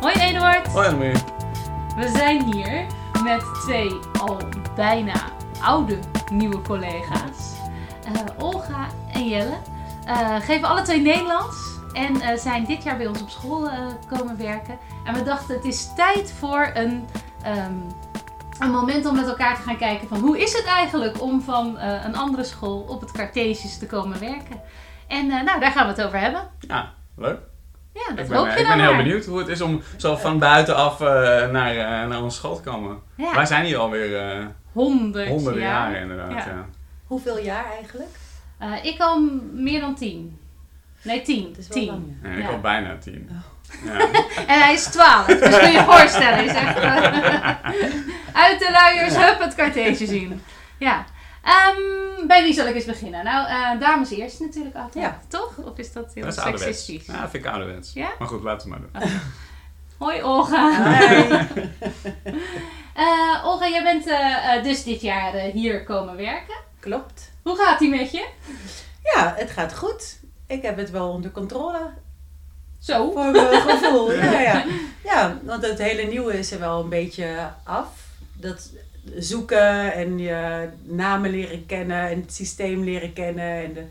Hoi 0.00 0.14
Eduard. 0.14 0.66
Hoi 0.66 0.86
Annemarie. 0.86 1.22
We 1.96 2.08
zijn 2.08 2.54
hier 2.54 2.86
met 3.22 3.44
twee 3.62 3.90
al 4.20 4.38
bijna 4.74 5.14
oude 5.62 5.98
nieuwe 6.32 6.62
collega's. 6.62 7.56
Eh, 8.04 8.44
Olga 8.44 8.86
en 9.12 9.28
Jelle. 9.28 9.56
Eh, 10.06 10.36
geven 10.36 10.68
alle 10.68 10.82
twee 10.82 11.00
Nederlands. 11.00 11.56
En 11.92 12.20
eh, 12.20 12.38
zijn 12.38 12.64
dit 12.64 12.82
jaar 12.82 12.96
bij 12.96 13.06
ons 13.06 13.22
op 13.22 13.30
school 13.30 13.70
komen 14.08 14.36
werken. 14.36 14.78
En 15.04 15.14
we 15.14 15.22
dachten 15.22 15.54
het 15.54 15.64
is 15.64 15.94
tijd 15.94 16.32
voor 16.32 16.70
een, 16.74 17.04
ehm, 17.42 17.74
een 18.58 18.70
moment 18.70 19.06
om 19.06 19.14
met 19.14 19.26
elkaar 19.26 19.56
te 19.56 19.62
gaan 19.62 19.78
kijken 19.78 20.08
van 20.08 20.20
hoe 20.20 20.38
is 20.38 20.52
het 20.52 20.64
eigenlijk 20.64 21.22
om 21.22 21.42
van 21.42 21.78
een 21.78 22.16
andere 22.16 22.44
school 22.44 22.80
op 22.80 23.00
het 23.00 23.12
Cartesius 23.12 23.78
te 23.78 23.86
komen 23.86 24.20
werken. 24.20 24.60
En 25.08 25.26
nou, 25.26 25.60
daar 25.60 25.72
gaan 25.72 25.86
we 25.86 25.92
het 25.92 26.02
over 26.02 26.20
hebben. 26.20 26.48
Ja, 26.58 26.92
leuk. 27.16 27.49
Ja, 27.94 28.00
dat 28.08 28.18
Ik 28.18 28.28
ben, 28.28 28.36
hoop 28.36 28.46
je 28.46 28.52
ik 28.60 28.66
dan 28.66 28.76
ben 28.76 28.86
heel 28.86 28.96
benieuwd 28.96 29.24
hoe 29.24 29.38
het 29.38 29.48
is 29.48 29.60
om 29.60 29.82
zo 29.96 30.16
van 30.16 30.38
buitenaf 30.38 31.00
eh, 31.00 31.06
naar, 31.50 31.76
eh, 31.76 32.08
naar 32.08 32.22
onze 32.22 32.36
school 32.36 32.56
te 32.56 32.62
komen. 32.62 32.98
Ja, 33.14 33.34
Wij 33.34 33.46
zijn 33.46 33.64
hier 33.64 33.78
alweer 33.78 34.16
eh 34.30 34.44
honderd 34.72 35.28
honderden 35.28 35.62
jaar. 35.62 35.90
jaren 35.90 36.00
inderdaad. 36.02 36.30
Ja. 36.30 36.36
Ja. 36.36 36.66
Hoeveel 37.06 37.38
jaar 37.38 37.64
eigenlijk? 37.78 38.08
Eh, 38.58 38.84
ik 38.84 39.00
al 39.00 39.20
meer 39.52 39.80
dan 39.80 39.94
tien. 39.94 40.38
Nee, 41.02 41.22
tien. 41.22 41.48
Het 41.48 41.58
is 41.58 41.68
wel 41.68 41.76
tien. 41.78 41.86
lang. 41.86 42.02
ja. 42.22 42.28
En 42.28 42.36
ik 42.38 42.42
Ja. 42.44 42.48
al 42.50 42.60
bijna 42.60 42.96
tien. 42.98 43.28
Oh. 43.30 43.36
Ja. 43.84 43.98
En 44.54 44.60
hij 44.60 44.72
is 44.72 44.84
twaalf. 44.84 45.26
Dus 45.26 45.38
kun 45.58 45.66
je 45.72 45.78
je 45.78 45.84
voorstellen. 45.84 46.34
Hij 46.38 46.48
zegt, 46.48 46.78
uit 48.44 48.58
de 48.58 48.68
luiers, 48.72 49.14
Ja. 49.14 49.26
hup, 49.26 49.40
het 49.40 49.54
Cartesius 49.54 50.08
zien. 50.08 50.42
Ja. 50.78 51.04
Ehm, 51.42 52.26
bij 52.26 52.42
wie 52.42 52.52
zal 52.52 52.66
ik 52.66 52.74
eens 52.74 52.84
beginnen? 52.84 53.24
Nou, 53.24 53.48
eh, 53.48 53.80
dames 53.80 54.10
eerst 54.10 54.40
natuurlijk 54.40 54.76
altijd. 54.76 55.04
Ja. 55.04 55.20
Toch? 55.28 55.56
Of 55.56 55.78
is 55.78 55.92
dat 55.92 56.14
heel 56.14 56.24
Dat 56.24 56.36
is 56.36 56.42
seksistisch? 56.42 57.06
Ja, 57.06 57.20
dat 57.20 57.30
vind 57.30 57.44
ik 57.44 57.50
ouderwets. 57.50 57.92
Ja? 57.92 58.10
Maar 58.18 58.28
goed, 58.28 58.42
laten 58.42 58.70
we 58.70 58.76
maar 58.78 59.02
doen. 59.02 59.10
Hoi 59.98 60.22
Olga. 60.22 60.98
Hi. 60.98 61.24
Eh, 62.94 63.44
Olga, 63.44 63.68
jij 63.68 63.82
bent 63.82 64.06
eh, 64.06 64.62
dus 64.62 64.84
dit 64.84 65.00
jaar 65.00 65.32
hier 65.32 65.84
komen 65.84 66.16
werken. 66.16 66.54
Klopt. 66.80 67.30
Hoe 67.42 67.56
gaat 67.56 67.78
die 67.78 67.90
met 67.90 68.10
je? 68.10 68.28
Ja, 69.02 69.34
het 69.36 69.50
gaat 69.50 69.76
goed. 69.76 70.18
Ik 70.46 70.62
heb 70.62 70.76
het 70.76 70.90
wel 70.90 71.08
onder 71.08 71.30
controle. 71.30 71.90
Zo. 72.78 73.10
Voor 73.10 73.30
mijn 73.30 73.60
gevoel. 73.68 74.12
Ja, 74.12 74.40
ja. 74.40 74.64
ja, 75.04 75.38
want 75.42 75.66
het 75.66 75.78
hele 75.78 76.02
nieuwe 76.02 76.38
is 76.38 76.52
er 76.52 76.58
wel 76.58 76.82
een 76.82 76.88
beetje 76.88 77.50
af. 77.64 77.88
Dat 78.32 78.70
zoeken 79.16 79.92
en 79.92 80.18
je 80.18 80.68
namen 80.82 81.30
leren 81.30 81.66
kennen 81.66 82.08
en 82.08 82.20
het 82.20 82.34
systeem 82.34 82.84
leren 82.84 83.12
kennen 83.12 83.64
en 83.64 83.72
de 83.72 83.84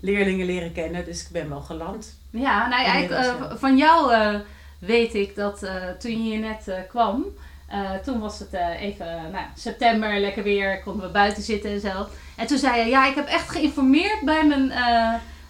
leerlingen 0.00 0.46
leren 0.46 0.72
kennen. 0.72 1.04
Dus 1.04 1.22
ik 1.22 1.28
ben 1.32 1.48
wel 1.48 1.60
geland. 1.60 2.18
Ja, 2.30 2.68
nou 2.68 2.86
Inmiddels, 2.86 3.26
eh, 3.26 3.52
van 3.56 3.76
jou 3.76 4.12
eh, 4.12 4.34
weet 4.78 5.14
ik 5.14 5.34
dat 5.34 5.62
eh, 5.62 5.88
toen 5.98 6.10
je 6.10 6.16
hier 6.16 6.38
net 6.38 6.86
kwam, 6.88 7.24
toen 8.04 8.20
was 8.20 8.38
het 8.38 8.52
even 8.80 9.06
nou, 9.06 9.44
september, 9.54 10.20
lekker 10.20 10.42
weer, 10.42 10.82
konden 10.82 11.06
we 11.06 11.12
buiten 11.12 11.42
zitten 11.42 11.70
en 11.70 11.80
zo. 11.80 12.06
En 12.36 12.46
toen 12.46 12.58
zei 12.58 12.80
je, 12.80 12.86
ja, 12.86 13.06
ik 13.06 13.14
heb 13.14 13.26
echt 13.26 13.50
geïnformeerd 13.50 14.20
bij 14.20 14.46
mijn, 14.46 14.68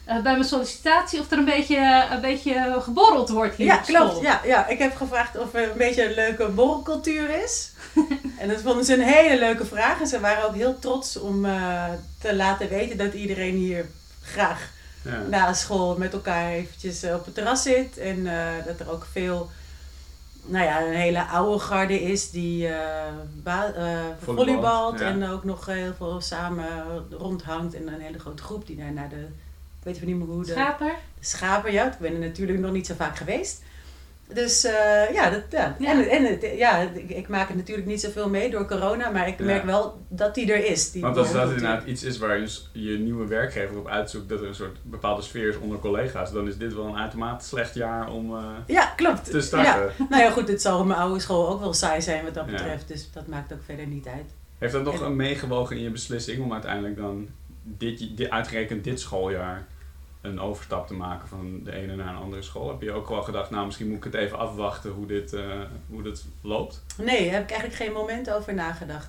bij 0.04 0.22
mijn 0.22 0.44
sollicitatie 0.44 1.20
of 1.20 1.30
er 1.30 1.38
een 1.38 1.44
beetje, 1.44 2.04
een 2.10 2.20
beetje 2.20 2.78
geborreld 2.80 3.28
wordt 3.28 3.56
hier 3.56 3.66
Ja, 3.66 3.76
klopt. 3.76 4.20
Ja, 4.20 4.40
ja, 4.44 4.66
ik 4.66 4.78
heb 4.78 4.96
gevraagd 4.96 5.38
of 5.38 5.54
er 5.54 5.70
een 5.70 5.78
beetje 5.78 6.04
een 6.04 6.14
leuke 6.14 6.48
borrelcultuur 6.48 7.42
is. 7.44 7.72
en 8.40 8.48
dat 8.48 8.60
vonden 8.60 8.84
ze 8.84 8.94
een 8.94 9.00
hele 9.00 9.38
leuke 9.38 9.64
vraag. 9.64 10.00
En 10.00 10.06
ze 10.06 10.20
waren 10.20 10.44
ook 10.44 10.54
heel 10.54 10.78
trots 10.78 11.16
om 11.18 11.44
eh, 11.44 11.84
te 12.20 12.34
laten 12.36 12.68
weten 12.68 12.96
dat 12.96 13.12
iedereen 13.12 13.54
hier 13.54 13.86
graag 14.22 14.72
Ja. 15.02 15.22
na 15.28 15.52
school 15.52 15.96
met 15.98 16.12
elkaar 16.12 16.50
eventjes 16.50 17.02
eh, 17.02 17.14
op 17.14 17.24
het 17.24 17.34
terras 17.34 17.62
zit. 17.62 17.98
En 17.98 18.26
eh, 18.26 18.64
dat 18.66 18.80
er 18.80 18.90
ook 18.90 19.06
veel, 19.12 19.50
nou 20.44 20.64
ja, 20.64 20.82
een 20.86 20.94
hele 20.94 21.24
oude 21.24 21.58
garde 21.58 22.02
is 22.02 22.30
die 22.30 22.68
eh 22.68 23.06
eh, 23.44 23.62
Volleybalt, 24.22 24.24
volleybalt 24.24 24.98
ja. 24.98 25.06
en 25.06 25.28
ook 25.28 25.44
nog 25.44 25.66
heel 25.66 25.94
veel 25.96 26.20
samen 26.20 26.66
rondhangt. 27.10 27.74
En 27.74 27.88
een 27.88 28.00
hele 28.00 28.18
grote 28.18 28.42
groep 28.42 28.66
die 28.66 28.76
daar 28.76 28.92
naar 28.92 29.08
de, 29.08 29.20
ik 29.78 29.82
weet 29.82 29.94
even 29.94 30.06
niet 30.06 30.16
meer 30.16 30.26
hoe 30.26 30.44
de, 30.44 30.52
Schaper? 30.52 30.94
de 31.18 31.26
schapen, 31.26 31.72
ja, 31.72 31.92
ik 31.92 31.98
ben 31.98 32.12
er 32.12 32.18
natuurlijk 32.18 32.58
nog 32.58 32.72
niet 32.72 32.86
zo 32.86 32.94
vaak 32.94 33.16
geweest. 33.16 33.62
Dus 34.32 34.64
eh, 34.64 35.12
ja, 35.12 35.30
dat, 35.30 35.42
ja. 35.50 35.76
Ja. 35.78 35.90
En, 35.90 36.08
en 36.08 36.24
het, 36.24 36.46
ja, 36.56 36.78
ik, 36.94 37.10
ik 37.10 37.28
maak 37.28 37.48
het 37.48 37.56
natuurlijk 37.56 37.86
niet 37.86 38.00
zoveel 38.00 38.28
mee 38.28 38.50
door 38.50 38.66
corona, 38.66 39.10
maar 39.10 39.28
ik 39.28 39.38
Ja. 39.38 39.44
merk 39.44 39.64
wel 39.64 40.02
dat 40.08 40.34
die 40.34 40.52
er 40.52 40.64
is. 40.66 40.90
Die 40.90 41.02
Want 41.02 41.16
als 41.16 41.32
dat 41.32 41.48
inderdaad 41.48 41.84
iets 41.86 42.02
is 42.02 42.18
waar 42.18 42.38
je 42.38 42.48
je 42.72 42.98
nieuwe 42.98 43.26
werkgever 43.26 43.78
op 43.78 43.88
uitzoekt, 43.88 44.28
dat 44.28 44.40
er 44.40 44.46
een 44.46 44.54
soort 44.54 44.76
bepaalde 44.82 45.22
sfeer 45.22 45.48
is 45.48 45.58
onder 45.58 45.78
collega's, 45.78 46.32
dan 46.32 46.46
is 46.48 46.56
dit 46.58 46.74
wel 46.74 46.86
een 46.86 46.96
uitermate 46.96 47.44
slecht 47.46 47.74
jaar 47.74 48.10
om 48.12 48.36
eh, 48.36 48.42
Ja, 48.66 48.84
klopt. 48.96 49.30
te 49.30 49.40
starten. 49.40 49.82
Ja. 49.98 50.06
Nou 50.10 50.22
ja, 50.22 50.30
goed, 50.30 50.48
het 50.48 50.62
zal 50.62 50.78
op 50.80 50.86
mijn 50.86 50.98
oude 51.00 51.20
school 51.20 51.48
ook 51.48 51.60
wel 51.60 51.72
saai 51.74 52.02
zijn 52.02 52.24
wat 52.24 52.34
dat 52.34 52.44
Ja. 52.46 52.52
betreft. 52.52 52.88
Dus 52.88 53.10
dat 53.12 53.26
maakt 53.26 53.52
ook 53.52 53.62
verder 53.64 53.86
niet 53.86 54.06
uit. 54.06 54.30
Heeft 54.58 54.72
dat 54.72 54.84
nog 54.84 55.00
En- 55.00 55.06
een 55.06 55.16
meegewogen 55.16 55.76
in 55.76 55.82
je 55.82 55.90
beslissing 55.90 56.42
om 56.42 56.52
uiteindelijk 56.52 56.96
dan 56.96 57.28
dit, 57.62 58.16
dit, 58.16 58.30
uitgerekend 58.30 58.84
dit 58.84 59.00
schooljaar 59.00 59.66
een 60.24 60.40
overstap 60.40 60.86
te 60.86 60.94
maken 60.94 61.28
van 61.28 61.60
de 61.64 61.72
ene 61.72 61.96
naar 61.96 62.08
een 62.08 62.22
andere 62.22 62.42
school? 62.42 62.68
Heb 62.68 62.82
je 62.82 62.92
ook 62.92 63.08
wel 63.08 63.22
gedacht, 63.22 63.50
nou 63.50 63.66
misschien 63.66 63.88
moet 63.88 63.96
ik 63.96 64.04
het 64.04 64.14
even 64.14 64.38
afwachten 64.38 64.90
hoe 64.90 65.06
dit, 65.06 65.32
eh, 65.32 65.60
hoe 65.88 66.02
dit 66.02 66.24
loopt? 66.40 66.82
Nee, 66.96 67.24
daar 67.24 67.34
heb 67.34 67.42
ik 67.42 67.50
eigenlijk 67.50 67.82
geen 67.82 67.92
moment 67.92 68.30
over 68.30 68.54
nagedacht. 68.54 69.08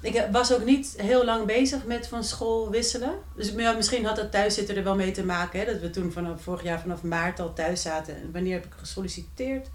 Ik 0.00 0.26
was 0.32 0.52
ook 0.52 0.64
niet 0.64 0.94
heel 0.96 1.24
lang 1.24 1.46
bezig 1.46 1.84
met 1.84 2.06
van 2.06 2.24
school 2.24 2.70
wisselen. 2.70 3.14
Dus 3.36 3.52
misschien 3.52 4.04
had 4.04 4.16
dat 4.16 4.30
thuiszitten 4.30 4.76
er 4.76 4.84
wel 4.84 4.94
mee 4.94 5.10
te 5.10 5.24
maken. 5.24 5.60
Hè, 5.60 5.66
dat 5.66 5.80
we 5.80 5.90
toen 5.90 6.12
vanaf 6.12 6.42
vorig 6.42 6.62
jaar 6.62 6.80
vanaf 6.80 7.02
maart 7.02 7.40
al 7.40 7.52
thuis 7.52 7.82
zaten. 7.82 8.16
En 8.16 8.32
wanneer 8.32 8.54
heb 8.54 8.64
ik 8.64 8.72
gesolliciteerd? 8.76 9.68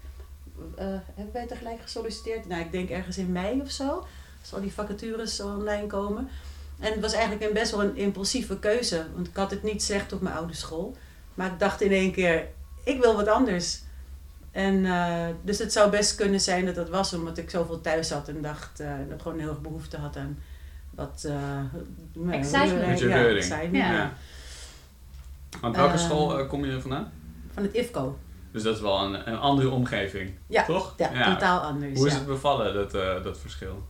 Eh, 0.75 0.85
hebben 1.15 1.33
wij 1.33 1.47
tegelijk 1.47 1.81
gesolliciteerd? 1.81 2.47
Nou, 2.47 2.61
ik 2.61 2.71
denk 2.71 2.89
ergens 2.89 3.17
in 3.17 3.31
mei 3.31 3.61
of 3.61 3.71
zo. 3.71 4.05
Als 4.41 4.53
al 4.53 4.61
die 4.61 4.73
vacatures 4.73 5.41
online 5.41 5.87
komen. 5.87 6.29
En 6.79 6.91
het 6.91 7.01
was 7.01 7.13
eigenlijk 7.13 7.43
een 7.45 7.53
best 7.53 7.71
wel 7.71 7.83
een 7.83 7.95
impulsieve 7.97 8.59
keuze. 8.59 9.05
Want 9.15 9.27
ik 9.27 9.35
had 9.35 9.51
het 9.51 9.63
niet 9.63 9.83
slecht 9.83 10.13
op 10.13 10.21
mijn 10.21 10.35
oude 10.35 10.53
school. 10.53 10.97
Maar 11.33 11.47
ik 11.47 11.59
dacht 11.59 11.81
in 11.81 11.91
één 11.91 12.11
keer, 12.11 12.47
ik 12.83 13.01
wil 13.01 13.15
wat 13.15 13.27
anders. 13.27 13.81
En 14.51 14.85
eh, 14.85 15.27
dus 15.41 15.57
het 15.59 15.73
zou 15.73 15.89
best 15.89 16.15
kunnen 16.15 16.39
zijn 16.41 16.65
dat 16.65 16.75
dat 16.75 16.89
was 16.89 17.13
omdat 17.13 17.37
ik 17.37 17.49
zoveel 17.49 17.81
thuis 17.81 18.07
zat 18.07 18.27
en 18.27 18.41
dacht 18.41 18.79
eh, 18.79 18.91
dat 19.07 19.15
ik 19.15 19.21
gewoon 19.21 19.39
heel 19.39 19.49
erg 19.49 19.61
behoefte 19.61 19.97
had 19.97 20.17
aan 20.17 20.39
wat 20.89 21.23
uh, 21.27 22.33
Excitement. 22.33 22.99
Ja, 22.99 23.25
excitement, 23.27 23.75
Ja. 23.75 23.91
ja. 23.91 24.13
Want 25.61 25.75
welke 25.75 25.93
Ehm. 25.93 26.03
school 26.03 26.39
eh, 26.39 26.47
kom 26.49 26.65
je 26.65 26.81
vandaan? 26.81 27.11
Van 27.53 27.63
het 27.63 27.73
IFCO. 27.73 28.17
Dus 28.51 28.63
dat 28.63 28.75
is 28.75 28.81
wel 28.81 28.99
een, 29.03 29.27
een 29.29 29.37
andere 29.37 29.69
omgeving, 29.69 30.31
Ja, 30.47 30.65
toch? 30.65 30.93
Ja, 30.97 31.33
totaal 31.33 31.59
anders. 31.59 31.97
Hoe 31.97 32.07
is 32.07 32.11
ja. 32.13 32.17
het 32.19 32.27
bevallen, 32.27 32.73
dat, 32.73 32.93
eh, 32.93 33.23
dat 33.23 33.37
verschil? 33.39 33.87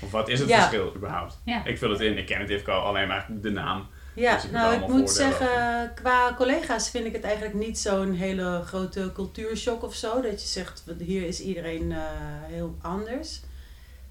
Of 0.00 0.10
wat 0.10 0.28
is 0.28 0.38
het 0.40 0.48
Ja. 0.48 0.56
verschil 0.58 0.92
überhaupt? 0.96 1.38
Ja. 1.44 1.64
Ik 1.64 1.78
vul 1.78 1.90
het 1.90 2.00
in, 2.00 2.18
ik 2.18 2.26
ken 2.26 2.40
het 2.40 2.50
IFCO 2.50 2.72
alleen 2.72 3.08
maar 3.08 3.26
de 3.28 3.50
naam. 3.50 3.86
Ja, 4.14 4.34
Dus 4.34 4.44
ik 4.44 4.50
nou 4.50 4.74
ik 4.74 4.80
moet 4.80 4.88
voordelen 4.88 5.08
zeggen, 5.38 5.92
qua 5.94 6.34
collega's 6.36 6.90
vind 6.90 7.06
ik 7.06 7.12
het 7.12 7.24
eigenlijk 7.24 7.54
niet 7.54 7.78
zo'n 7.78 8.12
hele 8.14 8.62
grote 8.66 9.10
cultuurshock 9.14 9.82
of 9.82 9.94
zo. 9.94 10.20
Dat 10.20 10.42
je 10.42 10.48
zegt, 10.48 10.84
hier 10.98 11.26
is 11.26 11.40
iedereen 11.40 11.92
eh, 11.92 11.98
heel 12.46 12.76
anders. 12.82 13.40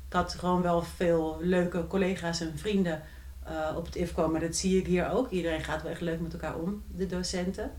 Ik 0.08 0.14
had 0.14 0.36
gewoon 0.40 0.62
wel 0.62 0.82
veel 0.96 1.38
leuke 1.42 1.88
collega's 1.88 2.40
en 2.42 2.54
vrienden 2.56 3.02
eh, 3.46 3.54
op 3.78 3.86
het 3.86 3.96
IFCO, 3.96 4.28
maar 4.28 4.40
dat 4.42 4.56
zie 4.56 4.78
ik 4.80 4.86
hier 4.88 5.10
ook. 5.12 5.30
Iedereen 5.30 5.64
gaat 5.64 5.82
wel 5.82 5.92
echt 5.92 6.02
leuk 6.02 6.20
met 6.20 6.34
elkaar 6.34 6.56
om, 6.56 6.84
de 6.88 7.06
docenten. 7.06 7.72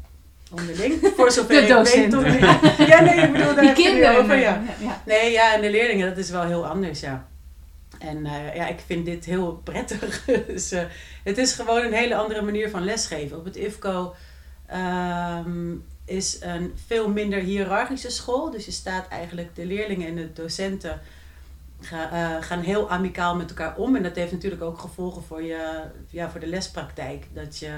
Onderling, 0.51 1.01
voor 1.17 1.31
zover 1.31 1.49
De 1.55 1.61
ik 1.61 1.67
weet. 1.67 1.77
docenten. 1.77 2.21
Ja, 2.87 3.01
nee, 3.01 3.21
ik 3.21 3.33
bedoel 3.33 3.55
daar 3.55 3.61
Die 3.65 3.73
kinderen. 3.73 4.19
over, 4.19 4.37
ja. 4.37 4.63
ja. 4.81 5.03
Nee, 5.07 5.31
ja, 5.33 5.55
en 5.55 5.61
de 5.61 5.71
leerlingen, 5.71 6.09
dat 6.09 6.19
is 6.19 6.31
wel 6.31 6.43
heel 6.43 6.67
anders, 6.67 7.01
ja. 7.01 7.29
En 7.99 8.27
eh, 8.27 8.55
ja, 8.55 8.67
ik 8.69 8.81
vind 8.87 9.05
dit 9.05 9.25
heel 9.25 9.61
prettig. 9.65 10.25
dus, 10.47 10.73
eh, 10.73 10.85
het 11.25 11.39
is 11.39 11.53
gewoon 11.53 11.85
een 11.85 11.93
hele 11.93 12.17
andere 12.17 12.43
manier 12.43 12.71
van 12.71 12.85
lesgeven. 12.85 13.39
Op 13.39 13.45
het 13.45 13.57
IFCO 13.57 14.15
ehm, 14.67 15.75
is 16.05 16.41
een 16.41 16.73
veel 16.87 17.09
minder 17.09 17.39
hiërarchische 17.39 18.11
school. 18.11 18.51
Dus 18.51 18.65
je 18.65 18.71
staat 18.71 19.09
eigenlijk, 19.09 19.55
de 19.55 19.67
leerlingen 19.67 20.09
en 20.09 20.15
de 20.15 20.33
docenten 20.33 21.01
eh, 21.91 22.37
gaan 22.41 22.61
heel 22.61 22.91
amicaal 22.91 23.37
met 23.37 23.49
elkaar 23.49 23.77
om. 23.77 23.97
En 23.97 24.03
dat 24.03 24.17
heeft 24.17 24.33
natuurlijk 24.33 24.63
ook 24.63 24.79
gevolgen 24.79 25.23
voor, 25.23 25.43
je, 25.43 25.83
ja, 26.11 26.31
voor 26.31 26.41
de 26.41 26.47
lespraktijk. 26.47 27.27
Dat 27.33 27.59
je 27.59 27.73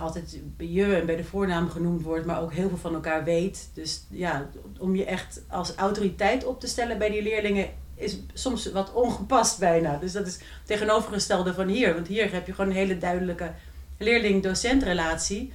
altijd 0.00 0.40
bij 0.56 0.68
je 0.68 0.96
en 0.96 1.06
bij 1.06 1.16
de 1.16 1.24
voornaam 1.24 1.70
genoemd 1.70 2.02
wordt, 2.02 2.26
maar 2.26 2.40
ook 2.40 2.52
heel 2.52 2.68
veel 2.68 2.78
van 2.78 2.94
elkaar 2.94 3.24
weet. 3.24 3.70
Dus 3.74 4.04
ja, 4.10 4.48
om 4.78 4.96
je 4.96 5.04
echt 5.04 5.42
als 5.48 5.74
autoriteit 5.74 6.44
op 6.44 6.60
te 6.60 6.66
stellen 6.66 6.98
bij 6.98 7.10
die 7.10 7.22
leerlingen 7.22 7.68
is 8.02 8.18
soms 8.32 8.72
wat 8.72 8.92
ongepast 8.92 9.58
bijna. 9.58 9.96
Dus 9.96 10.12
dat 10.12 10.26
is 10.26 10.34
het 10.34 10.44
tegenovergestelde 10.64 11.54
van 11.54 11.68
hier. 11.68 11.94
Want 11.94 12.06
hier 12.06 12.32
heb 12.32 12.46
je 12.46 12.54
gewoon 12.54 12.70
een 12.70 12.76
hele 12.76 12.98
duidelijke 12.98 13.52
leerling-docent 13.98 14.82
relatie. 14.82 15.52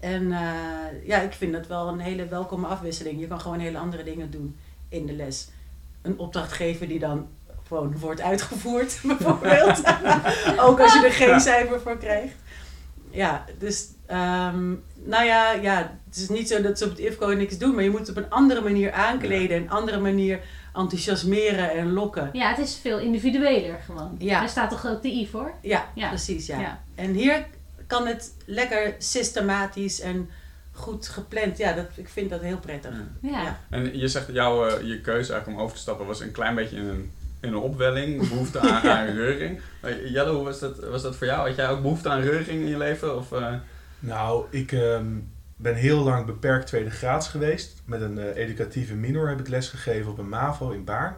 En 0.00 0.32
eh, 0.32 1.06
ja, 1.06 1.20
ik 1.20 1.32
vind 1.32 1.52
dat 1.52 1.66
wel 1.66 1.88
een 1.88 2.00
hele 2.00 2.26
welkome 2.26 2.66
afwisseling. 2.66 3.20
Je 3.20 3.26
kan 3.26 3.40
gewoon 3.40 3.58
hele 3.58 3.78
andere 3.78 4.04
dingen 4.04 4.30
doen 4.30 4.56
in 4.88 5.06
de 5.06 5.12
les. 5.12 5.48
Een 6.02 6.18
opdracht 6.18 6.52
geven 6.52 6.88
die 6.88 6.98
dan 6.98 7.26
gewoon 7.66 7.98
wordt 7.98 8.20
uitgevoerd, 8.20 9.00
bijvoorbeeld. 9.16 9.82
Ook 10.66 10.80
als 10.80 10.92
je 10.92 11.02
er 11.04 11.12
geen 11.12 11.40
cijfer 11.40 11.80
voor 11.80 11.98
krijgt. 11.98 12.34
Ja, 13.10 13.44
dus 13.58 13.88
Ehm, 14.12 14.70
nou 15.04 15.24
ja, 15.24 15.52
ja, 15.52 15.98
het 16.08 16.16
is 16.16 16.28
niet 16.28 16.48
zo 16.48 16.62
dat 16.62 16.78
ze 16.78 16.84
op 16.84 16.90
het 16.90 16.98
IFCO 16.98 17.26
niks 17.26 17.58
doen, 17.58 17.74
maar 17.74 17.84
je 17.84 17.90
moet 17.90 18.00
het 18.00 18.08
op 18.08 18.16
een 18.16 18.30
andere 18.30 18.60
manier 18.60 18.92
aankleden, 18.92 19.56
een 19.56 19.70
andere 19.70 20.00
manier 20.00 20.40
enthousiasmeren 20.74 21.70
en 21.70 21.92
lokken. 21.92 22.30
Ja, 22.32 22.48
het 22.48 22.58
is 22.58 22.76
veel 22.76 22.98
individueler 22.98 23.78
gewoon. 23.86 24.14
Ja. 24.18 24.42
Er 24.42 24.48
staat 24.48 24.70
toch 24.70 24.86
ook 24.86 25.02
de 25.02 25.08
I 25.08 25.26
voor? 25.28 25.52
Ja, 25.62 25.86
Ja. 25.94 26.08
precies. 26.08 26.46
Ja. 26.46 26.60
Ja. 26.60 26.82
En 26.94 27.12
hier 27.12 27.44
kan 27.86 28.06
het 28.06 28.32
lekker 28.44 28.94
systematisch 28.98 30.00
en 30.00 30.30
goed 30.72 31.08
gepland. 31.08 31.58
Ja, 31.58 31.72
dat, 31.72 31.86
ik 31.94 32.08
vind 32.08 32.30
dat 32.30 32.40
heel 32.40 32.58
prettig. 32.58 32.94
Ja. 33.22 33.58
En 33.70 33.98
je 33.98 34.08
zegt 34.08 34.28
jouw 34.32 34.66
eh, 34.66 34.86
je 34.86 35.00
keuze 35.00 35.32
eigenlijk 35.32 35.58
om 35.60 35.64
over 35.64 35.76
te 35.76 35.82
stappen 35.82 36.06
was 36.06 36.20
een 36.20 36.32
klein 36.32 36.54
beetje 36.54 36.76
in 36.76 36.88
een, 36.88 37.10
in 37.40 37.48
een 37.48 37.56
opwelling, 37.56 38.28
behoefte 38.28 38.60
aan, 38.60 38.82
aan 38.98 39.06
reuring. 39.06 39.60
Eh, 39.80 40.10
Jelle, 40.12 40.30
hoe 40.32 40.44
was 40.44 40.58
dat, 40.60 40.78
was 40.78 41.02
dat 41.02 41.16
voor 41.16 41.26
jou? 41.26 41.46
Had 41.48 41.56
jij 41.56 41.68
ook 41.68 41.82
behoefte 41.82 42.08
aan 42.08 42.20
reuring 42.20 42.60
in 42.60 42.68
je 42.68 42.76
leven? 42.78 43.16
Of, 43.16 43.32
eh, 43.32 43.54
Nou, 43.98 44.44
ik 44.50 44.72
ehm, 44.72 45.06
ben 45.62 45.74
heel 45.74 46.02
lang 46.02 46.26
beperkt 46.26 46.66
tweede 46.66 46.90
graads 46.90 47.28
geweest. 47.28 47.82
Met 47.84 48.00
een 48.00 48.18
eh, 48.18 48.36
educatieve 48.44 48.94
minor 48.94 49.28
heb 49.28 49.40
ik 49.40 49.48
lesgegeven 49.48 50.10
op 50.10 50.18
een 50.18 50.28
MAVO 50.28 50.70
in 50.70 50.84
Baarn. 50.84 51.16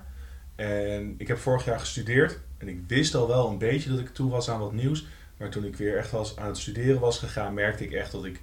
En 0.54 1.14
ik 1.18 1.28
heb 1.28 1.38
vorig 1.38 1.64
jaar 1.64 1.80
gestudeerd. 1.80 2.38
En 2.58 2.68
ik 2.68 2.80
wist 2.86 3.14
al 3.14 3.28
wel 3.28 3.48
een 3.50 3.58
beetje 3.58 3.90
dat 3.90 3.98
ik 3.98 4.08
toe 4.08 4.30
was 4.30 4.50
aan 4.50 4.58
wat 4.58 4.72
nieuws. 4.72 5.06
Maar 5.36 5.48
toen 5.48 5.64
ik 5.64 5.76
weer 5.76 5.96
echt 5.96 6.10
was 6.10 6.36
aan 6.36 6.46
het 6.46 6.58
studeren 6.58 7.00
was 7.00 7.18
gegaan, 7.18 7.54
merkte 7.54 7.84
ik 7.84 7.92
echt 7.92 8.12
dat 8.12 8.24
ik 8.24 8.40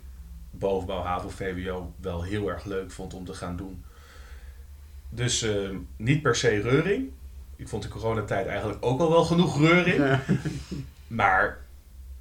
bovenbouw, 0.52 1.02
HAVO, 1.02 1.30
VWO 1.30 1.94
wel 2.02 2.24
heel 2.24 2.50
erg 2.50 2.66
leuk 2.66 2.92
vond 2.92 3.14
om 3.14 3.26
te 3.26 3.34
gaan 3.34 3.56
doen. 3.56 3.84
Dus 5.10 5.42
ehm, 5.42 5.76
niet 5.98 6.22
per 6.22 6.36
se 6.36 6.62
reuring. 6.62 7.10
Ik 7.56 7.68
vond 7.68 7.84
de 7.84 7.90
coronatijd 7.90 8.48
eigenlijk 8.48 8.86
ook 8.86 9.00
al 9.00 9.10
wel 9.10 9.24
genoeg 9.24 9.60
reuring. 9.60 9.96
ja. 9.98 10.22
Maar 11.08 11.58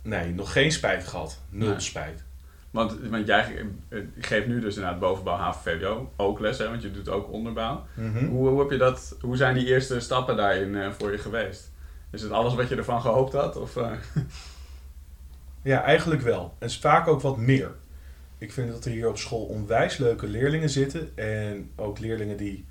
nee, 0.02 0.32
nog 0.34 0.52
geen 0.52 0.72
spijt 0.72 1.06
gehad. 1.06 1.40
Nul 1.48 1.68
Nee. 1.68 1.80
spijt. 1.80 2.22
Want, 2.70 2.98
want 3.08 3.26
jij 3.26 3.66
eh, 3.88 4.00
geeft 4.18 4.46
nu 4.46 4.60
dus 4.60 4.74
inderdaad 4.74 5.00
bovenbouw, 5.00 5.36
HAVO, 5.36 5.60
VWO 5.60 6.12
ook 6.16 6.40
les, 6.40 6.58
hè, 6.58 6.68
want 6.68 6.82
je 6.82 6.90
doet 6.90 7.08
ook 7.08 7.32
onderbouw. 7.32 7.86
Mhm. 7.94 8.26
Hoe, 8.26 8.48
hoe, 8.48 8.60
heb 8.60 8.70
je 8.70 8.76
dat, 8.76 9.16
hoe 9.20 9.36
zijn 9.36 9.54
die 9.54 9.66
eerste 9.66 10.00
stappen 10.00 10.36
daarin 10.36 10.76
eh, 10.76 10.90
voor 10.90 11.12
je 11.12 11.18
geweest? 11.18 11.72
Is 12.10 12.22
het 12.22 12.30
alles 12.30 12.54
wat 12.54 12.68
je 12.68 12.76
ervan 12.76 13.00
gehoopt 13.00 13.32
had? 13.32 13.56
Of, 13.56 13.76
eh? 13.76 13.92
Ja, 15.62 15.82
eigenlijk 15.82 16.22
wel. 16.22 16.54
En 16.58 16.70
vaak 16.70 17.08
ook 17.08 17.20
wat 17.20 17.36
meer. 17.36 17.70
Ik 18.38 18.52
vind 18.52 18.70
dat 18.70 18.84
er 18.84 18.90
hier 18.90 19.08
op 19.08 19.18
school 19.18 19.44
onwijs 19.44 19.96
leuke 19.96 20.26
leerlingen 20.26 20.70
zitten. 20.70 21.16
En 21.16 21.70
ook 21.76 21.98
leerlingen 21.98 22.36
die 22.36 22.66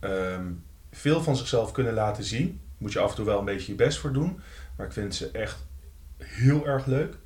ehm, 0.00 0.52
veel 0.90 1.22
van 1.22 1.36
zichzelf 1.36 1.72
kunnen 1.72 1.94
laten 1.94 2.24
zien. 2.24 2.60
Moet 2.78 2.92
je 2.92 2.98
af 2.98 3.10
en 3.10 3.16
toe 3.16 3.24
wel 3.24 3.38
een 3.38 3.44
beetje 3.44 3.72
je 3.72 3.78
best 3.78 3.98
voor 3.98 4.12
doen. 4.12 4.40
Maar 4.76 4.86
ik 4.86 4.92
vind 4.92 5.14
ze 5.14 5.30
echt 5.30 5.66
heel 6.18 6.66
erg 6.66 6.86
leuk. 6.86 7.16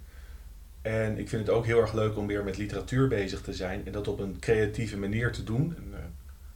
En 0.84 1.18
ik 1.18 1.28
vind 1.28 1.46
het 1.46 1.56
ook 1.56 1.66
heel 1.66 1.80
erg 1.80 1.92
leuk 1.92 2.16
om 2.16 2.26
weer 2.26 2.44
met 2.44 2.56
literatuur 2.56 3.08
bezig 3.08 3.40
te 3.40 3.52
zijn. 3.52 3.82
En 3.86 3.92
dat 3.92 4.08
op 4.08 4.20
een 4.20 4.36
creatieve 4.40 4.96
manier 4.96 5.32
te 5.32 5.44
doen. 5.44 5.74
En, 5.76 5.88
eh, 5.92 5.98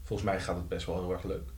volgens 0.05 0.29
mij 0.31 0.41
gaat 0.41 0.57
het 0.57 0.69
best 0.69 0.87
wel 0.87 1.01
heel 1.01 1.13
erg 1.13 1.25
leuk. 1.25 1.49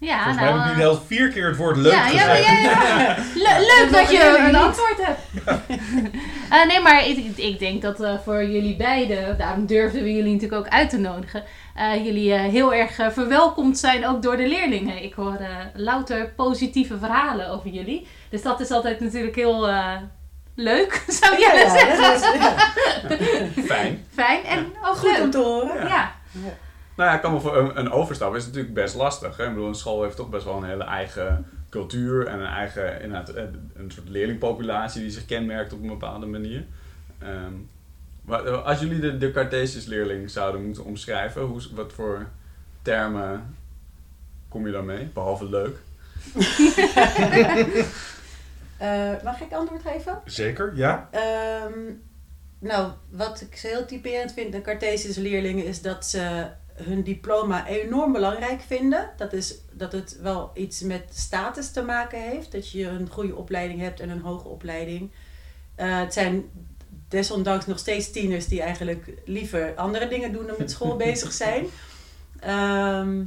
Ja, 0.00 0.16
volgens 0.16 0.36
mij 0.44 0.52
nou, 0.52 0.60
heb 0.62 0.70
ik 0.70 0.76
nu 0.76 0.84
al 0.84 0.96
vier 0.96 1.28
keer 1.30 1.46
het 1.46 1.56
woord 1.56 1.76
leuk 1.76 1.92
ja, 1.92 2.06
gezegd. 2.06 2.44
ja, 2.46 2.60
ja. 2.60 3.16
Le- 3.44 3.58
leuk 3.58 3.88
Dat 3.90 4.00
dat 4.00 4.10
je 4.10 4.44
een 4.48 4.54
antwoord 4.56 5.06
hebt. 5.06 5.20
Eh, 6.50 6.66
nee, 6.66 6.80
maar 6.80 7.06
ik, 7.06 7.36
ik 7.36 7.58
denk 7.58 7.82
dat 7.82 8.00
eh, 8.00 8.18
voor 8.24 8.44
jullie 8.44 8.76
beiden, 8.76 9.38
daarom 9.38 9.66
durfden 9.66 10.02
we 10.02 10.12
jullie 10.12 10.32
natuurlijk 10.32 10.66
ook 10.66 10.72
uit 10.72 10.90
te 10.90 10.98
nodigen, 10.98 11.44
eh, 11.74 12.04
jullie 12.04 12.32
eh, 12.32 12.40
heel 12.40 12.74
erg 12.74 12.94
verwelkomd 13.12 13.78
zijn 13.78 14.06
ook 14.06 14.22
door 14.22 14.36
de 14.36 14.48
leerlingen. 14.48 15.02
Ik 15.02 15.12
hoor 15.14 15.34
eh, 15.36 15.56
louter 15.74 16.32
positieve 16.36 16.98
verhalen 16.98 17.50
over 17.50 17.70
jullie. 17.70 18.06
Dus 18.30 18.42
dat 18.42 18.60
is 18.60 18.70
altijd 18.70 19.00
natuurlijk 19.00 19.34
heel 19.36 19.68
eh, 19.68 19.96
leuk, 20.54 21.04
zou 21.20 21.34
je 21.38 21.40
Ja, 21.40 21.70
zeggen. 21.70 22.02
dat 22.02 22.14
is- 22.14 22.40
ja. 22.40 23.62
Fijn. 23.74 24.04
Fijn 24.14 24.44
en 24.44 24.66
ook 24.84 24.96
Goed 24.96 25.20
om 25.20 25.30
te 25.30 25.38
horen. 25.38 25.86
Ja. 25.88 26.14
Nou 26.96 27.08
ja, 27.10 27.14
ik 27.14 27.20
kan 27.22 27.32
me 27.32 27.40
voor 27.40 27.56
een, 27.56 27.78
een 27.78 27.90
overstap 27.90 28.34
is 28.34 28.46
natuurlijk 28.46 28.74
best 28.74 28.94
lastig. 28.94 29.36
Hè? 29.36 29.44
Ik 29.46 29.50
bedoel, 29.54 29.68
een 29.68 29.74
school 29.74 30.02
heeft 30.02 30.16
toch 30.16 30.28
best 30.28 30.44
wel 30.44 30.56
een 30.56 30.64
hele 30.68 30.84
eigen 30.84 31.46
cultuur 31.70 32.26
en 32.26 32.40
een 32.40 32.46
eigen 32.46 33.02
inderdaad, 33.02 33.28
een, 33.36 33.70
een 33.76 33.90
soort 33.90 34.08
leerlingpopulatie 34.08 35.00
die 35.02 35.10
zich 35.10 35.26
kenmerkt 35.26 35.72
op 35.72 35.82
een 35.82 35.88
bepaalde 35.88 36.26
manier. 36.26 36.64
Ehm, 37.18 37.52
wat- 38.24 38.64
als 38.64 38.80
jullie 38.80 39.00
de, 39.00 39.18
de 39.18 39.30
Cartesius 39.30 39.84
leerling 39.84 40.30
zouden 40.30 40.64
moeten 40.64 40.84
omschrijven, 40.84 41.42
hoe, 41.42 41.60
wat 41.74 41.92
voor 41.92 42.26
termen 42.82 43.56
kom 44.48 44.66
je 44.66 44.72
dan 44.72 44.84
mee? 44.84 45.04
Behalve 45.14 45.44
leuk. 45.44 45.76
Eh, 48.82 49.22
mag 49.24 49.40
ik 49.40 49.52
antwoord 49.52 49.82
geven? 49.82 50.20
Zeker, 50.24 50.76
ja. 50.76 51.08
Ehm, 51.10 51.92
nou, 52.58 52.92
wat 53.10 53.40
ik 53.40 53.58
heel 53.58 53.86
typerend 53.86 54.32
vind 54.32 54.54
aan 54.54 54.62
Cartesius 54.62 55.16
leerlingen 55.16 55.64
is 55.64 55.82
dat 55.82 56.06
ze 56.06 56.46
hun 56.74 57.02
diploma 57.02 57.66
enorm 57.66 58.12
belangrijk 58.12 58.60
vinden. 58.60 59.10
Dat 59.16 59.32
is 59.32 59.54
dat 59.72 59.92
het 59.92 60.18
wel 60.20 60.50
iets 60.54 60.80
met 60.80 61.02
status 61.14 61.70
te 61.70 61.82
maken 61.82 62.20
heeft. 62.20 62.52
Dat 62.52 62.70
je 62.70 62.88
een 62.88 63.08
goede 63.10 63.36
opleiding 63.36 63.80
hebt 63.80 64.00
en 64.00 64.10
een 64.10 64.20
hoge 64.20 64.48
opleiding. 64.48 65.10
Eh, 65.74 65.98
het 65.98 66.12
zijn 66.12 66.44
desondanks 67.08 67.66
nog 67.66 67.78
steeds 67.78 68.10
tieners 68.10 68.46
die 68.46 68.62
eigenlijk 68.62 69.12
liever 69.24 69.74
andere 69.74 70.08
dingen 70.08 70.32
doen 70.32 70.46
dan 70.46 70.56
met 70.58 70.70
school 70.70 70.96
bezig 71.06 71.32
zijn. 71.32 71.66
Ehm, 72.40 73.22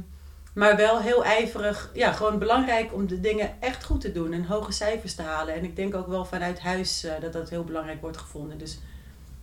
maar 0.56 0.76
wel 0.76 1.00
heel 1.00 1.24
ijverig, 1.24 1.90
ja, 1.94 2.12
gewoon 2.12 2.38
belangrijk 2.38 2.94
om 2.94 3.06
de 3.06 3.20
dingen 3.20 3.50
echt 3.60 3.84
goed 3.84 4.00
te 4.00 4.12
doen 4.12 4.32
en 4.32 4.44
hoge 4.44 4.72
cijfers 4.72 5.14
te 5.14 5.22
halen. 5.22 5.54
En 5.54 5.64
ik 5.64 5.76
denk 5.76 5.94
ook 5.94 6.06
wel 6.06 6.24
vanuit 6.24 6.60
huis 6.60 7.04
eh, 7.04 7.12
dat 7.20 7.32
dat 7.32 7.50
heel 7.50 7.64
belangrijk 7.64 8.00
wordt 8.00 8.16
gevonden. 8.16 8.58
Dus 8.58 8.78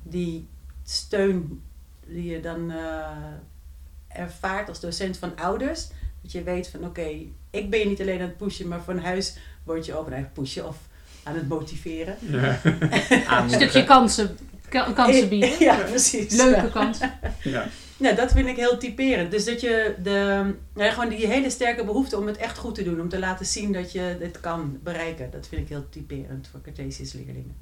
die 0.03 0.47
steun 0.83 1.61
die 2.07 2.31
je 2.31 2.39
dan 2.39 2.71
eh, 2.71 3.07
ervaart 4.07 4.69
als 4.69 4.79
docent 4.79 5.17
van 5.17 5.35
ouders. 5.35 5.87
Dat 6.21 6.31
je 6.31 6.43
weet 6.43 6.67
van 6.67 6.85
oké, 6.85 7.07
ik 7.49 7.69
ben 7.69 7.79
je 7.79 7.85
niet 7.85 8.01
alleen 8.01 8.19
aan 8.21 8.27
het 8.27 8.37
pushen, 8.37 8.67
maar 8.67 8.81
van 8.81 8.99
huis 8.99 9.37
word 9.63 9.85
je 9.85 9.95
ook 9.97 10.05
aan 10.07 10.13
het 10.13 10.33
pushen 10.33 10.67
of 10.67 10.77
aan 11.23 11.35
het 11.35 11.47
motiveren. 11.47 12.17
Ja. 12.19 12.59
Een 13.41 13.49
stukje 13.49 13.83
kansen, 13.83 14.37
ka- 14.69 14.91
kansen 14.91 15.29
bieden. 15.29 15.59
Ja, 15.59 15.75
precies. 15.75 16.35
Leuke 16.35 16.69
kansen. 16.69 17.11
Ja. 17.43 17.67
Ja, 18.03 18.11
dat 18.11 18.31
vind 18.31 18.47
ik 18.47 18.55
heel 18.55 18.77
typerend. 18.77 19.31
Dus 19.31 19.45
dat 19.45 19.61
je 19.61 19.95
de, 20.03 20.53
ja, 20.75 20.91
gewoon 20.91 21.09
die 21.09 21.27
hele 21.27 21.49
sterke 21.49 21.85
behoefte 21.85 22.17
om 22.17 22.27
het 22.27 22.37
echt 22.37 22.57
goed 22.57 22.75
te 22.75 22.83
doen. 22.83 23.01
Om 23.01 23.09
te 23.09 23.19
laten 23.19 23.45
zien 23.45 23.71
dat 23.71 23.91
je 23.91 24.15
dit 24.19 24.39
kan 24.39 24.79
bereiken. 24.83 25.31
Dat 25.31 25.47
vind 25.47 25.61
ik 25.61 25.69
heel 25.69 25.89
typerend 25.89 26.47
voor 26.47 26.61
Cartesius 26.61 27.13
leerlingen. 27.13 27.55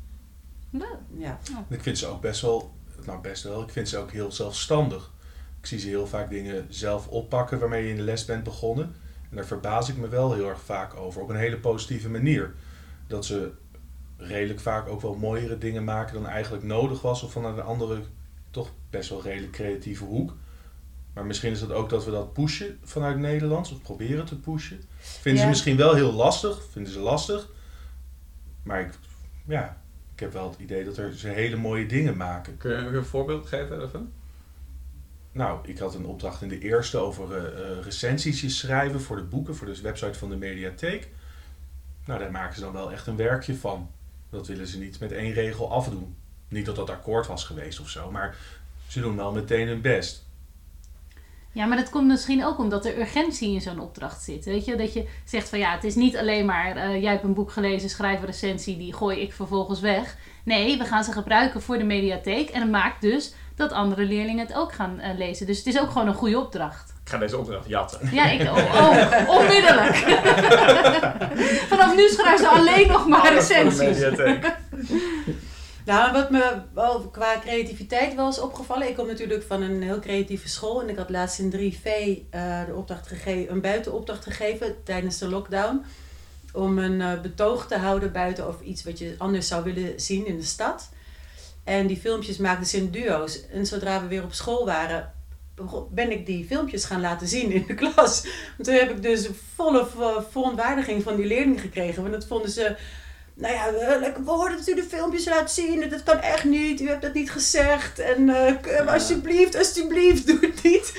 Leuk. 0.69 0.97
Ja. 1.17 1.39
Ik 1.69 1.81
vind 1.81 1.97
ze 1.97 2.07
ook 2.07 2.21
best 2.21 2.41
wel, 2.41 2.71
nou 3.05 3.21
best 3.21 3.43
wel, 3.43 3.62
ik 3.62 3.69
vind 3.69 3.89
ze 3.89 3.98
ook 3.98 4.12
heel 4.12 4.31
zelfstandig. 4.31 5.12
Ik 5.60 5.65
zie 5.65 5.79
ze 5.79 5.88
heel 5.88 6.07
vaak 6.07 6.29
dingen 6.29 6.65
zelf 6.69 7.07
oppakken 7.07 7.60
waarmee 7.60 7.83
je 7.83 7.89
in 7.89 7.95
de 7.95 8.01
les 8.01 8.25
bent 8.25 8.43
begonnen. 8.43 8.95
En 9.29 9.36
daar 9.36 9.45
verbaas 9.45 9.89
ik 9.89 9.98
me 9.98 10.07
wel 10.07 10.33
heel 10.33 10.50
erg 10.50 10.62
vaak 10.62 10.95
over, 10.95 11.21
op 11.21 11.29
een 11.29 11.36
hele 11.36 11.57
positieve 11.57 12.10
manier. 12.10 12.53
Dat 13.07 13.25
ze 13.25 13.51
redelijk 14.17 14.60
vaak 14.60 14.88
ook 14.88 15.01
wel 15.01 15.15
mooiere 15.15 15.57
dingen 15.57 15.83
maken 15.83 16.13
dan 16.13 16.27
eigenlijk 16.27 16.63
nodig 16.63 17.01
was, 17.01 17.24
of 17.24 17.31
vanuit 17.31 17.57
een 17.57 17.63
andere, 17.63 18.01
toch 18.51 18.72
best 18.89 19.10
wel 19.10 19.22
redelijk 19.22 19.51
creatieve 19.51 20.03
hoek. 20.03 20.36
Maar 21.13 21.25
misschien 21.25 21.51
is 21.51 21.62
het 21.62 21.72
ook 21.72 21.89
dat 21.89 22.05
we 22.05 22.12
dat 22.12 22.34
pushen 22.34 22.79
vanuit 22.84 23.17
Nederlands, 23.17 23.72
of 23.72 23.81
proberen 23.81 24.25
te 24.25 24.39
pushen. 24.39 24.84
Vinden 25.00 25.34
Ja. 25.34 25.41
ze 25.41 25.48
misschien 25.48 25.77
wel 25.77 25.93
heel 25.96 26.12
lastig, 26.13 26.63
vinden 26.72 26.93
ze 26.93 27.00
lastig. 27.00 27.50
Maar 28.63 28.81
ik, 28.81 28.93
ja, 29.48 29.81
ik 30.13 30.20
heb 30.20 30.34
wel 30.34 30.50
het 30.50 30.60
idee 30.60 30.84
dat 30.84 30.98
er 30.98 31.13
ze 31.13 31.27
hele 31.27 31.55
mooie 31.55 31.86
dingen 31.86 32.17
maken. 32.17 32.58
Kun 32.58 32.72
je 32.72 32.77
een 32.98 33.05
voorbeeld 33.05 33.48
geven 33.48 33.81
ervan? 33.81 34.12
Nou, 35.31 35.70
ik 35.70 35.77
had 35.77 35.96
een 35.96 36.05
opdracht 36.05 36.41
in 36.41 36.50
de 36.50 36.60
eerste 36.60 36.98
over 36.98 37.38
eh 37.38 37.72
eh, 37.77 37.84
recensies 37.84 38.58
schrijven 38.58 39.01
voor 39.01 39.15
de 39.15 39.24
boeken, 39.24 39.55
voor 39.55 39.67
de 39.67 39.81
website 39.81 40.20
van 40.20 40.29
de 40.29 40.36
mediatheek. 40.36 41.10
Nou, 42.05 42.20
daar 42.20 42.31
maken 42.31 42.55
ze 42.55 42.62
dan 42.62 42.74
wel 42.74 42.91
echt 42.91 43.08
een 43.08 43.15
werkje 43.15 43.55
van. 43.55 43.89
Dat 44.29 44.48
willen 44.48 44.67
ze 44.67 44.79
niet 44.79 45.00
met 45.00 45.12
één 45.12 45.34
regel 45.34 45.72
afdoen. 45.72 46.15
Niet 46.51 46.65
dat 46.65 46.75
dat 46.75 46.89
akkoord 46.89 47.27
was 47.27 47.43
geweest 47.43 47.79
of 47.79 47.89
zo, 47.89 48.12
maar 48.12 48.36
ze 48.88 49.01
doen 49.01 49.15
wel 49.15 49.31
meteen 49.31 49.67
hun 49.67 49.81
best. 49.81 50.25
Ja, 51.51 51.65
maar 51.65 51.77
dat 51.77 51.89
komt 51.89 52.08
misschien 52.08 52.46
ook 52.46 52.58
omdat 52.58 52.86
er 52.86 53.00
urgentie 53.00 53.53
in 53.53 53.62
zo'n 53.62 53.79
opdracht 53.79 54.24
zit. 54.24 54.46
Weet 54.46 54.65
je, 54.65 54.75
dat 54.75 54.93
je 54.93 55.08
zegt 55.25 55.50
van 55.50 55.60
ja, 55.60 55.72
het 55.72 55.84
is 55.84 55.96
niet 55.96 56.17
alleen 56.17 56.46
maar 56.46 56.75
eh, 56.75 57.01
jij 57.01 57.12
hebt 57.12 57.24
een 57.24 57.34
boek 57.34 57.51
gelezen, 57.51 57.89
schrijf 57.89 58.20
een 58.20 58.25
recensie, 58.25 58.77
die 58.77 58.93
gooi 58.93 59.20
ik 59.20 59.34
vervolgens 59.34 59.79
weg. 59.79 60.15
Nee, 60.43 60.77
we 60.77 60.86
gaan 60.86 61.03
ze 61.03 61.12
gebruiken 61.12 61.62
voor 61.62 61.77
de 61.77 61.84
mediatheek 61.84 62.50
en 62.50 62.60
dat 62.60 62.70
maakt 62.70 63.01
dus 63.01 63.34
dat 63.55 63.72
andere 63.72 64.03
leerlingen 64.03 64.48
het 64.48 64.55
ook 64.55 64.74
gaan 64.74 65.00
eh, 65.00 65.17
lezen. 65.17 65.46
Dus 65.46 65.58
het 65.58 65.67
is 65.67 65.79
ook 65.79 65.91
gewoon 65.91 66.08
een 66.08 66.13
goede 66.13 66.39
opdracht. 66.39 66.93
Ik 67.03 67.10
ga 67.10 67.17
deze 67.17 67.38
opdracht 67.38 67.67
jatten. 67.67 68.10
Ja, 68.12 68.29
ik, 68.29 68.41
oh, 68.41 68.58
oh, 68.58 69.29
onmiddellijk. 69.39 69.96
Vanaf 71.72 71.96
nu 71.96 72.08
schrijven 72.10 72.39
ze 72.39 72.48
alleen 72.48 72.88
nog 72.88 73.08
maar 73.08 73.20
Alles 73.20 73.48
voor 73.48 73.55
de 73.55 73.63
recensies. 73.63 74.51
Nou, 75.85 76.11
wat 76.13 76.29
me 76.29 76.61
wel 76.73 77.00
qua 77.00 77.39
creativiteit 77.39 78.15
wel 78.15 78.29
is 78.29 78.39
opgevallen. 78.39 78.88
Ik 78.88 78.95
kom 78.95 79.07
natuurlijk 79.07 79.43
van 79.43 79.61
een 79.61 79.81
heel 79.81 80.00
creatieve 80.00 80.50
school. 80.50 80.81
En 80.81 80.89
ik 80.89 80.97
had 80.97 81.09
laatst 81.09 81.39
in 81.39 81.51
3V 81.51 81.83
eh, 81.85 82.65
de 82.65 82.73
opdracht 82.75 83.07
gegeven, 83.07 83.53
een 83.53 83.61
buitenopdracht 83.61 84.23
gegeven 84.23 84.75
tijdens 84.83 85.17
de 85.17 85.27
lockdown. 85.29 85.83
Om 86.53 86.77
een 86.77 87.01
eh, 87.01 87.21
betoog 87.21 87.67
te 87.67 87.77
houden 87.77 88.11
buiten 88.11 88.45
over 88.45 88.65
iets 88.65 88.83
wat 88.83 89.00
je 89.00 89.15
anders 89.17 89.47
zou 89.47 89.63
willen 89.63 90.00
zien 90.00 90.25
in 90.27 90.38
de 90.38 90.43
stad. 90.43 90.89
En 91.63 91.88
die 91.88 91.97
filmpjes 91.97 92.38
maakten 92.38 92.67
ze 92.67 92.77
in 92.77 92.91
duo's. 92.91 93.45
En 93.47 93.65
zodra 93.65 94.01
we 94.01 94.07
weer 94.07 94.23
op 94.23 94.33
school 94.33 94.65
waren, 94.65 95.11
ben 95.89 96.11
ik 96.11 96.25
die 96.25 96.45
filmpjes 96.45 96.85
gaan 96.85 97.01
laten 97.01 97.27
zien 97.27 97.51
in 97.51 97.63
de 97.67 97.73
klas. 97.83 98.23
En 98.57 98.63
toen 98.63 98.73
heb 98.73 98.89
ik 98.89 99.01
dus 99.01 99.29
volle 99.55 99.85
v- 99.85 100.31
verontwaardiging 100.31 101.03
van 101.03 101.15
die 101.15 101.25
leerlingen 101.25 101.59
gekregen. 101.59 102.01
Want 102.01 102.13
dat 102.13 102.25
vonden 102.27 102.50
ze... 102.51 102.75
Nou 103.33 103.53
ja, 103.53 103.71
we, 103.71 104.13
we 104.23 104.31
hoorden 104.31 104.57
dat 104.57 104.67
u 104.67 104.75
de 104.75 104.83
filmpjes 104.83 105.25
laat 105.25 105.51
zien. 105.51 105.89
Dat 105.89 106.03
kan 106.03 106.19
echt 106.19 106.43
niet. 106.43 106.81
U 106.81 106.88
hebt 106.88 107.01
dat 107.01 107.13
niet 107.13 107.31
gezegd. 107.31 108.00
En 108.00 108.29
eh, 108.29 108.88
alsjeblieft, 108.88 109.57
alsjeblieft, 109.57 110.27
doe 110.27 110.39
het 110.41 110.63
niet. 110.63 110.93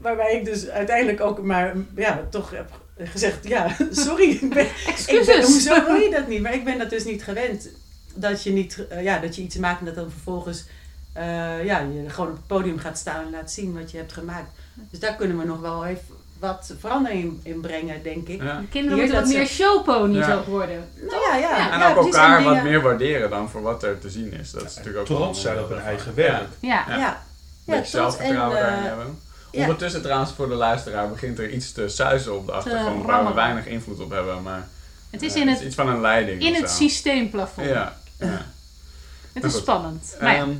Waarbij 0.00 0.36
ik 0.36 0.44
dus 0.44 0.68
uiteindelijk 0.68 1.20
ook 1.20 1.42
maar 1.42 1.74
ja, 1.96 2.26
toch 2.30 2.50
heb 2.50 2.70
gezegd... 2.98 3.48
Ja, 3.48 3.76
sorry, 3.90 4.30
ik 4.30 4.40
ben, 4.40 4.48
ik 4.48 4.54
ben, 4.54 4.94
Excuses. 4.94 5.46
hoezo 5.46 5.84
wil 5.86 5.94
je 5.94 6.10
dat 6.10 6.28
niet? 6.28 6.42
Maar 6.42 6.54
ik 6.54 6.64
ben 6.64 6.78
dat 6.78 6.90
dus 6.90 7.04
niet 7.04 7.22
gewend. 7.22 7.68
Dat 8.14 8.42
je, 8.42 8.50
niet, 8.50 8.86
eh, 8.88 9.02
ja, 9.02 9.18
dat 9.18 9.36
je 9.36 9.42
iets 9.42 9.56
maakt 9.56 9.78
en 9.78 9.86
dat 9.86 9.94
dan 9.94 10.10
vervolgens 10.10 10.64
eh, 11.12 11.64
ja, 11.64 11.78
je 11.78 12.10
gewoon 12.10 12.30
op 12.30 12.36
het 12.36 12.46
podium 12.46 12.78
gaat 12.78 12.98
staan 12.98 13.24
en 13.24 13.30
laat 13.30 13.52
zien 13.52 13.78
wat 13.78 13.90
je 13.90 13.96
hebt 13.96 14.12
gemaakt. 14.12 14.50
Dus 14.90 15.00
daar 15.00 15.16
kunnen 15.16 15.38
we 15.38 15.44
nog 15.44 15.60
wel 15.60 15.86
even 15.86 16.04
wat 16.40 16.74
verandering 16.78 17.40
in, 17.42 17.60
brengen, 17.60 18.02
denk 18.02 18.28
ik. 18.28 18.42
Ja. 18.42 18.60
De 18.60 18.66
kinderen 18.68 18.98
Hier 18.98 19.06
moeten 19.06 19.22
wat 19.22 19.30
ze- 19.32 19.36
meer 19.38 19.46
showponies 19.46 20.26
Ja. 20.26 20.34
ook 20.34 20.46
worden. 20.46 20.88
Nou 21.00 21.22
ja, 21.22 21.36
ja. 21.36 21.56
Ja, 21.58 21.72
En 21.72 21.78
ja, 21.78 21.90
ook 21.94 22.04
elkaar 22.04 22.42
wat 22.42 22.52
dingen- 22.54 22.64
meer 22.70 22.82
waarderen 22.82 23.30
dan 23.30 23.50
voor 23.50 23.62
wat 23.62 23.82
er 23.82 23.98
te 23.98 24.10
zien 24.10 24.32
is. 24.32 24.50
Dat 24.50 24.62
is 24.62 24.74
natuurlijk 24.76 24.98
ook 24.98 25.08
wel 25.08 25.16
Trots 25.18 25.40
zijn 25.40 25.56
een 25.56 25.62
op 25.62 25.68
hun 25.68 25.80
eigen 25.80 26.14
werk. 26.14 26.46
Ja. 26.60 26.84
Ja, 26.88 26.94
Ja. 26.94 26.96
ja. 26.98 27.08
Een 27.10 27.74
beetje 27.74 27.80
trots 27.80 27.90
zelfvertrouwen 27.90 28.56
en, 28.58 28.62
daarin 28.62 28.82
eh, 28.82 28.88
hebben. 28.88 29.18
ja. 29.50 29.60
Ondertussen 29.60 30.02
trouwens 30.02 30.32
voor 30.32 30.48
de 30.48 30.54
luisteraar 30.54 31.08
begint 31.08 31.38
er 31.38 31.50
iets 31.50 31.72
te 31.72 31.88
suizen 31.88 32.36
op 32.36 32.46
de 32.46 32.52
achtergrond 32.52 33.04
waar 33.04 33.26
we 33.26 33.32
weinig 33.32 33.66
invloed 33.66 34.00
op 34.00 34.10
hebben. 34.10 34.42
Maar 34.42 34.68
Het 35.10 35.22
is 35.22 35.34
eh, 35.34 35.40
in 35.40 35.48
het 35.48 35.56
het, 35.58 35.66
iets 35.66 35.74
van 35.74 35.88
een 35.88 36.00
leiding 36.00 36.42
in 36.42 36.54
het 36.54 36.70
systeemplafond. 36.70 37.66
Ja. 37.68 37.96
ja. 38.18 38.46
Het 39.32 39.44
is 39.44 39.56
spannend. 39.56 40.16
Maar 40.20 40.34
ja, 40.34 40.40
Ehm, 40.42 40.50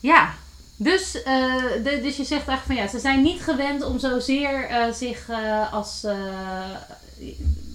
ja. 0.00 0.34
Dus, 0.82 1.22
eh, 1.22 1.54
de, 1.84 2.00
dus 2.02 2.16
je 2.16 2.24
zegt 2.24 2.48
eigenlijk 2.48 2.62
van 2.62 2.74
ja, 2.76 2.86
ze 2.88 2.98
zijn 2.98 3.22
niet 3.22 3.42
gewend 3.42 3.82
om 3.84 3.98
zozeer 3.98 4.64
eh, 4.68 4.92
zich 4.92 5.28
eh, 5.28 5.72
als 5.72 6.04
eh, 6.04 6.16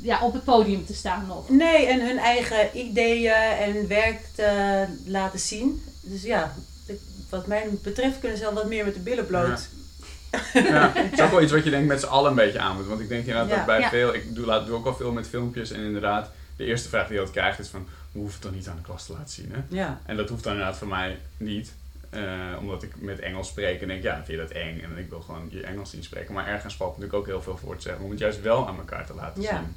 ja, 0.02 0.20
op 0.22 0.34
het 0.34 0.44
podium 0.44 0.86
te 0.86 0.94
staan 0.94 1.26
nog. 1.28 1.50
Nee, 1.50 1.86
en 1.86 2.08
hun 2.08 2.18
eigen 2.18 2.78
ideeën 2.78 3.34
en 3.34 3.88
werk 3.88 4.20
te 4.36 4.86
laten 5.06 5.40
zien. 5.40 5.84
Dus 6.02 6.22
ja, 6.24 6.54
wat 7.30 7.48
mij 7.48 7.68
betreft 7.84 8.20
kunnen 8.20 8.38
ze 8.38 8.46
al 8.48 8.54
wat 8.54 8.68
meer 8.68 8.86
met 8.86 8.94
de 8.94 9.00
billen 9.00 9.26
bloot. 9.28 9.68
ja, 10.54 10.92
het 10.94 11.14
is 11.14 11.22
ook 11.22 11.32
wel 11.32 11.42
iets 11.42 11.52
wat 11.52 11.64
je 11.64 11.70
denk 11.70 11.88
met 11.88 12.00
z'n 12.00 12.06
allen 12.06 12.30
een 12.30 12.36
beetje 12.36 12.60
aan 12.60 12.76
moet. 12.76 12.88
Want 12.88 13.00
ik 13.00 13.08
denk 13.10 13.26
inderdaad 13.26 13.50
Ja. 13.50 13.56
dat 13.56 13.66
bij 13.66 13.80
Ja. 13.80 13.90
veel, 13.90 14.14
ik 14.14 14.36
doe, 14.36 14.46
laat, 14.46 14.66
doe 14.66 14.76
ook 14.76 14.84
wel 14.84 14.96
veel 14.96 15.12
met 15.12 15.28
filmpjes 15.28 15.72
en 15.72 15.84
inderdaad, 15.84 16.32
de 16.56 16.66
eerste 16.66 16.90
vraag 16.90 17.04
die 17.06 17.14
je 17.14 17.20
altijd 17.20 17.38
krijgt 17.38 17.60
is 17.60 17.68
van, 17.68 17.88
hoe 18.12 18.22
hoeft 18.22 18.34
het 18.34 18.44
dan 18.44 18.54
niet 18.54 18.68
aan 18.68 18.76
de 18.76 18.82
klas 18.82 19.06
te 19.06 19.12
laten 19.12 19.30
zien 19.34 19.52
hè? 19.54 19.76
Ja, 19.76 20.02
En 20.06 20.18
dat 20.18 20.30
hoeft 20.30 20.44
dan 20.44 20.52
inderdaad 20.54 20.78
voor 20.78 20.88
mij 20.88 21.18
niet. 21.38 21.72
Eh, 22.10 22.22
omdat 22.60 22.84
ik 22.84 23.02
met 23.02 23.20
Engels 23.20 23.48
spreek 23.48 23.82
en 23.82 23.88
denk, 23.88 24.04
ja, 24.04 24.16
vind 24.16 24.28
je 24.28 24.38
dat 24.38 24.50
eng? 24.52 24.80
En 24.82 24.98
ik 24.98 25.10
wil 25.10 25.22
gewoon 25.22 25.48
je 25.52 25.62
Engels 25.64 25.90
zien 25.90 26.04
spreken. 26.04 26.34
Maar 26.34 26.48
ergens 26.48 26.76
valt 26.76 26.90
natuurlijk 26.98 27.20
ook 27.20 27.26
heel 27.26 27.42
veel 27.42 27.58
voor 27.58 27.76
te 27.76 27.82
zeggen. 27.82 28.04
Om 28.04 28.10
het 28.10 28.20
juist 28.20 28.42
wel 28.42 28.68
aan 28.68 28.78
elkaar 28.78 29.06
te 29.06 29.14
laten 29.14 29.42
Ja. 29.42 29.50
zien. 29.58 29.76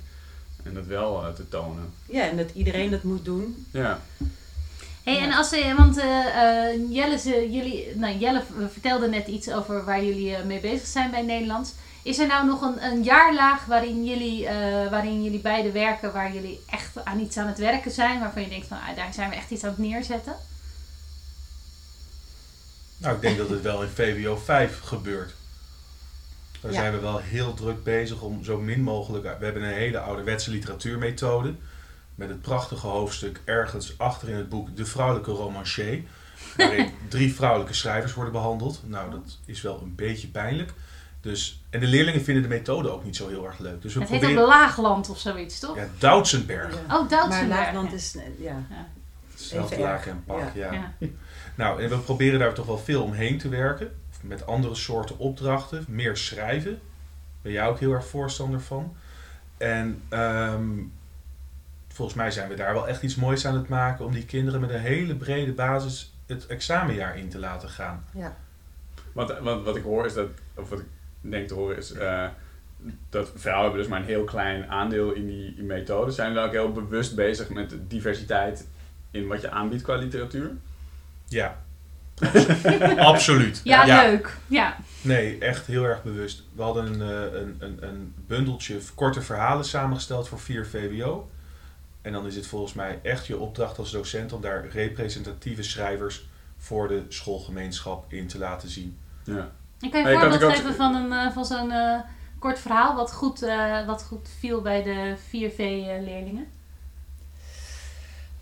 En 0.64 0.74
dat 0.74 0.86
wel 0.86 1.24
eh, 1.26 1.32
te 1.32 1.48
tonen. 1.48 1.92
ja, 2.06 2.28
en 2.28 2.36
dat 2.36 2.50
iedereen 2.54 2.90
dat 2.90 3.02
moet 3.02 3.24
doen. 3.24 3.66
Ja. 3.70 4.00
Hey, 5.04 5.14
Ja. 5.14 5.22
en 5.22 5.32
als 5.32 5.48
ze, 5.48 5.74
want 5.76 5.98
eh, 5.98 6.68
eh, 6.72 6.80
Jelle, 6.90 7.18
ze, 7.18 7.50
jullie, 7.50 7.96
nou, 7.96 8.16
Jelle 8.18 8.42
vertelde 8.72 9.08
net 9.08 9.26
iets 9.26 9.50
over 9.52 9.84
waar 9.84 10.04
jullie 10.04 10.34
eh, 10.36 10.44
mee 10.44 10.60
bezig 10.60 10.86
zijn 10.86 11.10
bij 11.10 11.22
Nederlands. 11.22 11.72
Is 12.02 12.18
er 12.18 12.26
nou 12.26 12.46
nog 12.46 12.60
een, 12.62 12.84
een 12.84 13.02
jaarlaag 13.02 13.64
waarin 13.66 14.04
jullie, 14.04 14.46
eh, 14.46 14.90
waarin 14.90 15.22
jullie 15.22 15.40
beide 15.40 15.70
werken, 15.72 16.12
waar 16.12 16.32
jullie 16.34 16.60
echt 16.70 17.04
aan 17.04 17.20
iets 17.20 17.36
aan 17.36 17.46
het 17.46 17.58
werken 17.58 17.90
zijn, 17.90 18.20
waarvan 18.20 18.42
je 18.42 18.48
denkt 18.48 18.66
van 18.66 18.76
ah, 18.76 18.96
daar 18.96 19.12
zijn 19.12 19.30
we 19.30 19.36
echt 19.36 19.50
iets 19.50 19.64
aan 19.64 19.70
het 19.70 19.78
neerzetten? 19.78 20.34
Nou, 23.00 23.14
ik 23.14 23.20
denk 23.20 23.38
dat 23.38 23.48
het 23.48 23.62
wel 23.62 23.82
in 23.82 23.88
VWO 23.88 24.36
5 24.36 24.80
gebeurt. 24.80 25.34
Daar 26.60 26.72
Ja. 26.72 26.80
zijn 26.80 26.92
we 26.92 26.98
wel 27.00 27.18
heel 27.18 27.54
druk 27.54 27.84
bezig 27.84 28.20
om 28.20 28.44
zo 28.44 28.58
min 28.58 28.82
mogelijk. 28.82 29.38
We 29.38 29.44
hebben 29.44 29.62
een 29.62 29.74
hele 29.74 29.98
ouderwetse 29.98 30.50
literatuurmethode. 30.50 31.54
Met 32.14 32.28
het 32.28 32.40
prachtige 32.42 32.86
hoofdstuk 32.86 33.40
ergens 33.44 33.98
achter 33.98 34.28
in 34.28 34.36
het 34.36 34.48
boek 34.48 34.76
De 34.76 34.84
Vrouwelijke 34.86 35.30
Romancier. 35.30 36.02
Waarin 36.56 36.90
drie 37.08 37.34
vrouwelijke 37.34 37.74
schrijvers 37.74 38.14
worden 38.14 38.32
behandeld. 38.32 38.80
Nou, 38.86 39.10
dat 39.10 39.38
is 39.44 39.60
wel 39.62 39.80
een 39.82 39.94
beetje 39.94 40.28
pijnlijk. 40.28 40.72
Dus, 41.20 41.62
en 41.70 41.80
de 41.80 41.86
leerlingen 41.86 42.22
vinden 42.24 42.42
de 42.42 42.48
methode 42.48 42.90
ook 42.90 43.04
niet 43.04 43.16
zo 43.16 43.28
heel 43.28 43.46
erg 43.46 43.58
leuk. 43.58 43.82
Dus 43.82 43.94
we 43.94 44.00
Het 44.00 44.08
heet 44.08 44.18
ook 44.18 44.24
proberen. 44.26 44.48
Laagland 44.48 45.10
of 45.10 45.18
zoiets, 45.18 45.58
toch? 45.58 45.76
Ja, 45.76 45.86
Doutsenberg. 45.98 46.74
Ja. 46.88 46.98
Oh, 46.98 47.08
Doutsenberg. 47.08 47.48
Maar 47.48 47.58
Laagland 47.58 47.90
ja. 47.90 47.96
is, 47.96 48.16
ja. 48.38 48.62
Laken 49.52 49.78
erg. 49.86 50.06
en 50.06 50.22
pak, 50.26 50.54
ja. 50.54 50.72
Ja. 50.72 50.92
Nou, 51.60 51.82
en 51.82 51.88
we 51.88 51.98
proberen 51.98 52.38
daar 52.38 52.54
toch 52.54 52.66
wel 52.66 52.78
veel 52.78 53.02
omheen 53.02 53.38
te 53.38 53.48
werken. 53.48 53.90
Met 54.22 54.46
andere 54.46 54.74
soorten 54.74 55.18
opdrachten, 55.18 55.84
meer 55.88 56.16
schrijven. 56.16 56.80
Ben 57.42 57.52
jij 57.52 57.66
ook 57.66 57.78
heel 57.78 57.92
erg 57.92 58.06
voorstander 58.06 58.60
van. 58.60 58.96
En 59.56 60.02
ehm, 60.08 60.68
volgens 61.88 62.16
mij 62.16 62.30
zijn 62.30 62.48
we 62.48 62.54
daar 62.54 62.72
wel 62.72 62.88
echt 62.88 63.02
iets 63.02 63.14
moois 63.14 63.46
aan 63.46 63.54
het 63.54 63.68
maken 63.68 64.04
om 64.04 64.12
die 64.12 64.24
kinderen 64.24 64.60
met 64.60 64.70
een 64.70 64.80
hele 64.80 65.16
brede 65.16 65.52
basis 65.52 66.14
het 66.26 66.46
examenjaar 66.46 67.18
in 67.18 67.28
te 67.28 67.38
laten 67.38 67.68
gaan. 67.68 68.04
ja. 68.12 68.36
Wat, 69.12 69.38
wat, 69.38 69.62
wat 69.62 69.76
ik 69.76 69.82
hoor 69.82 70.06
is 70.06 70.14
dat, 70.14 70.28
of 70.54 70.68
wat 70.68 70.78
ik 70.78 70.86
denk 71.20 71.48
te 71.48 71.54
horen 71.54 71.76
is, 71.76 71.92
eh, 71.92 72.28
dat 73.08 73.32
vrouwen 73.34 73.64
hebben 73.64 73.80
dus 73.80 73.90
maar 73.90 74.00
een 74.00 74.06
heel 74.06 74.24
klein 74.24 74.70
aandeel 74.70 75.12
in 75.12 75.26
die 75.26 75.54
in 75.56 75.66
methode. 75.66 76.10
Zijn 76.10 76.32
jullie 76.32 76.46
ook 76.46 76.52
heel 76.52 76.72
bewust 76.72 77.14
bezig 77.14 77.48
met 77.48 77.70
de 77.70 77.86
diversiteit 77.86 78.68
in 79.10 79.26
wat 79.26 79.40
je 79.40 79.50
aanbiedt 79.50 79.82
qua 79.82 79.96
literatuur? 79.96 80.56
Ja, 81.30 81.62
absoluut. 83.12 83.60
Ja, 83.64 84.02
leuk. 84.02 84.36
Ja. 84.46 84.76
Nee, 85.02 85.38
echt 85.38 85.66
heel 85.66 85.84
erg 85.84 86.02
bewust. 86.02 86.42
We 86.52 86.62
hadden 86.62 87.00
een, 87.00 87.00
eh, 87.00 87.40
een, 87.40 87.56
een, 87.58 87.78
een 87.80 88.14
bundeltje 88.26 88.78
korte 88.94 89.22
verhalen 89.22 89.64
samengesteld 89.64 90.28
voor 90.28 90.40
4 90.40 90.66
VWO. 90.66 91.30
En 92.02 92.12
dan 92.12 92.26
is 92.26 92.36
het 92.36 92.46
volgens 92.46 92.72
mij 92.72 92.98
echt 93.02 93.26
je 93.26 93.38
opdracht 93.38 93.78
als 93.78 93.90
docent 93.90 94.32
om 94.32 94.40
daar 94.40 94.68
representatieve 94.68 95.62
schrijvers 95.62 96.28
voor 96.58 96.88
de 96.88 97.02
schoolgemeenschap 97.08 98.12
in 98.12 98.26
te 98.26 98.38
laten 98.38 98.68
zien. 98.68 98.98
Ja. 99.24 99.50
Ik 99.80 99.90
kan 99.90 100.00
je 100.00 100.08
een 100.08 100.20
voorbeeld 100.20 100.52
geven 100.52 100.74
van, 100.74 100.94
een, 100.94 101.12
eh, 101.12 101.32
van 101.32 101.44
zo'n 101.44 101.70
eh, 101.70 102.00
kort 102.38 102.58
verhaal 102.58 102.94
wat 102.94 103.12
goed, 103.12 103.42
eh, 103.42 103.86
wat 103.86 104.02
goed 104.02 104.28
viel 104.38 104.60
bij 104.60 104.82
de 104.82 105.14
4V-leerlingen. 105.16 106.46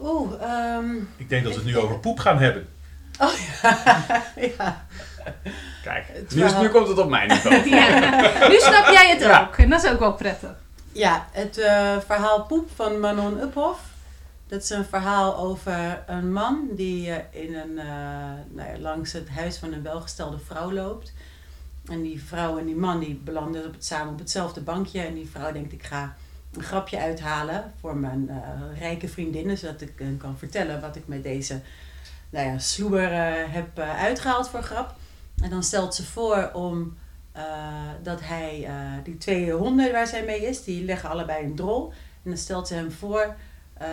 Oeh, 0.01 0.43
ehm, 0.43 0.97
Ik 1.17 1.29
denk 1.29 1.45
dat 1.45 1.53
we 1.53 1.59
het 1.59 1.69
nu 1.69 1.79
over 1.79 1.99
poep 1.99 2.19
gaan 2.19 2.39
hebben. 2.39 2.67
Oh 3.19 3.33
ja. 3.63 4.23
ja. 4.59 4.87
Kijk, 5.83 6.05
Het 6.13 6.35
nu, 6.35 6.45
is- 6.45 6.57
nu 6.57 6.69
komt 6.69 6.89
het 6.89 6.99
op 6.99 7.09
mijn 7.09 7.29
niveau. 7.29 7.69
ja. 7.75 8.49
Nu 8.49 8.59
snap 8.59 8.87
jij 8.87 9.11
het 9.11 9.21
Ja. 9.21 9.41
ook. 9.49 9.57
En 9.57 9.71
dat 9.71 9.85
is 9.85 9.91
ook 9.91 9.99
wel 9.99 10.15
prettig. 10.15 10.55
Ja, 10.93 11.27
het 11.31 11.59
eh, 11.59 11.97
verhaal 12.07 12.43
Poep 12.45 12.71
van 12.75 13.01
Manon 13.01 13.41
Uphoff. 13.41 13.81
Dat 14.47 14.63
is 14.63 14.71
een 14.71 14.85
verhaal 14.85 15.37
over 15.37 16.03
een 16.07 16.33
man 16.33 16.69
die 16.71 17.11
eh, 17.11 17.43
in 17.43 17.55
een, 17.55 17.79
eh, 17.79 17.87
nou 18.49 18.69
ja, 18.73 18.79
langs 18.79 19.13
het 19.13 19.29
huis 19.29 19.57
van 19.57 19.73
een 19.73 19.83
welgestelde 19.83 20.39
vrouw 20.39 20.73
loopt. 20.73 21.13
En 21.91 22.03
die 22.03 22.23
vrouw 22.27 22.59
en 22.59 22.67
die 22.67 22.77
man 22.77 22.99
die 22.99 23.15
belanden 23.25 23.67
op 23.67 23.73
het, 23.73 23.85
samen 23.85 24.13
op 24.13 24.19
hetzelfde 24.19 24.61
bankje. 24.61 25.01
En 25.01 25.15
die 25.15 25.29
vrouw 25.33 25.53
denkt, 25.53 25.73
ik 25.73 25.83
ga 25.85 26.15
een 26.57 26.63
grapje 26.63 26.99
uithalen 26.99 27.73
voor 27.81 27.97
mijn 27.97 28.29
eh, 28.29 28.79
rijke 28.81 29.09
vriendinnen. 29.09 29.59
Zodat 29.59 29.81
ik 29.81 29.93
eh, 30.01 30.07
kan 30.19 30.39
vertellen 30.39 30.81
wat 30.81 30.97
ik 30.97 31.07
met 31.07 31.23
deze 31.23 31.61
nou 32.31 32.47
ja, 32.47 32.59
sloeber 32.59 33.13
eh, 33.13 33.53
heb 33.55 33.79
eh, 33.79 34.01
uitgehaald 34.03 34.49
voor 34.49 34.63
grap. 34.63 34.95
En 35.43 35.51
dan 35.51 35.63
stelt 35.63 35.95
ze 35.95 36.05
voor 36.05 36.51
om 36.53 36.97
eh, 37.33 37.43
dat 38.03 38.21
hij, 38.23 38.69
die 39.05 39.19
twee 39.19 39.53
honden 39.53 39.93
waar 39.93 40.07
zij 40.07 40.25
mee 40.25 40.47
is, 40.47 40.65
die 40.65 40.85
leggen 40.85 41.11
allebei 41.11 41.45
een 41.45 41.55
drol. 41.55 41.93
En 42.25 42.31
dan 42.31 42.37
stelt 42.37 42.69
ze 42.69 42.75
hem 42.75 42.93
voor 42.93 43.35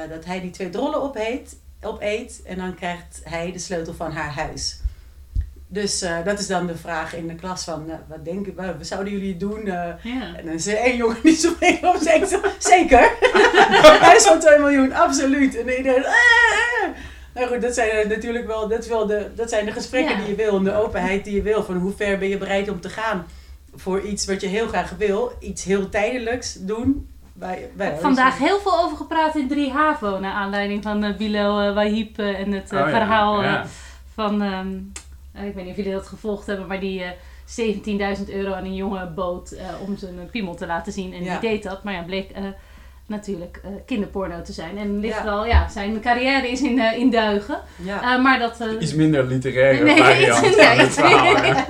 dat 0.10 0.26
hij 0.26 0.42
die 0.42 0.50
twee 0.50 0.70
drollen 0.70 1.02
opeet, 1.02 1.58
opeet 1.82 2.42
en 2.46 2.58
dan 2.58 2.76
krijgt 2.76 3.22
hij 3.24 3.52
de 3.52 3.60
sleutel 3.60 3.94
van 3.94 4.12
haar 4.12 4.34
huis. 4.34 4.80
Dus 5.68 6.00
dat 6.00 6.40
is 6.40 6.48
dan 6.48 6.68
de 6.68 6.78
vraag 6.78 7.16
in 7.16 7.28
de 7.28 7.36
klas 7.36 7.64
van, 7.64 7.90
wat 8.08 8.26
denken 8.26 8.56
wat 8.56 8.88
zouden 8.88 9.14
jullie 9.14 9.38
doen? 9.38 9.66
Ja. 9.66 9.98
en 10.36 10.46
dan 10.46 10.54
er 10.54 10.78
één 10.78 10.96
jongen 10.98 11.18
die 11.24 11.36
zo 11.36 11.54
mee 11.60 11.88
op 11.88 11.98
zegt, 12.02 12.40
zeker. 12.60 13.12
Huis 14.00 14.24
van 14.24 14.40
2 14.40 14.60
miljoen, 14.60 14.94
absoluut. 14.94 15.58
En 15.58 15.78
iedereen, 15.78 16.06
"Ah, 16.06 16.12
ah." 16.12 16.96
Nou 17.36 17.48
goed, 17.48 17.62
dat 17.62 17.74
zijn 17.74 17.90
eh, 17.90 18.10
natuurlijk 18.10 18.48
wel, 18.48 18.68
dat 18.68 18.80
is 18.80 18.88
wel 18.88 19.06
de, 19.06 19.32
dat 19.36 19.50
zijn 19.50 19.66
de 19.66 19.72
gesprekken 19.72 20.16
Ja. 20.16 20.20
die 20.22 20.30
je 20.30 20.36
wil 20.36 20.58
en 20.58 20.64
de 20.64 20.76
openheid 20.76 21.24
die 21.24 21.36
je 21.36 21.42
wil. 21.42 21.64
Van 21.64 21.76
hoe 21.78 21.92
ver 21.96 22.18
ben 22.18 22.28
je 22.30 22.38
bereid 22.38 22.70
om 22.70 22.80
te 22.82 22.90
gaan 22.90 23.26
voor 23.76 24.02
iets 24.02 24.26
wat 24.26 24.42
je 24.42 24.48
heel 24.48 24.68
graag 24.68 24.94
wil. 24.98 25.32
Iets 25.40 25.64
heel 25.64 25.90
tijdelijks 25.90 26.54
doen. 26.60 27.10
Bij, 27.34 27.70
bij, 27.74 27.88
heb 27.88 28.00
vandaag 28.02 28.38
heel 28.38 28.60
veel 28.60 28.80
over 28.80 28.98
gepraat 28.98 29.36
in 29.36 29.48
3 29.48 29.72
HAVO. 29.72 30.20
Naar 30.20 30.34
aanleiding 30.34 30.84
van 30.84 31.04
eh, 31.04 31.36
eh, 31.68 31.74
Wahib 31.74 32.20
eh, 32.20 32.40
en 32.40 32.52
het 32.52 32.72
eh, 32.72 32.80
Oh 32.82 32.86
ja, 32.86 32.92
verhaal 32.92 33.38
eh, 33.38 33.44
ja. 33.44 33.66
van... 34.14 34.42
ehm, 34.42 34.68
eh, 35.34 35.48
ik 35.48 35.54
weet 35.54 35.64
niet 35.64 35.72
of 35.72 35.78
jullie 35.78 35.92
dat 35.94 36.08
gevolgd 36.08 36.46
hebben, 36.48 36.68
maar 36.68 36.80
die 36.80 37.04
eh 37.04 37.10
17.000 38.20 38.30
euro 38.30 38.54
aan 38.54 38.64
een 38.66 38.76
jongen 38.76 39.14
bood 39.16 39.52
eh, 39.52 39.66
om 39.88 39.98
zijn 39.98 40.30
piemel 40.32 40.56
te 40.56 40.66
laten 40.66 40.94
zien. 40.94 41.14
En 41.14 41.24
Ja. 41.24 41.40
die 41.40 41.50
deed 41.50 41.64
dat. 41.64 41.84
Maar 41.84 41.94
ja, 41.94 42.02
bleek 42.02 42.30
eh, 42.32 42.44
natuurlijk 43.06 43.60
eh, 43.64 43.70
kinderporno 43.86 44.42
te 44.42 44.54
zijn. 44.54 44.78
En 44.78 45.00
ligt 45.00 45.18
Ja. 45.18 45.24
wel, 45.24 45.46
ja, 45.46 45.68
zijn 45.70 46.02
carrière 46.02 46.48
is 46.50 46.62
in, 46.62 46.80
eh, 46.80 46.98
in 46.98 47.12
duigen. 47.12 47.60
Ja. 47.76 48.02
Eh, 48.16 48.24
maar 48.24 48.40
dat... 48.40 48.60
eh, 48.62 48.68
Iets 48.80 48.94
minder 48.94 49.24
literaire 49.26 49.84
Nee, 49.84 49.98
variant 50.04 50.46
iets- 50.46 50.94
verhaal. 50.96 51.36
hè? 51.36 51.64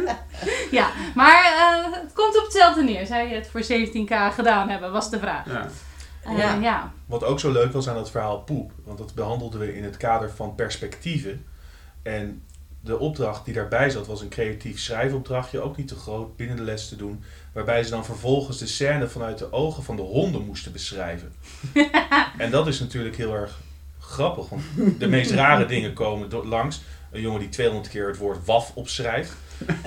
ja, 0.72 0.90
maar 1.16 1.44
eh, 1.44 1.94
het 2.02 2.14
komt 2.14 2.38
op 2.38 2.44
hetzelfde 2.44 2.84
neer. 2.84 3.06
Zou 3.06 3.28
je 3.28 3.36
het 3.36 3.48
voor 3.48 3.62
17k 3.64 4.34
gedaan 4.34 4.70
hebben, 4.70 4.92
was 4.92 5.10
de 5.10 5.20
vraag. 5.20 5.46
Ja. 5.46 5.68
Ja. 6.38 6.54
ja. 6.62 6.92
Wat 7.06 7.24
ook 7.24 7.40
zo 7.40 7.52
leuk 7.52 7.72
was 7.74 7.90
aan 7.90 7.98
het 7.98 8.10
verhaal 8.10 8.40
Poep, 8.40 8.72
want 8.86 8.98
dat 8.98 9.14
behandelden 9.16 9.60
we 9.60 9.76
in 9.78 9.84
het 9.84 9.98
kader 9.98 10.30
van 10.32 10.56
perspectieven. 10.56 11.46
En 12.04 12.44
de 12.86 13.00
opdracht 13.00 13.46
die 13.46 13.54
daarbij 13.54 13.90
zat 13.90 14.08
was 14.08 14.22
een 14.22 14.30
creatief 14.30 14.80
schrijfopdrachtje, 14.80 15.62
ook 15.62 15.78
niet 15.78 15.88
te 15.88 15.96
groot, 15.96 16.36
binnen 16.36 16.56
de 16.56 16.64
les 16.64 16.88
te 16.90 16.96
doen. 16.96 17.24
Waarbij 17.52 17.84
ze 17.84 17.90
dan 17.90 18.06
vervolgens 18.06 18.58
de 18.58 18.68
scène 18.68 19.08
vanuit 19.08 19.38
de 19.38 19.52
ogen 19.52 19.84
van 19.84 19.96
de 19.96 20.02
honden 20.02 20.46
moesten 20.46 20.72
beschrijven. 20.72 21.34
en 22.38 22.52
dat 22.52 22.68
is 22.68 22.80
natuurlijk 22.80 23.16
heel 23.16 23.34
erg 23.34 23.60
grappig, 24.00 24.50
want 24.50 24.64
de 25.00 25.08
meest 25.08 25.32
rare 25.32 25.66
dingen 25.66 25.94
komen 25.94 26.48
langs. 26.48 26.82
Een 27.12 27.22
jongen 27.22 27.40
die 27.40 27.50
200 27.50 27.90
keer 27.90 28.08
het 28.08 28.18
woord 28.18 28.46
waf 28.46 28.72
opschrijft. 28.76 29.34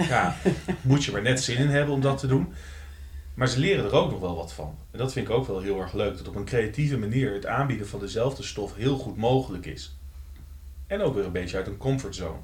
Ja, 0.09 0.37
moet 0.81 1.05
je 1.05 1.13
maar 1.13 1.23
net 1.23 1.43
zin 1.43 1.57
in 1.57 1.69
hebben 1.69 1.95
om 1.95 2.01
dat 2.01 2.19
te 2.19 2.27
doen. 2.27 2.53
Maar 3.35 3.49
ze 3.49 3.59
leren 3.59 3.85
er 3.85 3.95
ook 3.95 4.11
nog 4.11 4.21
wel 4.21 4.37
wat 4.37 4.53
van. 4.53 4.79
En 4.91 4.99
dat 4.99 5.13
vind 5.13 5.29
ik 5.29 5.35
ook 5.35 5.47
wel 5.47 5.61
heel 5.61 5.81
erg 5.81 5.93
leuk. 5.93 6.17
Dat 6.17 6.29
op 6.29 6.35
een 6.35 6.45
creatieve 6.45 6.99
manier 6.99 7.33
het 7.33 7.47
aanbieden 7.47 7.89
van 7.89 8.01
dezelfde 8.01 8.43
stof 8.43 8.75
heel 8.75 8.97
goed 8.97 9.17
mogelijk 9.17 9.67
is. 9.67 9.97
En 10.87 11.01
ook 11.01 11.15
weer 11.15 11.25
een 11.25 11.33
beetje 11.33 11.57
uit 11.57 11.67
een 11.67 11.77
comfortzone. 11.77 12.39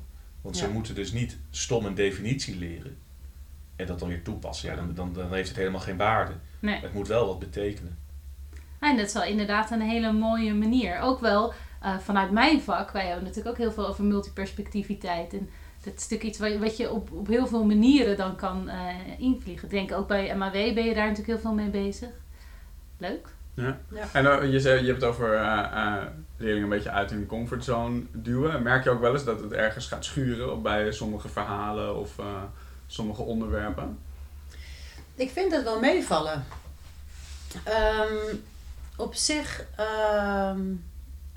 Want 0.44 0.56
ze 0.56 0.70
moeten 0.70 0.94
dus 0.94 1.12
niet 1.12 1.36
stom 1.50 1.84
een 1.84 1.94
definitie 1.94 2.56
leren. 2.58 2.96
En 3.76 3.86
dat 3.86 3.98
dan 3.98 4.08
weer 4.08 4.22
toepassen. 4.22 4.70
Ja, 4.70 4.76
dan, 4.76 4.94
dan, 4.94 5.12
dan 5.12 5.32
heeft 5.32 5.48
het 5.48 5.56
helemaal 5.56 5.80
geen 5.80 5.96
waarde. 5.96 6.32
Nee. 6.60 6.80
Het 6.80 6.94
moet 6.94 7.08
wel 7.08 7.26
wat 7.26 7.38
betekenen. 7.38 7.98
En 8.78 8.96
dat 8.96 9.06
is 9.06 9.12
wel 9.12 9.24
inderdaad 9.24 9.70
een 9.70 9.80
hele 9.80 10.12
mooie 10.12 10.54
manier. 10.54 11.00
Ook 11.00 11.20
wel 11.20 11.52
eh, 11.80 11.98
vanuit 11.98 12.30
mijn 12.30 12.60
vak. 12.60 12.90
Wij 12.90 13.06
hebben 13.06 13.24
natuurlijk 13.24 13.50
ook 13.50 13.58
heel 13.62 13.72
veel 13.72 13.86
over 13.86 14.04
multiperspectiviteit. 14.04 15.32
En 15.32 15.50
dat 15.82 15.94
is 15.94 16.08
natuurlijk 16.08 16.22
iets 16.22 16.38
wat, 16.38 16.56
wat 16.56 16.76
je 16.76 16.90
op, 16.90 17.12
op 17.12 17.26
heel 17.26 17.46
veel 17.46 17.64
manieren 17.64 18.16
dan 18.16 18.36
kan 18.36 18.68
eh, 18.68 18.88
invliegen. 19.18 19.64
Ik 19.64 19.74
denk 19.74 19.92
ook 19.92 20.08
bij 20.08 20.36
MAW 20.36 20.52
ben 20.52 20.84
je 20.84 20.94
daar 20.94 21.08
natuurlijk 21.08 21.26
heel 21.26 21.38
veel 21.38 21.54
mee 21.54 21.70
bezig. 21.70 22.10
Leuk. 22.98 23.33
Ja. 23.54 23.78
Ja. 23.88 24.08
En 24.12 24.26
eh, 24.26 24.52
je, 24.52 24.60
zei, 24.60 24.80
je 24.80 24.86
hebt 24.86 25.00
het 25.00 25.10
over 25.10 25.34
eh, 25.34 26.02
leerlingen 26.36 26.62
een 26.62 26.76
beetje 26.76 26.90
uit 26.90 27.10
hun 27.10 27.26
comfortzone 27.26 28.02
duwen. 28.12 28.62
Merk 28.62 28.84
je 28.84 28.90
ook 28.90 29.00
wel 29.00 29.12
eens 29.12 29.24
dat 29.24 29.40
het 29.40 29.52
ergens 29.52 29.86
gaat 29.86 30.04
schuren 30.04 30.62
bij 30.62 30.92
sommige 30.92 31.28
verhalen 31.28 31.96
of 31.96 32.18
sommige 32.86 33.22
onderwerpen? 33.22 33.98
Ik 35.14 35.30
vind 35.30 35.50
dat 35.50 35.62
wel 35.62 35.80
meevallen. 35.80 36.44
Ehm, 37.64 38.36
op 38.96 39.14
zich 39.14 39.64
ehm, 39.76 40.60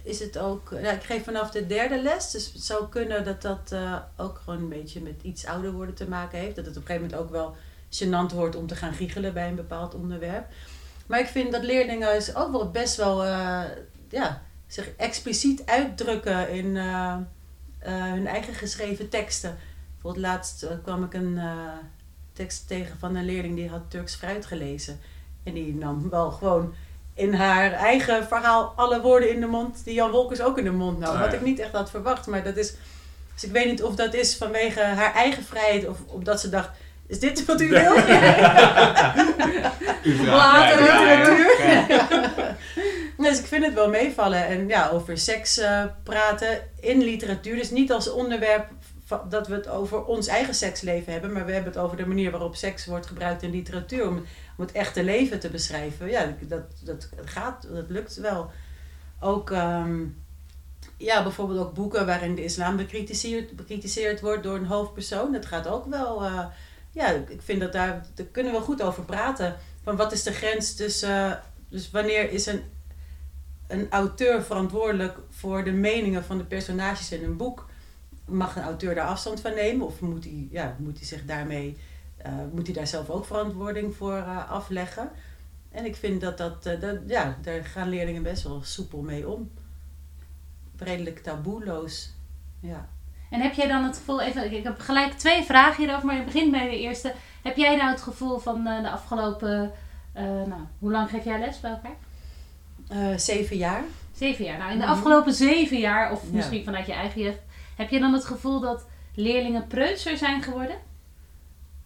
is 0.03 0.19
het 0.19 0.37
ook. 0.37 0.71
Nou, 0.71 0.95
ik 0.95 1.03
geef 1.03 1.23
vanaf 1.23 1.51
de 1.51 1.67
derde 1.67 2.01
les, 2.01 2.31
dus 2.31 2.53
het 2.53 2.63
zou 2.63 2.89
kunnen 2.89 3.23
dat 3.23 3.41
dat 3.41 3.75
ook 4.15 4.41
gewoon 4.43 4.59
een 4.59 4.69
beetje 4.69 5.01
met 5.01 5.21
iets 5.21 5.45
ouder 5.45 5.71
worden 5.71 5.95
te 5.95 6.07
maken 6.07 6.39
heeft. 6.39 6.55
Dat 6.55 6.65
het 6.65 6.77
op 6.77 6.81
een 6.81 6.87
gegeven 6.87 7.09
moment 7.09 7.25
ook 7.25 7.31
wel 7.31 7.55
gênant 7.89 8.33
wordt 8.33 8.55
om 8.55 8.67
te 8.67 8.75
gaan 8.75 8.93
giechelen 8.93 9.33
bij 9.33 9.47
een 9.47 9.55
bepaald 9.55 9.95
onderwerp. 9.95 10.45
Maar 11.07 11.19
ik 11.19 11.27
vind 11.27 11.51
dat 11.51 11.63
leerlingen 11.63 12.15
is 12.15 12.35
ook 12.35 12.51
wel 12.51 12.71
best 12.71 12.95
wel 12.95 13.23
eh, 13.23 13.61
ja, 14.09 14.41
zich 14.67 14.89
expliciet 14.97 15.65
uitdrukken 15.65 16.49
in 16.49 16.77
eh, 16.77 17.15
eh, 17.79 18.03
hun 18.03 18.27
eigen 18.27 18.53
geschreven 18.53 19.09
teksten. 19.09 19.57
Bijvoorbeeld 19.93 20.25
laatst 20.25 20.67
kwam 20.83 21.03
ik 21.03 21.13
een 21.13 21.39
tekst 22.33 22.67
tegen 22.67 22.97
van 22.99 23.15
een 23.15 23.25
leerling 23.25 23.55
die 23.55 23.69
had 23.69 23.81
Turks 23.87 24.15
fruit 24.15 24.45
gelezen. 24.45 24.99
En 25.43 25.53
die 25.53 25.75
nam 25.75 26.09
wel 26.09 26.31
gewoon 26.31 26.73
in 27.13 27.33
haar 27.33 27.71
eigen 27.71 28.27
verhaal 28.27 28.73
alle 28.75 29.01
woorden 29.01 29.29
in 29.33 29.39
de 29.39 29.47
mond 29.47 29.83
die 29.83 29.93
Jan 29.93 30.11
Wolkers 30.11 30.41
ook 30.41 30.57
in 30.57 30.63
de 30.63 30.71
mond 30.71 30.99
nam. 30.99 31.13
Ah, 31.13 31.19
Wat 31.19 31.31
ja. 31.31 31.37
ik 31.37 31.43
niet 31.43 31.59
echt 31.59 31.71
had 31.71 31.89
verwacht. 31.89 32.27
Maar 32.27 32.43
dat 32.43 32.57
is. 32.57 32.73
Dus 33.33 33.43
ik 33.43 33.51
weet 33.51 33.65
niet 33.65 33.83
of 33.83 33.95
dat 33.95 34.13
is 34.13 34.37
vanwege 34.37 34.81
haar 34.81 35.13
eigen 35.13 35.43
vrijheid 35.43 35.87
of 35.87 35.97
omdat 36.05 36.39
ze 36.39 36.49
dacht. 36.49 36.69
Is 37.07 37.19
dit 37.19 37.45
wat 37.45 37.61
u 37.61 37.69
wil? 37.69 37.95
U 40.03 40.25
Later 40.25 40.83
Ja, 40.85 41.01
ja, 41.01 41.11
ja. 41.11 41.17
literatuur. 41.17 42.55
Dus 43.17 43.39
ik 43.39 43.45
vind 43.45 43.65
het 43.65 43.73
wel 43.73 43.89
meevallen. 43.89 44.45
En 44.47 44.67
ja, 44.67 44.89
over 44.89 45.17
seks 45.17 45.57
eh, 45.57 45.83
praten 46.03 46.59
in 46.79 47.03
literatuur. 47.03 47.55
Dus 47.55 47.69
niet 47.71 47.91
als 47.91 48.11
onderwerp 48.11 48.67
dat 49.29 49.47
we 49.47 49.53
het 49.53 49.67
over 49.67 50.05
ons 50.05 50.27
eigen 50.27 50.53
seksleven 50.53 51.11
hebben. 51.13 51.31
Maar 51.33 51.45
we 51.45 51.51
hebben 51.51 51.71
het 51.73 51.81
over 51.81 51.97
de 51.97 52.05
manier 52.05 52.31
waarop 52.31 52.55
seks 52.55 52.85
wordt 52.85 53.05
gebruikt 53.05 53.43
in 53.43 53.51
literatuur. 53.51 54.07
Om, 54.07 54.15
om 54.17 54.25
het 54.65 54.71
echte 54.71 55.03
leven 55.03 55.39
te 55.39 55.49
beschrijven. 55.49 56.09
Ja, 56.09 56.35
dat, 56.41 56.63
dat 56.83 57.09
gaat, 57.25 57.67
dat 57.73 57.85
lukt 57.89 58.15
wel. 58.15 58.51
Ook, 59.19 59.51
ehm, 59.51 60.03
ja, 60.97 61.23
bijvoorbeeld 61.23 61.59
ook 61.59 61.73
boeken 61.73 62.05
waarin 62.05 62.35
de 62.35 62.43
islam 62.43 62.77
bekritiseerd, 62.77 63.55
bekritiseerd 63.55 64.21
wordt 64.21 64.43
door 64.43 64.55
een 64.55 64.65
hoofdpersoon. 64.65 65.31
Dat 65.31 65.45
gaat 65.45 65.67
ook 65.67 65.85
wel... 65.85 66.23
eh, 66.23 66.45
ja, 66.97 67.09
ik 67.27 67.41
vind 67.41 67.59
dat 67.59 67.73
daar, 67.73 68.05
kunnen 68.31 68.53
we 68.53 68.59
goed 68.59 68.81
over 68.81 69.03
praten. 69.03 69.55
Van 69.83 69.95
wat 69.95 70.11
is 70.11 70.23
de 70.23 70.31
grens 70.33 70.75
tussen. 70.75 71.41
dus 71.69 71.91
wanneer 71.91 72.31
is 72.31 72.45
een, 72.45 72.61
een 73.67 73.87
auteur 73.89 74.43
verantwoordelijk 74.43 75.17
voor 75.29 75.63
de 75.63 75.71
meningen 75.71 76.23
van 76.23 76.37
de 76.37 76.43
personages 76.43 77.11
in 77.11 77.23
een 77.23 77.37
boek? 77.37 77.69
Mag 78.25 78.55
een 78.55 78.63
auteur 78.63 78.95
daar 78.95 79.07
afstand 79.07 79.41
van 79.41 79.53
nemen? 79.53 79.85
Of 79.85 79.99
moet 79.99 80.23
hij, 80.23 80.47
ja, 80.51 80.75
moet 80.79 80.97
hij 80.97 81.07
zich 81.07 81.25
daarmee. 81.25 81.77
eh, 82.17 82.33
moet 82.51 82.65
hij 82.65 82.75
daar 82.75 82.87
zelf 82.87 83.09
ook 83.09 83.25
verantwoording 83.25 83.95
voor 83.95 84.17
eh, 84.17 84.51
afleggen? 84.51 85.09
En 85.71 85.85
ik 85.85 85.95
vind 85.95 86.21
dat 86.21 86.37
dat, 86.37 86.65
eh, 86.65 86.79
dat. 86.79 86.97
Ja, 87.07 87.37
daar 87.41 87.65
gaan 87.65 87.89
leerlingen 87.89 88.23
best 88.23 88.43
wel 88.43 88.63
soepel 88.63 89.01
mee 89.01 89.27
om. 89.29 89.51
Redelijk 90.77 91.19
taboeloos. 91.19 92.11
Ja. 92.59 92.89
En 93.29 93.41
heb 93.41 93.53
jij 93.53 93.67
dan 93.67 93.83
het 93.83 93.97
gevoel, 93.97 94.21
even, 94.21 94.53
ik 94.53 94.63
heb 94.63 94.79
gelijk 94.79 95.13
twee 95.13 95.43
vragen 95.43 95.83
hierover, 95.83 96.05
maar 96.05 96.17
ik 96.17 96.25
begin 96.25 96.51
bij 96.51 96.69
de 96.69 96.79
eerste. 96.79 97.13
Heb 97.43 97.57
jij 97.57 97.75
nou 97.75 97.89
het 97.89 98.01
gevoel 98.01 98.37
van 98.39 98.67
eh, 98.67 98.81
de 98.81 98.89
afgelopen, 98.89 99.71
eh, 100.13 100.23
nou, 100.23 100.61
hoe 100.79 100.91
lang 100.91 101.09
geef 101.09 101.23
jij 101.23 101.39
les 101.39 101.59
bij 101.59 101.71
elkaar? 101.71 101.95
Eh, 102.87 103.17
zeven 103.17 103.57
jaar. 103.57 103.83
Zeven 104.15 104.45
jaar. 104.45 104.57
Nou, 104.57 104.71
in 104.71 104.77
de 104.77 104.83
Mhm. 104.83 104.93
afgelopen 104.93 105.33
zeven 105.33 105.77
jaar, 105.79 106.11
of 106.11 106.23
Ja. 106.23 106.35
misschien 106.35 106.63
vanuit 106.63 106.85
je 106.85 106.93
eigen 106.93 107.21
jeugd, 107.21 107.39
heb 107.75 107.89
je 107.89 107.99
dan 107.99 108.13
het 108.13 108.25
gevoel 108.25 108.59
dat 108.59 108.85
leerlingen 109.15 109.67
preutser 109.67 110.17
zijn 110.17 110.41
geworden? 110.43 110.75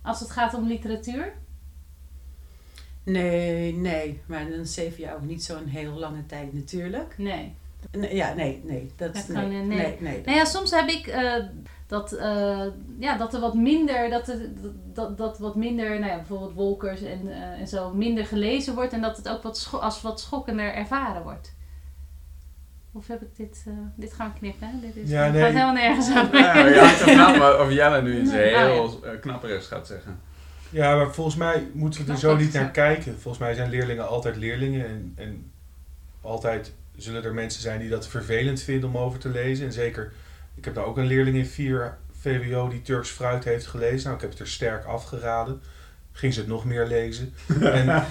Als 0.01 0.19
het 0.19 0.31
gaat 0.31 0.53
om 0.53 0.67
literatuur? 0.67 1.33
Nee, 3.03 3.73
nee. 3.73 4.21
Maar 4.25 4.49
dan 4.49 4.65
zeven 4.65 4.99
jaar 5.03 5.15
ook 5.15 5.21
niet 5.21 5.43
zo'n 5.43 5.65
heel 5.67 5.91
lange 5.93 6.25
tijd 6.25 6.53
natuurlijk. 6.53 7.13
Nee. 7.17 7.55
Nee, 7.91 8.15
ja, 8.15 8.33
nee, 8.33 8.61
nee. 8.63 8.91
Dat, 8.95 9.13
Dat 9.13 9.27
nee, 9.27 9.37
kan, 9.37 9.49
nee, 9.49 9.61
nee. 9.61 9.77
nee, 9.77 9.97
nee. 9.99 10.21
Nou 10.25 10.37
ja, 10.37 10.45
soms 10.45 10.71
heb 10.71 10.89
ik 10.89 11.07
eh, 11.07 11.33
dat, 11.87 12.11
eh, 12.11 12.65
ja, 12.99 13.17
dat 13.17 13.33
er 13.33 13.39
wat 13.39 13.53
minder, 13.53 14.09
dat, 14.09 14.27
er, 14.27 14.39
dat, 14.93 15.17
dat 15.17 15.39
wat 15.39 15.55
minder, 15.55 15.89
nou 15.89 16.11
ja, 16.11 16.15
bijvoorbeeld 16.15 16.53
Wolkers 16.53 17.01
en, 17.01 17.31
eh, 17.31 17.59
en 17.59 17.67
zo, 17.67 17.93
minder 17.93 18.25
gelezen 18.25 18.75
wordt 18.75 18.93
en 18.93 19.01
dat 19.01 19.17
het 19.17 19.29
ook 19.29 19.43
wat 19.43 19.69
als 19.71 20.01
wat 20.01 20.19
schokkender 20.19 20.73
ervaren 20.73 21.23
wordt. 21.23 21.53
Of 22.93 23.07
heb 23.07 23.21
ik 23.21 23.35
dit, 23.35 23.63
eh, 23.67 23.73
dit 23.95 24.13
gaan 24.13 24.33
knippen, 24.33 24.67
hè? 24.67 24.79
Dit 24.79 24.95
is, 24.95 25.09
Ja, 25.09 25.23
het 25.23 25.33
nee. 25.33 25.41
gaat 25.41 25.51
helemaal 25.51 25.73
nergens 25.73 26.09
over. 26.09 26.37
Ja, 26.37 26.65
je 26.67 26.79
had 26.79 26.89
het 26.89 26.97
vanaf 26.97 27.59
of 27.59 27.71
Jelle 27.71 28.01
nu 28.01 28.21
iets 28.21 28.31
Nee, 28.31 28.57
heel 28.57 28.83
oh 28.83 29.07
eh, 29.07 29.19
knapperigs 29.19 29.67
gaat 29.67 29.87
zeggen. 29.87 30.19
Ja, 30.69 30.95
maar 30.95 31.13
volgens 31.13 31.35
mij 31.35 31.69
moeten 31.73 32.05
we 32.05 32.11
er 32.11 32.17
zo 32.17 32.35
niet 32.35 32.53
naar 32.53 32.71
kijken. 32.71 33.19
Volgens 33.19 33.43
mij 33.43 33.53
zijn 33.53 33.69
leerlingen 33.69 34.07
altijd 34.07 34.35
leerlingen. 34.35 34.85
En, 34.87 35.13
en 35.15 35.51
altijd 36.21 36.73
zullen 37.01 37.23
er 37.23 37.33
mensen 37.33 37.61
zijn 37.61 37.79
die 37.79 37.89
dat 37.89 38.07
vervelend 38.07 38.61
vinden 38.61 38.89
om 38.89 38.97
over 38.97 39.19
te 39.19 39.29
lezen. 39.29 39.65
En 39.65 39.71
zeker, 39.73 40.11
ik 40.55 40.65
heb 40.65 40.75
nou 40.75 40.87
ook 40.87 40.97
een 40.97 41.05
leerling 41.05 41.37
in 41.37 41.45
4 41.45 41.97
VWO 42.19 42.67
die 42.69 42.81
Turks 42.81 43.09
fruit 43.09 43.43
heeft 43.43 43.67
gelezen. 43.67 44.03
Nou, 44.03 44.15
ik 44.15 44.21
heb 44.21 44.29
het 44.29 44.39
er 44.39 44.47
sterk 44.47 44.85
afgeraden. 44.85 45.61
Ging 46.11 46.33
ze 46.33 46.39
het 46.39 46.49
nog 46.49 46.65
meer 46.65 46.87
lezen. 46.87 47.33
En, 47.61 47.85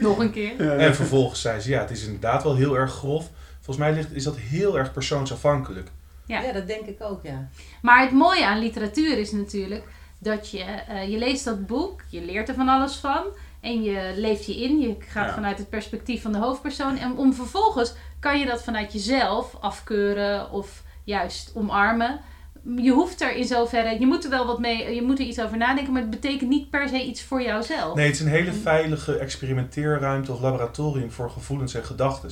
Nog 0.00 0.18
een 0.18 0.32
keer. 0.32 0.78
en 0.78 0.94
vervolgens 0.94 1.40
zei 1.40 1.60
ze, 1.60 1.70
ja, 1.70 1.80
het 1.80 1.90
is 1.90 2.04
inderdaad 2.04 2.42
wel 2.42 2.56
heel 2.56 2.78
erg 2.78 2.92
grof. 2.92 3.30
Volgens 3.54 3.86
mij 3.86 3.94
ligt, 3.94 4.14
is 4.14 4.24
dat 4.24 4.36
heel 4.36 4.78
erg 4.78 4.92
persoonsafhankelijk. 4.92 5.88
Ja. 6.26 6.42
Ja. 6.42 6.52
dat 6.52 6.66
denk 6.66 6.86
ik 6.86 7.02
ook, 7.02 7.22
ja. 7.22 7.48
Maar 7.82 8.02
het 8.02 8.12
mooie 8.12 8.46
aan 8.46 8.58
literatuur 8.58 9.18
is 9.18 9.32
natuurlijk 9.32 9.84
dat 10.18 10.50
je, 10.50 10.62
eh, 10.62 11.10
je 11.10 11.18
leest 11.18 11.44
dat 11.44 11.66
boek, 11.66 12.02
je 12.08 12.20
leert 12.20 12.48
er 12.48 12.54
van 12.54 12.68
alles 12.68 12.96
van 12.96 13.24
en 13.66 13.82
je 13.82 14.12
leeft 14.16 14.46
je 14.46 14.56
in. 14.62 14.80
Je 14.80 14.96
gaat 14.98 15.26
Ja. 15.28 15.34
vanuit 15.34 15.58
het 15.58 15.68
perspectief 15.70 16.22
van 16.22 16.32
de 16.32 16.38
hoofdpersoon. 16.38 16.96
En 16.96 17.16
om 17.16 17.34
vervolgens 17.34 17.94
kan 18.20 18.38
je 18.38 18.46
dat 18.46 18.62
vanuit 18.62 18.92
jezelf 18.92 19.56
afkeuren 19.60 20.50
of 20.50 20.82
juist 21.04 21.50
omarmen. 21.54 22.20
Je 22.76 22.90
hoeft 22.90 23.20
er 23.20 23.36
in 23.36 23.44
zoverre, 23.44 24.00
je 24.00 24.06
moet 24.06 24.24
er 24.24 24.30
wel 24.30 24.46
wat 24.46 24.58
mee, 24.58 24.94
je 24.94 25.02
moet 25.02 25.18
er 25.18 25.24
iets 25.24 25.40
over 25.40 25.56
nadenken, 25.56 25.92
maar 25.92 26.02
het 26.02 26.10
betekent 26.10 26.50
niet 26.50 26.70
per 26.70 26.88
se 26.88 27.04
iets 27.04 27.22
voor 27.22 27.42
jouzelf. 27.42 27.94
Nee, 27.94 28.06
het 28.06 28.14
is 28.14 28.20
een 28.20 28.26
hele 28.28 28.52
veilige 28.52 29.16
experimenteerruimte 29.18 30.32
of 30.32 30.40
laboratorium 30.40 31.10
voor 31.10 31.30
gevoelens 31.30 31.74
en 31.74 31.84
gedachten. 31.84 32.30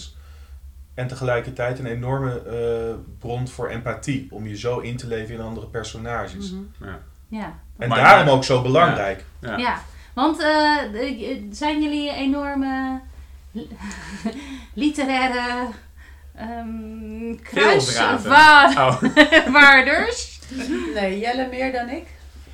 En 0.94 1.06
tegelijkertijd 1.08 1.78
een 1.78 1.86
enorme 1.86 2.42
eh, 2.42 2.94
bron 3.18 3.48
voor 3.48 3.68
empathie. 3.68 4.26
Om 4.30 4.46
je 4.46 4.56
zo 4.56 4.78
in 4.78 4.96
te 4.96 5.06
leven 5.06 5.34
in 5.34 5.40
andere 5.40 5.66
personages. 5.66 6.50
Mhm. 6.50 6.62
Ja. 7.28 7.58
En 7.78 7.88
Maar- 7.88 7.98
daarom 7.98 8.28
ook 8.28 8.44
zo 8.44 8.62
belangrijk. 8.62 9.24
Ja. 9.40 9.80
Want 10.14 10.40
eh, 10.40 10.76
de- 10.92 11.48
zijn 11.52 11.82
jullie 11.82 12.12
enorme 12.14 13.00
literaire 14.74 15.66
ehm 16.36 17.34
Veelvraten. 17.42 18.22
kruiswaarders. 18.22 18.76
Oh, 18.76 19.02
Nee, 20.94 21.18
Jelle 21.18 21.48
meer 21.50 21.72
dan 21.72 21.88
ik, 21.88 22.04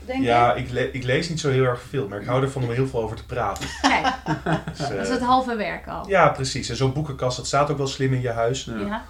denk 0.05 0.23
Ja, 0.23 0.55
ik. 0.55 0.65
ik, 0.67 0.73
le- 0.73 0.89
ik 0.93 1.03
lees 1.05 1.29
niet 1.29 1.41
zo 1.41 1.51
heel 1.51 1.65
erg 1.65 1.83
veel, 1.83 2.09
maar 2.09 2.21
ik 2.21 2.27
hou 2.27 2.43
ervan 2.43 2.63
om 2.63 2.69
er 2.69 2.75
heel 2.75 2.87
veel 2.89 3.03
over 3.03 3.17
te 3.17 3.27
praten. 3.27 3.69
Kijk, 3.83 4.07
Dus, 4.69 4.79
dat 4.79 4.91
is 4.91 5.07
eh, 5.07 5.13
het 5.15 5.23
halve 5.23 5.57
werk 5.57 5.87
al. 5.89 6.09
ja, 6.09 6.29
precies. 6.29 6.69
En 6.69 6.77
zo'n 6.77 6.93
boekenkast, 6.93 7.37
dat 7.37 7.47
staat 7.47 7.71
ook 7.71 7.77
wel 7.79 7.87
slim 7.87 8.13
in 8.15 8.21
je 8.21 8.31
huis. 8.31 8.65
Ja. 8.65 8.79
Ja. 8.79 9.05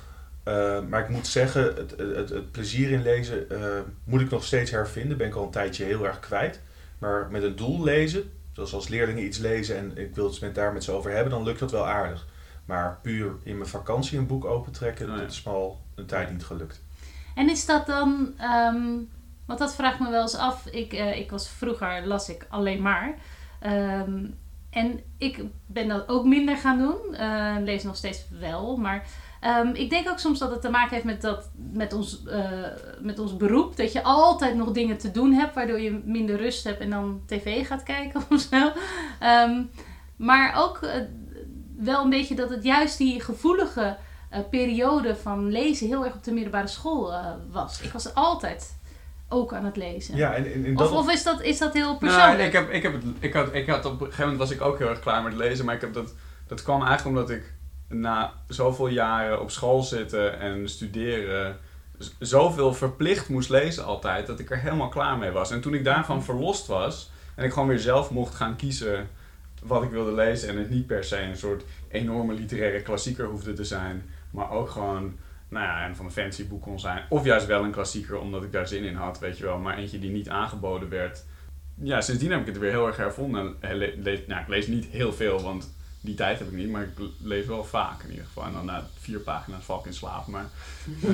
Eh, 0.44 0.78
maar 0.88 1.00
ik 1.00 1.08
moet 1.08 1.26
zeggen, 1.26 1.62
het, 1.64 1.94
het, 2.16 2.28
het 2.28 2.52
plezier 2.52 2.90
in 2.90 3.02
lezen 3.02 3.50
eh, 3.50 3.58
moet 4.04 4.20
ik 4.20 4.30
nog 4.30 4.44
steeds 4.44 4.70
hervinden. 4.70 5.16
Ben 5.16 5.26
ik 5.26 5.34
al 5.34 5.42
een 5.44 5.50
tijdje 5.50 5.84
heel 5.84 6.06
erg 6.06 6.20
kwijt. 6.20 6.60
Maar 6.98 7.28
met 7.30 7.42
een 7.42 7.56
doel 7.56 7.84
lezen, 7.84 8.32
zoals 8.52 8.74
als 8.74 8.88
leerlingen 8.88 9.24
iets 9.24 9.38
lezen 9.38 9.76
en 9.76 9.96
ik 9.96 10.14
wil 10.14 10.26
het 10.26 10.40
met, 10.40 10.54
daar 10.54 10.72
met 10.72 10.84
ze 10.84 10.92
over 10.92 11.10
hebben, 11.10 11.32
dan 11.32 11.42
lukt 11.42 11.58
dat 11.58 11.70
wel 11.70 11.86
aardig. 11.86 12.26
Maar 12.64 12.98
puur 13.02 13.36
in 13.42 13.58
mijn 13.58 13.68
vakantie 13.68 14.18
een 14.18 14.26
boek 14.26 14.44
opentrekken, 14.44 15.10
Oh 15.10 15.16
dat 15.16 15.30
is 15.30 15.42
me 15.42 15.50
al 15.50 15.80
een 15.94 16.06
tijd 16.06 16.30
niet 16.30 16.44
gelukt. 16.44 16.82
En 17.34 17.50
is 17.50 17.66
dat 17.66 17.86
dan, 17.86 18.32
ehm, 18.38 18.88
want 19.46 19.58
dat 19.58 19.74
vraagt 19.74 20.00
me 20.00 20.10
wel 20.10 20.22
eens 20.22 20.36
af. 20.36 20.66
Ik, 20.66 20.92
eh, 20.92 21.18
ik 21.18 21.30
was 21.30 21.48
vroeger, 21.48 22.06
las 22.06 22.28
ik 22.28 22.46
alleen 22.48 22.82
maar. 22.82 23.14
Ehm, 23.60 24.24
en 24.70 25.00
ik 25.18 25.44
ben 25.66 25.88
dat 25.88 26.08
ook 26.08 26.24
minder 26.24 26.56
gaan 26.56 26.78
doen. 26.78 27.14
Eh, 27.14 27.56
lees 27.60 27.82
nog 27.82 27.96
steeds 27.96 28.26
wel, 28.40 28.76
maar 28.76 29.06
ehm, 29.40 29.68
ik 29.72 29.90
denk 29.90 30.09
ook 30.09 30.18
soms 30.18 30.38
dat 30.38 30.50
het 30.50 30.61
te 30.61 30.70
maken 30.70 30.90
heeft 30.90 31.05
met, 31.05 31.20
dat, 31.20 31.50
met, 31.72 31.92
ons, 31.92 32.24
eh, 32.24 32.50
met 33.00 33.18
ons 33.18 33.37
beroep. 33.37 33.76
Dat 33.76 33.92
je 33.92 34.03
altijd 34.03 34.55
nog 34.55 34.70
dingen 34.70 34.98
te 34.98 35.11
doen 35.11 35.33
hebt, 35.33 35.55
waardoor 35.55 35.81
je 35.81 36.00
minder 36.05 36.37
rust 36.37 36.64
hebt 36.64 36.81
en 36.81 36.90
dan 36.90 37.22
tv 37.26 37.66
gaat 37.66 37.83
kijken 37.83 38.22
of 38.31 38.40
zo. 38.40 38.72
Ehm, 39.20 39.62
maar 40.16 40.55
ook 40.57 40.79
eh, 40.83 41.00
wel 41.79 42.05
een 42.05 42.11
beetje 42.11 42.35
dat 42.35 42.50
het 42.50 42.64
juist 42.64 42.98
die 42.98 43.20
gevoelige 43.20 43.96
eh, 44.31 44.40
periode 44.50 45.16
van 45.16 45.50
lezen 45.50 45.87
heel 45.87 46.05
erg 46.05 46.14
op 46.14 46.24
de 46.24 46.33
middelbare 46.33 46.66
school 46.66 47.12
eh, 47.12 47.26
was. 47.50 47.81
Ik 47.81 47.92
was 47.92 48.14
altijd 48.14 48.79
ook 49.29 49.53
aan 49.53 49.64
het 49.64 49.76
lezen. 49.76 50.16
Ja, 50.16 50.35
en, 50.35 50.53
en, 50.53 50.64
en 50.64 50.79
Of, 50.79 51.12
is, 51.12 51.22
dat, 51.22 51.42
is 51.42 51.59
dat 51.59 51.72
heel 51.72 51.96
persoonlijk? 51.96 52.37
Nou, 52.37 52.46
ik, 52.46 52.53
heb, 52.53 52.70
ik, 52.70 52.83
heb 52.83 52.92
het, 52.92 53.03
ik, 53.18 53.33
had, 53.33 53.55
ik 53.55 53.66
had 53.66 53.85
op 53.85 53.92
een 53.92 53.98
gegeven 53.98 54.22
moment 54.22 54.38
was 54.38 54.50
ik 54.50 54.61
ook 54.61 54.79
heel 54.79 54.88
erg 54.88 55.00
klaar 55.00 55.22
met 55.22 55.35
lezen, 55.35 55.64
maar 55.64 55.74
ik 55.74 55.81
heb 55.81 55.94
dat, 55.94 56.14
dat 56.46 56.62
kwam 56.62 56.83
eigenlijk 56.83 57.16
omdat 57.16 57.31
ik 57.37 57.53
na 57.90 58.33
zoveel 58.48 58.88
jaren 58.88 59.40
op 59.40 59.50
school 59.50 59.83
zitten 59.83 60.38
en 60.40 60.68
studeren 60.68 61.57
zoveel 62.18 62.74
verplicht 62.74 63.29
moest 63.29 63.48
lezen 63.48 63.85
altijd, 63.85 64.26
dat 64.26 64.38
ik 64.38 64.50
er 64.50 64.59
helemaal 64.59 64.88
klaar 64.88 65.18
mee 65.18 65.31
was. 65.31 65.50
En 65.50 65.61
toen 65.61 65.74
ik 65.74 65.85
daarvan 65.85 66.24
verlost 66.24 66.66
was 66.66 67.11
en 67.35 67.44
ik 67.44 67.53
gewoon 67.53 67.68
weer 67.68 67.79
zelf 67.79 68.11
mocht 68.11 68.35
gaan 68.35 68.57
kiezen 68.57 69.09
wat 69.62 69.83
ik 69.83 69.90
wilde 69.90 70.12
lezen 70.12 70.48
en 70.48 70.57
het 70.57 70.70
niet 70.70 70.87
per 70.87 71.05
se 71.05 71.20
een 71.20 71.37
soort 71.37 71.64
enorme 71.88 72.35
literaire 72.35 72.83
klassieker 72.83 73.26
hoefde 73.26 73.53
te 73.53 73.64
zijn, 73.64 74.11
maar 74.31 74.50
ook 74.50 74.70
gewoon 74.70 75.16
nou 75.48 75.64
ja, 75.64 75.87
een 75.87 75.96
van 75.96 76.07
de 76.07 76.12
fancy 76.12 76.48
boek 76.48 76.62
kon 76.62 76.81
zijn. 76.81 77.05
Of 77.09 77.24
juist 77.24 77.46
wel 77.46 77.64
een 77.64 77.70
klassieker, 77.70 78.18
omdat 78.18 78.44
ik 78.44 78.53
daar 78.53 78.68
zin 78.68 78.85
in 78.85 78.94
had, 78.94 79.18
weet 79.18 79.38
je 79.38 79.44
wel. 79.44 79.59
Maar 79.59 79.79
eentje 79.79 79.98
die 79.98 80.11
niet 80.11 80.29
aangeboden 80.29 80.88
werd. 80.88 81.24
Ja, 81.74 82.00
sindsdien 82.00 82.31
heb 82.31 82.40
ik 82.40 82.46
het 82.46 82.59
weer 82.59 82.70
heel 82.70 82.87
erg 82.87 82.96
hervonden. 82.96 83.57
Le- 83.61 84.22
nou, 84.26 84.40
ik 84.40 84.48
lees 84.48 84.66
niet 84.66 84.87
heel 84.87 85.12
veel, 85.12 85.42
want 85.42 85.74
die 86.00 86.14
tijd 86.14 86.38
heb 86.38 86.48
ik 86.48 86.54
niet. 86.54 86.70
Maar 86.70 86.82
ik 86.82 86.98
lees 87.22 87.46
wel 87.46 87.64
vaak 87.64 88.02
in 88.02 88.10
ieder 88.10 88.24
geval. 88.24 88.44
En 88.44 88.52
dan 88.52 88.64
na 88.64 88.86
vier 89.00 89.18
pagina's 89.18 89.64
val 89.64 89.78
ik 89.78 89.84
in 89.86 89.94
slaap. 89.94 90.26
Maar 90.26 90.44
eh, 91.02 91.10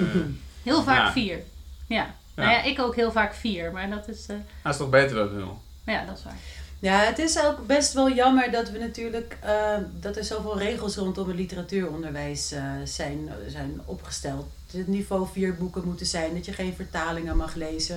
Heel 0.62 0.82
vaak 0.82 0.96
Ja. 1.06 1.12
vier. 1.12 1.42
Ja. 1.86 2.14
Nou 2.34 2.50
ja, 2.50 2.62
ik 2.62 2.78
ook 2.80 2.94
heel 2.94 3.12
vaak 3.12 3.34
vier, 3.34 3.72
maar 3.72 3.90
dat 3.90 4.08
is, 4.08 4.26
eh, 4.26 4.36
dat 4.62 4.72
is 4.72 4.78
toch 4.78 4.90
beter 4.90 5.16
dan 5.16 5.34
nul. 5.36 5.60
ja, 5.84 6.04
dat 6.04 6.18
is 6.18 6.24
waar. 6.24 6.36
Ja, 6.78 6.98
het 7.00 7.18
is 7.18 7.42
ook 7.44 7.66
best 7.66 7.92
wel 7.92 8.10
jammer 8.12 8.50
dat 8.50 8.70
we 8.70 8.78
natuurlijk 8.78 9.36
eh, 9.40 9.76
dat 10.00 10.16
er 10.16 10.24
zoveel 10.24 10.58
regels 10.58 10.96
rondom 10.96 11.28
het 11.28 11.36
literatuuronderwijs 11.36 12.52
eh, 12.52 12.62
zijn, 12.84 13.28
zijn 13.48 13.80
opgesteld. 13.84 14.46
Dat 14.66 14.76
het 14.80 14.86
niveau 14.86 15.26
vier 15.32 15.56
boeken 15.56 15.84
moeten 15.84 16.06
zijn, 16.06 16.34
dat 16.34 16.44
je 16.44 16.52
geen 16.52 16.74
vertalingen 16.74 17.36
mag 17.36 17.54
lezen. 17.54 17.94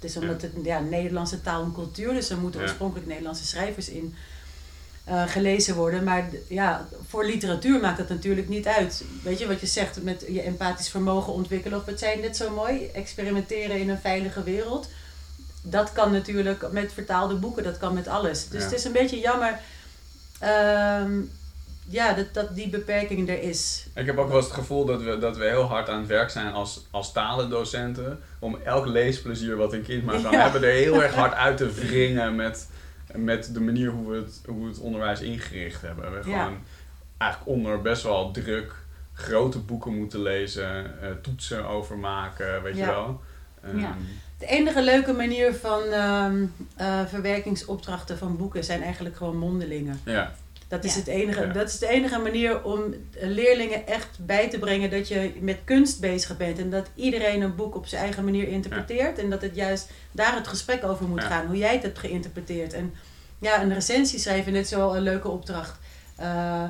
Het 0.00 0.10
is 0.10 0.16
omdat 0.16 0.42
het 0.42 0.52
ja, 0.62 0.78
Nederlandse 0.80 1.40
taal 1.42 1.62
en 1.62 1.72
cultuur, 1.72 2.12
dus 2.14 2.30
er 2.30 2.38
moeten 2.38 2.60
Ja. 2.60 2.66
oorspronkelijk 2.66 3.06
Nederlandse 3.08 3.46
schrijvers 3.46 3.88
in 3.88 4.14
eh, 5.04 5.22
gelezen 5.26 5.74
worden. 5.74 6.04
Maar 6.04 6.28
ja, 6.48 6.88
voor 7.08 7.24
literatuur 7.24 7.80
maakt 7.80 7.98
dat 7.98 8.08
natuurlijk 8.08 8.48
niet 8.48 8.66
uit. 8.66 9.04
Weet 9.22 9.38
je 9.38 9.46
wat 9.46 9.60
je 9.60 9.66
zegt 9.66 10.02
met 10.02 10.24
je 10.28 10.42
empathisch 10.42 10.88
vermogen 10.88 11.32
ontwikkelen 11.32 11.78
of 11.78 11.84
wat 11.84 11.98
zijn 11.98 12.20
dit 12.20 12.36
zo 12.36 12.50
mooi? 12.50 12.86
Experimenteren 12.94 13.78
in 13.80 13.88
een 13.90 13.98
veilige 14.00 14.42
wereld. 14.42 14.88
Dat 15.62 15.92
kan 15.92 16.12
natuurlijk 16.12 16.72
met 16.72 16.92
vertaalde 16.92 17.34
boeken, 17.34 17.62
dat 17.62 17.78
kan 17.78 17.94
met 17.94 18.08
alles. 18.08 18.48
Dus 18.48 18.58
Ja. 18.62 18.64
het 18.68 18.74
is 18.78 18.84
een 18.84 18.92
beetje 18.92 19.18
jammer 19.18 19.58
ehm, 20.38 21.20
ja, 21.88 22.12
dat, 22.12 22.26
dat 22.34 22.54
die 22.54 22.68
beperking 22.68 23.28
er 23.28 23.42
is. 23.42 23.86
Ik 23.94 24.06
heb 24.06 24.18
ook 24.18 24.28
wel 24.28 24.36
eens 24.36 24.46
het 24.46 24.54
gevoel 24.54 24.84
dat 24.84 25.02
we, 25.02 25.18
dat 25.18 25.36
we 25.36 25.44
heel 25.44 25.62
hard 25.64 25.88
aan 25.88 25.98
het 25.98 26.08
werk 26.08 26.30
zijn 26.30 26.52
als, 26.52 26.86
als 26.90 27.12
talendocenten. 27.12 28.18
Om 28.38 28.58
elk 28.64 28.86
leesplezier 28.86 29.56
wat 29.56 29.72
een 29.72 29.82
kind 29.82 30.04
maar 30.04 30.20
kan 30.22 30.32
Ja. 30.32 30.42
hebben, 30.42 30.62
er 30.62 30.74
heel 30.74 31.02
erg 31.02 31.14
hard 31.14 31.34
uit 31.34 31.56
te 31.56 31.70
wringen 31.70 32.36
met, 32.36 32.66
met 33.14 33.54
de 33.54 33.60
manier 33.60 33.90
hoe 33.90 34.10
we, 34.10 34.16
het, 34.16 34.40
hoe 34.46 34.62
we 34.62 34.68
het 34.68 34.78
onderwijs 34.78 35.20
ingericht 35.20 35.82
hebben. 35.82 36.10
We 36.10 36.30
Ja. 36.30 36.42
gewoon 36.44 36.58
eigenlijk 37.18 37.50
onder 37.50 37.82
best 37.82 38.02
wel 38.02 38.30
druk 38.30 38.74
grote 39.12 39.58
boeken 39.58 39.94
moeten 39.94 40.22
lezen, 40.22 41.00
eh, 41.02 41.10
toetsen 41.22 41.66
over 41.68 41.98
maken, 41.98 42.62
weet 42.62 42.74
je 42.74 42.80
Ja. 42.80 42.86
wel. 42.90 43.20
Ehm, 43.62 43.78
Ja. 43.78 43.94
De 44.38 44.46
enige 44.46 44.82
leuke 44.82 45.12
manier 45.12 45.54
van 45.54 45.82
ehm, 45.82 46.44
eh, 46.76 47.00
verwerkingsopdrachten 47.06 48.18
van 48.18 48.36
boeken 48.36 48.64
zijn 48.64 48.82
eigenlijk 48.82 49.16
gewoon 49.16 49.36
mondelingen. 49.36 50.00
ja. 50.04 50.32
Dat 50.72 50.84
is, 50.84 50.92
Ja. 50.92 50.98
het 50.98 51.08
enige, 51.08 51.40
Ja. 51.46 51.52
dat 51.52 51.68
is 51.68 51.78
de 51.78 51.88
enige 51.88 52.18
manier 52.18 52.64
om 52.64 52.94
leerlingen 53.20 53.86
echt 53.86 54.18
bij 54.26 54.48
te 54.50 54.58
brengen 54.58 54.90
dat 54.90 55.08
je 55.08 55.32
met 55.40 55.58
kunst 55.64 56.00
bezig 56.00 56.36
bent. 56.36 56.58
En 56.58 56.70
dat 56.70 56.86
iedereen 56.94 57.40
een 57.42 57.54
boek 57.54 57.74
op 57.76 57.86
zijn 57.86 58.02
eigen 58.02 58.24
manier 58.24 58.48
interpreteert. 58.48 59.18
En 59.18 59.30
dat 59.30 59.42
het 59.42 59.54
juist 59.54 59.90
daar 60.12 60.34
het 60.34 60.48
gesprek 60.48 60.84
over 60.84 61.06
moet 61.08 61.22
Ja. 61.22 61.28
gaan. 61.28 61.46
Hoe 61.46 61.56
jij 61.56 61.72
het 61.72 61.82
hebt 61.82 61.98
geïnterpreteerd. 61.98 62.72
En 62.72 62.94
ja, 63.38 63.62
een 63.62 63.74
recensie 63.74 64.18
schrijven 64.18 64.54
is 64.54 64.70
wel 64.70 64.96
een 64.96 65.02
leuke 65.02 65.28
opdracht. 65.28 65.78
Eh, 66.16 66.64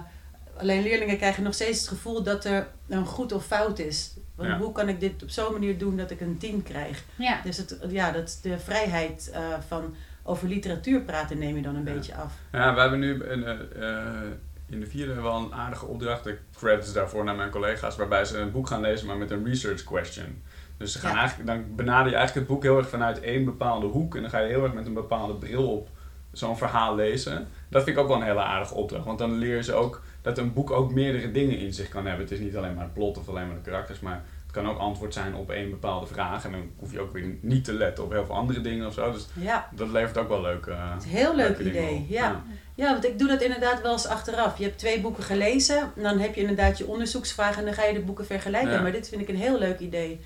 alleen 0.56 0.82
leerlingen 0.82 1.16
krijgen 1.16 1.42
nog 1.42 1.54
steeds 1.54 1.78
het 1.80 1.88
gevoel 1.88 2.22
dat 2.22 2.44
er 2.44 2.68
een 2.88 3.06
goed 3.06 3.32
of 3.32 3.46
fout 3.46 3.78
is. 3.78 4.12
Want 4.34 4.48
Ja. 4.48 4.58
Hoe 4.58 4.72
kan 4.72 4.88
ik 4.88 5.00
dit 5.00 5.22
op 5.22 5.30
zo'n 5.30 5.52
manier 5.52 5.78
doen 5.78 5.96
dat 5.96 6.10
ik 6.10 6.20
een 6.20 6.38
10 6.38 6.62
krijg? 6.62 7.04
Ja. 7.16 7.40
Dus 7.44 7.56
het, 7.56 7.76
ja, 7.88 8.10
dat, 8.10 8.38
de 8.42 8.58
vrijheid 8.58 9.30
eh, 9.32 9.40
van 9.68 9.94
over 10.22 10.48
literatuur 10.48 11.00
praten 11.00 11.38
neem 11.38 11.56
je 11.56 11.62
dan 11.62 11.74
een 11.76 11.85
Ja. 11.85 11.92
beetje 11.92 12.14
af. 12.14 12.32
Ja, 12.52 12.74
we 12.74 12.80
hebben 12.80 12.98
nu 12.98 13.24
een, 13.24 13.44
eh, 13.44 13.88
eh, 13.88 14.30
in 14.68 14.80
de 14.80 14.87
vierde 14.87 15.20
wel 15.20 15.37
een 15.37 15.54
aardige 15.54 15.87
opdracht. 15.87 16.24
De 16.24 16.38
credits 16.56 16.92
daarvoor 16.92 17.24
naar 17.24 17.37
mijn 17.37 17.50
collega's, 17.50 17.96
waarbij 17.96 18.24
ze 18.24 18.38
een 18.38 18.50
boek 18.52 18.66
gaan 18.66 18.80
lezen, 18.80 19.06
maar 19.06 19.16
met 19.16 19.30
een 19.30 19.44
research 19.44 19.85
question. 19.85 20.42
Dus 20.76 20.92
ze 20.92 20.98
gaan 20.98 21.12
Ja. 21.14 21.18
eigenlijk, 21.18 21.48
dan 21.48 21.64
benader 21.76 22.11
je 22.11 22.16
eigenlijk 22.16 22.46
het 22.48 22.54
boek 22.56 22.62
heel 22.62 22.78
erg 22.78 22.88
vanuit 22.88 23.20
één 23.20 23.44
bepaalde 23.44 23.87
hoek. 23.87 24.14
En 24.14 24.20
dan 24.20 24.30
ga 24.30 24.38
je 24.38 24.48
heel 24.48 24.62
erg 24.64 24.72
met 24.72 24.87
een 24.87 24.94
bepaalde 24.94 25.35
bril 25.35 25.70
op 25.76 25.88
zo'n 26.32 26.56
verhaal 26.56 26.94
lezen. 26.94 27.48
Dat 27.68 27.82
vind 27.85 27.96
ik 27.96 28.02
ook 28.02 28.08
wel 28.08 28.16
een 28.16 28.22
hele 28.26 28.42
aardige 28.42 28.74
opdracht. 28.74 29.04
Want 29.04 29.18
dan 29.18 29.32
leer 29.38 29.56
je 29.56 29.62
ze 29.62 29.72
ook 29.74 30.02
dat 30.22 30.38
een 30.38 30.52
boek 30.52 30.70
ook 30.70 30.92
meerdere 30.92 31.30
dingen 31.30 31.58
in 31.58 31.72
zich 31.72 31.88
kan 31.88 32.06
hebben. 32.06 32.24
Het 32.24 32.35
is 32.35 32.38
niet 32.40 32.56
alleen 32.56 32.74
maar 32.74 32.85
het 32.85 32.94
plot 32.94 33.18
of 33.18 33.28
alleen 33.28 33.46
maar 33.46 33.56
de 33.56 33.62
karakters, 33.70 34.00
maar 34.00 34.22
kan 34.52 34.68
ook 34.68 34.78
antwoord 34.78 35.14
zijn 35.14 35.34
op 35.34 35.50
één 35.50 35.70
bepaalde 35.70 36.06
vraag. 36.06 36.44
En 36.44 36.50
dan 36.52 36.70
hoef 36.78 36.92
je 36.92 37.00
ook 37.00 37.12
weer 37.12 37.34
niet 37.40 37.64
te 37.64 37.72
letten 37.72 38.04
op 38.04 38.10
heel 38.12 38.26
veel 38.26 38.34
andere 38.34 38.60
dingen 38.60 38.86
of 38.86 38.94
zo. 38.94 39.12
Dus 39.12 39.26
Ja, 39.40 39.68
dat 39.70 39.88
levert 39.88 40.18
ook 40.18 40.28
wel 40.28 40.40
leuke. 40.40 40.70
het 40.70 40.98
is 41.04 41.04
een 41.04 41.16
heel 41.16 41.36
leuk 41.36 41.58
idee. 41.58 42.06
Ja. 42.08 42.42
Ja, 42.74 42.92
want 42.92 43.04
ik 43.04 43.18
doe 43.18 43.28
dat 43.28 43.42
inderdaad 43.42 43.82
wel 43.82 43.92
eens 43.92 44.06
achteraf. 44.06 44.58
Je 44.58 44.64
hebt 44.64 44.78
twee 44.78 45.00
boeken 45.00 45.22
gelezen, 45.22 45.78
en 45.96 46.02
dan 46.02 46.18
heb 46.18 46.34
je 46.34 46.40
inderdaad 46.40 46.78
je 46.78 46.86
onderzoeksvragen 46.86 47.58
en 47.58 47.64
dan 47.64 47.74
ga 47.74 47.84
je 47.84 47.92
de 47.92 48.00
boeken 48.00 48.26
vergelijken. 48.26 48.72
Ja. 48.72 48.80
Maar 48.80 48.92
dit 48.92 49.08
vind 49.08 49.20
ik 49.20 49.28
een 49.28 49.36
heel 49.36 49.58
leuk 49.58 49.78
idee. 49.78 50.20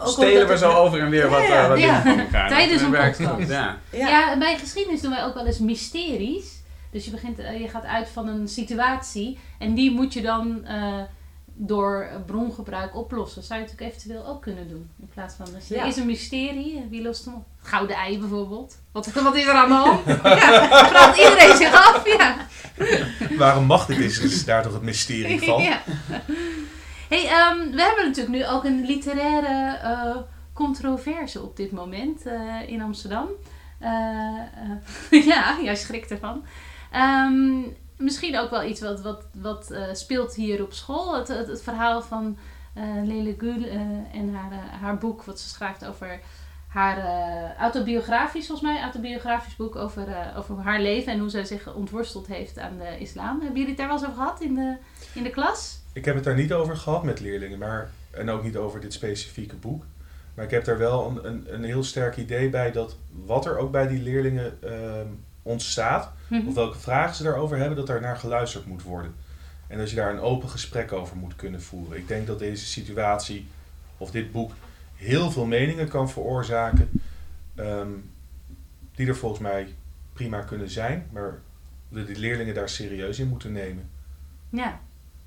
Ook 0.00 0.08
Stelen 0.08 0.44
we 0.46 0.50
het- 0.50 0.60
zo 0.60 0.72
over 0.72 1.00
en 1.00 1.10
weer 1.10 1.28
wat, 1.28 1.42
eh, 1.42 1.68
wat 1.68 1.78
ja. 1.78 2.00
dingen 2.02 2.16
van 2.16 2.24
elkaar. 2.24 2.48
Tijdens 2.48 2.82
een 2.82 2.90
podcast. 2.90 3.48
Ja, 3.48 3.78
Ja. 3.90 4.38
bij 4.38 4.58
geschiedenis 4.58 5.00
doen 5.00 5.10
wij 5.10 5.24
ook 5.24 5.34
wel 5.34 5.46
eens 5.46 5.58
mysteries. 5.58 6.60
Dus 6.90 7.04
je, 7.04 7.10
begint, 7.10 7.38
eh, 7.38 7.60
je 7.60 7.68
gaat 7.68 7.84
uit 7.84 8.08
van 8.08 8.28
een 8.28 8.48
situatie 8.48 9.38
en 9.58 9.74
die 9.74 9.90
moet 9.90 10.12
je 10.12 10.22
dan 10.22 10.64
eh, 10.64 11.00
door 11.54 12.08
brongebruik 12.26 12.96
oplossen. 12.96 13.36
Dat 13.40 13.44
zou 13.44 13.60
je 13.60 13.66
natuurlijk 13.66 13.94
eventueel 13.96 14.26
ook 14.26 14.42
kunnen 14.42 14.68
doen. 14.68 14.90
In 15.00 15.08
plaats 15.14 15.34
van, 15.34 15.46
dus 15.54 15.70
er 15.70 15.76
Ja. 15.76 15.84
is 15.84 15.96
een 15.96 16.06
mysterie, 16.06 16.86
wie 16.90 17.02
lost 17.02 17.24
hem 17.24 17.34
op? 17.34 17.44
Gouden 17.62 17.96
ei 17.96 18.18
bijvoorbeeld. 18.18 18.76
Wat, 18.92 19.12
wat 19.22 19.34
is 19.36 19.46
er 19.46 19.52
aan 19.54 19.68
de 19.68 19.74
hand? 19.74 20.04
ja, 20.40 20.86
vraagt 20.88 21.18
iedereen 21.18 21.56
zich 21.56 21.72
af. 21.72 22.16
Ja. 22.18 22.36
Waarom 23.44 23.64
mag 23.64 23.86
dit 23.86 23.98
is, 23.98 24.18
is 24.18 24.44
daar 24.44 24.62
toch 24.62 24.72
het 24.72 24.82
mysterie 24.82 25.42
van. 25.42 25.62
ja. 25.62 25.82
Hey, 27.08 27.26
ehm, 27.26 27.58
we 27.70 27.82
hebben 27.82 28.04
natuurlijk 28.06 28.28
nu 28.36 28.46
ook 28.46 28.64
een 28.64 28.84
literaire 28.86 29.76
eh, 29.78 30.16
controverse 30.52 31.42
op 31.42 31.56
dit 31.56 31.72
moment 31.72 32.26
eh, 32.26 32.40
in 32.66 32.82
Amsterdam. 32.82 33.26
Eh, 33.78 33.90
eh, 35.10 35.26
ja, 35.26 35.56
jij 35.62 35.76
schrikt 35.76 36.10
ervan. 36.10 36.44
Ehm, 36.90 37.60
misschien 38.02 38.38
ook 38.38 38.50
wel 38.50 38.64
iets 38.64 38.80
wat, 38.80 39.00
wat, 39.00 39.24
wat 39.34 39.70
eh, 39.70 39.82
speelt 39.92 40.34
hier 40.34 40.62
op 40.62 40.72
school. 40.72 41.16
Het, 41.16 41.28
het, 41.28 41.62
verhaal 41.62 42.02
van 42.02 42.38
eh 42.74 42.84
Lele 43.04 43.34
Gül 43.38 43.64
eh, 43.64 43.80
en 44.12 44.34
haar, 44.34 44.52
haar 44.80 44.98
boek 44.98 45.22
wat 45.22 45.40
ze 45.40 45.48
schrijft 45.48 45.84
over 45.84 46.20
haar 46.68 47.56
autobiografisch, 47.56 48.46
volgens 48.46 48.68
mij, 48.70 48.82
autobiografisch 48.82 49.56
boek 49.56 49.76
over, 49.76 50.32
over 50.36 50.56
haar 50.56 50.80
leven 50.80 51.12
en 51.12 51.18
hoe 51.18 51.28
zij 51.28 51.44
zich 51.44 51.74
ontworsteld 51.74 52.26
heeft 52.26 52.58
aan 52.58 52.78
de 52.78 52.98
islam. 52.98 53.40
Hebben 53.40 53.58
jullie 53.58 53.66
het 53.66 53.76
daar 53.76 53.86
wel 53.86 53.96
eens 53.96 54.06
over 54.06 54.16
gehad 54.16 54.40
in 54.40 54.54
de, 54.54 54.76
in 55.14 55.22
de 55.22 55.30
klas? 55.30 55.80
Ik 55.92 56.04
heb 56.04 56.14
het 56.14 56.24
daar 56.24 56.34
niet 56.34 56.52
over 56.52 56.76
gehad 56.76 57.02
met 57.02 57.20
leerlingen, 57.20 57.58
maar, 57.58 57.90
en 58.10 58.30
ook 58.30 58.42
niet 58.42 58.56
over 58.56 58.80
dit 58.80 58.92
specifieke 58.92 59.56
boek. 59.56 59.84
Maar 60.34 60.44
ik 60.44 60.50
heb 60.50 60.64
daar 60.64 60.78
wel 60.78 61.06
een, 61.06 61.26
een, 61.26 61.54
een 61.54 61.64
heel 61.64 61.84
sterk 61.84 62.16
idee 62.16 62.50
bij 62.50 62.72
dat 62.72 62.96
wat 63.24 63.46
er 63.46 63.58
ook 63.58 63.70
bij 63.70 63.88
die 63.88 64.02
leerlingen 64.02 64.58
ontstaat, 65.42 66.10
Mhm. 66.28 66.46
of 66.46 66.54
welke 66.54 66.78
vragen 66.78 67.14
ze 67.14 67.22
daarover 67.22 67.56
hebben, 67.58 67.76
dat 67.76 67.86
daar 67.86 68.00
naar 68.00 68.16
geluisterd 68.16 68.66
moet 68.66 68.82
worden. 68.82 69.14
En 69.66 69.78
dat 69.78 69.90
je 69.90 69.96
daar 69.96 70.12
een 70.12 70.20
open 70.20 70.48
gesprek 70.48 70.92
over 70.92 71.16
moet 71.16 71.36
kunnen 71.36 71.62
voeren. 71.62 71.98
Ik 71.98 72.08
denk 72.08 72.26
dat 72.26 72.38
deze 72.38 72.66
situatie, 72.66 73.48
of 73.98 74.10
dit 74.10 74.32
boek, 74.32 74.52
heel 74.96 75.30
veel 75.30 75.44
meningen 75.46 75.88
kan 75.88 76.10
veroorzaken, 76.10 76.90
ehm, 77.54 77.88
die 78.94 79.06
er 79.06 79.16
volgens 79.16 79.40
mij 79.40 79.74
prima 80.12 80.40
kunnen 80.40 80.70
zijn, 80.70 81.06
maar 81.12 81.38
dat 81.88 82.06
die 82.06 82.18
leerlingen 82.18 82.54
daar 82.54 82.68
serieus 82.68 83.18
in 83.18 83.28
moeten 83.28 83.52
nemen. 83.52 83.90
Ja, 84.48 84.80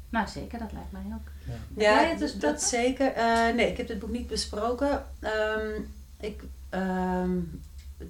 nou 0.10 0.28
zeker, 0.28 0.60
dat 0.60 0.72
lijkt 0.72 0.92
mij 0.92 1.02
ook. 1.14 1.56
Ja, 1.78 2.08
het 2.08 2.20
dus 2.20 2.36
dat 2.38 2.62
zeker. 2.62 3.12
Eh, 3.14 3.54
nee, 3.56 3.72
ik 3.72 3.78
heb 3.78 3.88
dit 3.88 4.00
boek 4.00 4.10
niet 4.12 4.28
besproken. 4.28 5.06
Ehm, 5.20 5.82
ik 6.20 6.44
ehm, 6.70 7.32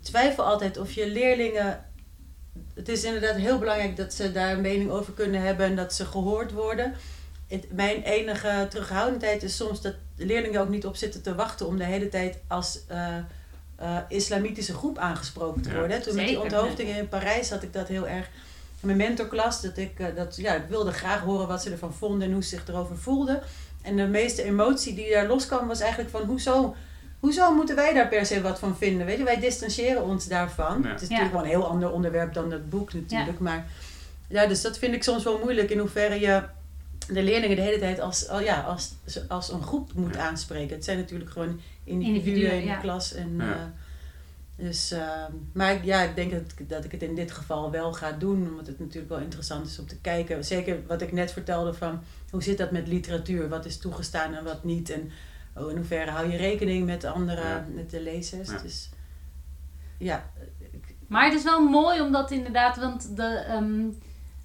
twijfel 0.02 0.44
altijd 0.46 0.78
of 0.78 0.92
je 0.92 1.10
leerlingen. 1.12 1.86
Het 2.74 2.90
is 2.90 3.04
inderdaad 3.04 3.36
heel 3.36 3.60
belangrijk 3.60 3.96
dat 3.96 4.14
ze 4.14 4.32
daar 4.32 4.52
een 4.52 4.62
mening 4.62 4.90
over 4.90 5.14
kunnen 5.14 5.42
hebben 5.42 5.66
en 5.66 5.76
dat 5.76 5.94
ze 5.94 6.06
gehoord 6.06 6.52
worden. 6.52 6.94
Het, 7.48 7.66
mijn 7.72 8.04
enige 8.04 8.68
terughoudendheid 8.70 9.44
is 9.44 9.56
soms 9.56 9.82
dat 9.82 9.94
de 10.16 10.26
leerlingen 10.26 10.62
ook 10.62 10.70
niet 10.70 10.86
op 10.86 10.96
zitten 10.96 11.22
te 11.22 11.36
wachten 11.36 11.68
om 11.68 11.78
de 11.78 11.84
hele 11.84 12.10
tijd 12.10 12.38
als 12.48 12.80
eh, 12.88 13.18
eh, 13.76 13.98
islamitische 14.08 14.74
groep 14.74 14.98
aangesproken 14.98 15.62
te 15.62 15.70
Ja. 15.70 15.76
worden. 15.76 16.02
Toen 16.02 16.16
met 16.16 16.28
die 16.28 16.42
onthoofdingen 16.42 16.96
in 16.98 17.10
Parijs 17.10 17.50
had 17.50 17.64
ik 17.64 17.74
dat 17.74 17.88
heel 17.88 18.08
erg 18.08 18.26
in 18.80 18.88
mijn 18.88 18.98
mentorklas. 18.98 19.62
Dat 19.62 19.78
ik, 19.78 20.00
eh, 20.00 20.16
dat, 20.16 20.36
ja, 20.36 20.54
ik 20.54 20.68
wilde 20.70 20.92
graag 20.92 21.20
horen 21.22 21.48
wat 21.48 21.62
ze 21.62 21.72
ervan 21.72 21.94
vonden 21.94 22.28
en 22.28 22.34
hoe 22.34 22.44
ze 22.44 22.50
zich 22.50 22.68
erover 22.68 22.98
voelden. 22.98 23.42
En 23.82 23.96
de 23.96 24.08
meeste 24.08 24.44
emotie 24.44 24.96
die 24.96 25.12
daar 25.12 25.28
loskwam 25.28 25.68
was 25.68 25.80
eigenlijk 25.80 26.10
van 26.10 26.24
hoezo, 26.24 26.76
hoezo 27.26 27.54
moeten 27.56 27.76
wij 27.76 27.94
daar 27.94 28.08
per 28.08 28.26
se 28.26 28.42
wat 28.42 28.60
van 28.60 28.78
vinden? 28.78 29.06
Weet 29.06 29.18
je, 29.18 29.24
wij 29.24 29.40
distancieren 29.40 30.04
ons 30.04 30.28
daarvan. 30.28 30.82
Ja. 30.82 30.90
Het 30.90 31.02
is 31.02 31.08
Ja. 31.08 31.14
natuurlijk 31.14 31.34
wel 31.34 31.44
een 31.44 31.60
heel 31.60 31.68
ander 31.70 31.92
onderwerp 31.92 32.34
dan 32.34 32.52
het 32.52 32.70
boek 32.70 32.94
natuurlijk. 32.94 33.40
Maar 33.40 33.66
ja, 34.28 34.46
dus 34.46 34.62
dat 34.62 34.78
vind 34.78 34.94
ik 34.94 35.04
soms 35.04 35.24
wel 35.24 35.40
moeilijk 35.40 35.70
in 35.70 35.80
hoeverre 35.80 36.20
je 36.20 36.44
de 37.08 37.24
leerlingen 37.24 37.56
de 37.56 37.62
hele 37.62 37.80
tijd 37.80 38.00
als, 38.00 38.28
al- 38.30 38.42
ja, 38.42 38.62
als, 38.62 38.94
als 39.28 39.52
een 39.52 39.64
groep 39.64 39.94
moet 39.94 40.16
Ja. 40.16 40.28
aanspreken. 40.28 40.76
Het 40.76 40.86
zijn 40.86 40.98
natuurlijk 40.98 41.30
gewoon 41.30 41.60
individuen, 41.84 42.16
Individuen, 42.16 42.52
in 42.60 42.66
ja. 42.66 42.76
de 42.76 42.82
klas. 42.82 43.14
En, 43.14 43.34
Ja. 43.38 43.54
eh, 43.54 44.66
dus, 44.66 44.92
eh, 44.92 45.24
maar 45.54 45.86
ja, 45.86 46.02
ik 46.02 46.16
denk 46.16 46.32
dat, 46.32 46.42
ik- 46.58 46.70
dat 46.70 46.84
ik 46.84 46.92
het 46.92 47.02
in 47.04 47.16
dit 47.16 47.32
geval 47.32 47.72
wel 47.72 47.94
ga 47.94 48.12
doen, 48.12 48.48
omdat 48.50 48.68
het 48.68 48.80
natuurlijk 48.80 49.10
wel 49.10 49.20
interessant 49.20 49.68
is 49.68 49.80
om 49.80 49.88
te 49.88 49.98
kijken. 49.98 50.46
Zeker 50.46 50.78
wat 50.88 51.02
ik 51.02 51.12
net 51.12 51.32
vertelde 51.32 51.74
van 51.74 52.04
hoe 52.30 52.44
zit 52.44 52.58
dat 52.58 52.72
met 52.72 52.88
literatuur? 52.88 53.50
Wat 53.50 53.66
is 53.66 53.78
toegestaan 53.78 54.34
en 54.34 54.44
wat 54.44 54.64
niet? 54.64 54.90
En 54.90 55.12
oh, 55.56 55.70
in 55.70 55.76
hoeverre 55.76 56.12
hou 56.12 56.32
je 56.32 56.38
rekening 56.38 56.86
met 56.86 57.04
andere, 57.04 57.42
Ja. 57.48 57.66
met 57.74 57.90
de 57.90 58.02
lezers? 58.02 58.50
Ja. 58.50 58.58
Dus 58.58 58.90
ja, 59.98 60.24
Maar 61.08 61.26
het 61.26 61.34
is 61.34 61.44
wel 61.44 61.62
mooi 61.70 62.02
omdat 62.02 62.32
inderdaad, 62.32 62.78
want 62.78 63.16
de, 63.16 63.24
ehm, 63.24 63.86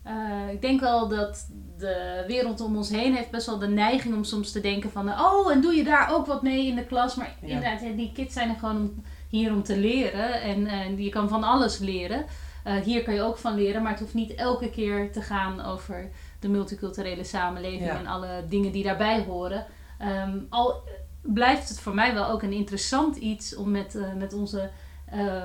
eh, 0.03 0.53
ik 0.53 0.61
denk 0.61 0.81
wel 0.81 1.09
dat 1.09 1.47
de 1.79 2.25
wereld 2.27 2.61
om 2.61 2.77
ons 2.77 2.89
heen 2.91 3.15
heeft 3.15 3.31
best 3.31 3.47
wel 3.47 3.59
de 3.59 3.69
neiging 3.69 4.15
om 4.15 4.25
soms 4.25 4.53
te 4.53 4.61
denken 4.61 4.91
van, 4.91 5.09
oh, 5.21 5.53
en 5.53 5.61
doe 5.61 5.75
je 5.75 5.85
daar 5.85 6.15
ook 6.15 6.27
wat 6.27 6.43
mee 6.43 6.67
in 6.67 6.75
de 6.77 6.85
klas? 6.87 7.15
Maar 7.15 7.37
Ja. 7.41 7.47
inderdaad, 7.49 7.97
die 7.97 8.13
kids 8.13 8.35
zijn 8.35 8.49
er 8.49 8.57
gewoon 8.59 8.77
om, 8.77 9.05
hier 9.29 9.53
om 9.53 9.63
te 9.63 9.77
leren 9.79 10.43
en 10.43 10.67
eh, 10.67 10.99
je 10.99 11.09
kan 11.11 11.29
van 11.29 11.43
alles 11.45 11.79
leren. 11.79 12.25
Eh, 12.65 12.75
hier 12.75 13.03
kan 13.03 13.15
je 13.15 13.23
ook 13.23 13.39
van 13.39 13.55
leren, 13.55 13.83
maar 13.83 13.91
het 13.93 14.01
hoeft 14.01 14.15
niet 14.15 14.35
elke 14.35 14.71
keer 14.71 15.13
te 15.13 15.23
gaan 15.23 15.61
over 15.65 16.09
de 16.41 16.49
multiculturele 16.49 17.25
samenleving 17.25 17.85
Ja. 17.85 17.99
en 17.99 18.07
alle 18.07 18.45
dingen 18.49 18.73
die 18.73 18.85
daarbij 18.85 19.23
horen. 19.23 19.67
Ehm, 20.01 20.39
al 20.49 20.83
blijft 21.23 21.69
het 21.69 21.81
voor 21.81 21.95
mij 21.95 22.15
wel 22.15 22.27
ook 22.29 22.43
een 22.43 22.53
interessant 22.53 23.17
iets 23.17 23.57
om 23.57 23.71
met, 23.71 23.95
eh, 23.95 24.13
met 24.15 24.33
onze. 24.33 24.71
eh, 25.11 25.45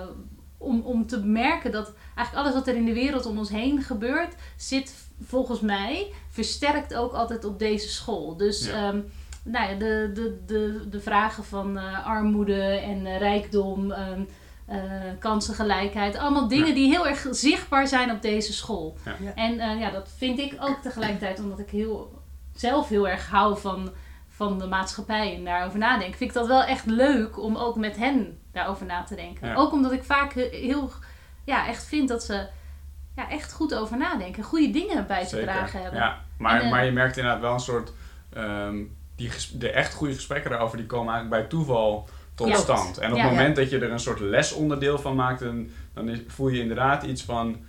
om, 0.57 0.81
om 0.81 1.07
te 1.07 1.19
merken 1.19 1.71
dat 1.71 1.93
eigenlijk 2.15 2.47
alles 2.47 2.53
wat 2.59 2.67
er 2.67 2.75
in 2.79 2.85
de 2.85 2.93
wereld 2.93 3.25
om 3.25 3.37
ons 3.37 3.49
heen 3.49 3.81
gebeurt, 3.81 4.35
zit 4.57 4.93
volgens 5.21 5.59
mij 5.59 6.11
versterkt 6.29 6.93
ook 6.95 7.13
altijd 7.13 7.45
op 7.45 7.59
deze 7.59 7.89
school. 7.89 8.37
Dus 8.37 8.65
Ja. 8.65 8.73
ehm, 8.73 8.99
nou 9.43 9.69
ja, 9.71 9.77
de, 9.77 10.11
de, 10.13 10.41
de, 10.45 10.89
de 10.89 10.99
vragen 10.99 11.43
van 11.43 11.77
eh, 11.77 12.05
armoede 12.07 12.61
en 12.63 13.17
rijkdom, 13.17 13.91
ehm, 13.91 14.21
eh, 14.65 14.77
kansengelijkheid, 15.19 16.17
allemaal 16.17 16.47
dingen 16.47 16.67
Ja. 16.67 16.73
die 16.73 16.89
heel 16.89 17.07
erg 17.07 17.27
zichtbaar 17.31 17.87
zijn 17.87 18.11
op 18.11 18.21
deze 18.21 18.53
school. 18.53 18.97
Ja. 19.05 19.15
Ja. 19.19 19.33
En 19.35 19.59
eh, 19.59 19.79
ja, 19.79 19.89
dat 19.91 20.09
vind 20.17 20.39
ik 20.39 20.55
ook 20.59 20.77
tegelijkertijd, 20.81 21.39
omdat 21.39 21.59
ik 21.59 21.69
heel, 21.69 22.21
zelf 22.55 22.89
heel 22.89 23.07
erg 23.07 23.29
hou 23.29 23.57
van, 23.59 23.91
van 24.35 24.59
de 24.59 24.67
maatschappij 24.67 25.35
en 25.35 25.43
daarover 25.43 25.79
nadenken, 25.79 26.17
vind 26.17 26.29
ik 26.29 26.35
dat 26.35 26.47
wel 26.47 26.63
echt 26.63 26.85
leuk 26.85 27.39
om 27.43 27.55
ook 27.55 27.75
met 27.75 27.95
hen 27.95 28.39
daarover 28.51 28.85
na 28.85 29.03
te 29.03 29.15
denken. 29.15 29.47
Ja. 29.47 29.55
Ook 29.55 29.71
omdat 29.71 29.91
ik 29.91 30.03
vaak 30.03 30.33
he- 30.33 30.49
heel, 30.51 30.91
ja, 31.43 31.67
echt 31.67 31.85
vind 31.85 32.07
dat 32.09 32.23
ze 32.23 32.47
ja, 33.15 33.29
echt 33.29 33.53
goed 33.53 33.75
over 33.75 33.97
nadenken, 33.97 34.43
goede 34.43 34.71
dingen 34.71 35.07
bij 35.07 35.25
te 35.27 35.41
dragen 35.41 35.81
hebben. 35.81 35.99
Ja, 35.99 36.21
maar, 36.37 36.59
En, 36.59 36.65
eh, 36.65 36.71
maar 36.71 36.85
je 36.85 36.91
merkt 36.91 37.17
inderdaad 37.17 37.41
wel 37.41 37.53
een 37.53 37.59
soort... 37.59 37.91
ehm, 38.33 38.83
die 39.15 39.31
de 39.53 39.69
echt 39.71 39.93
goede 39.93 40.13
gesprekken 40.13 40.49
daarover, 40.51 40.77
die 40.77 40.85
komen 40.85 41.13
eigenlijk 41.13 41.41
bij 41.41 41.49
toeval 41.57 42.09
tot 42.35 42.47
Ja. 42.47 42.55
stand. 42.55 42.97
En 42.97 43.11
op 43.11 43.17
Ja. 43.17 43.23
het 43.23 43.31
moment 43.31 43.55
dat 43.55 43.69
je 43.69 43.79
er 43.79 43.91
een 43.91 43.99
soort 43.99 44.19
lesonderdeel 44.19 44.99
van 44.99 45.15
maakt, 45.15 45.39
dan, 45.39 45.69
dan 45.93 46.09
is- 46.09 46.19
voel 46.27 46.47
je 46.47 46.61
inderdaad 46.61 47.03
iets 47.03 47.23
van... 47.23 47.65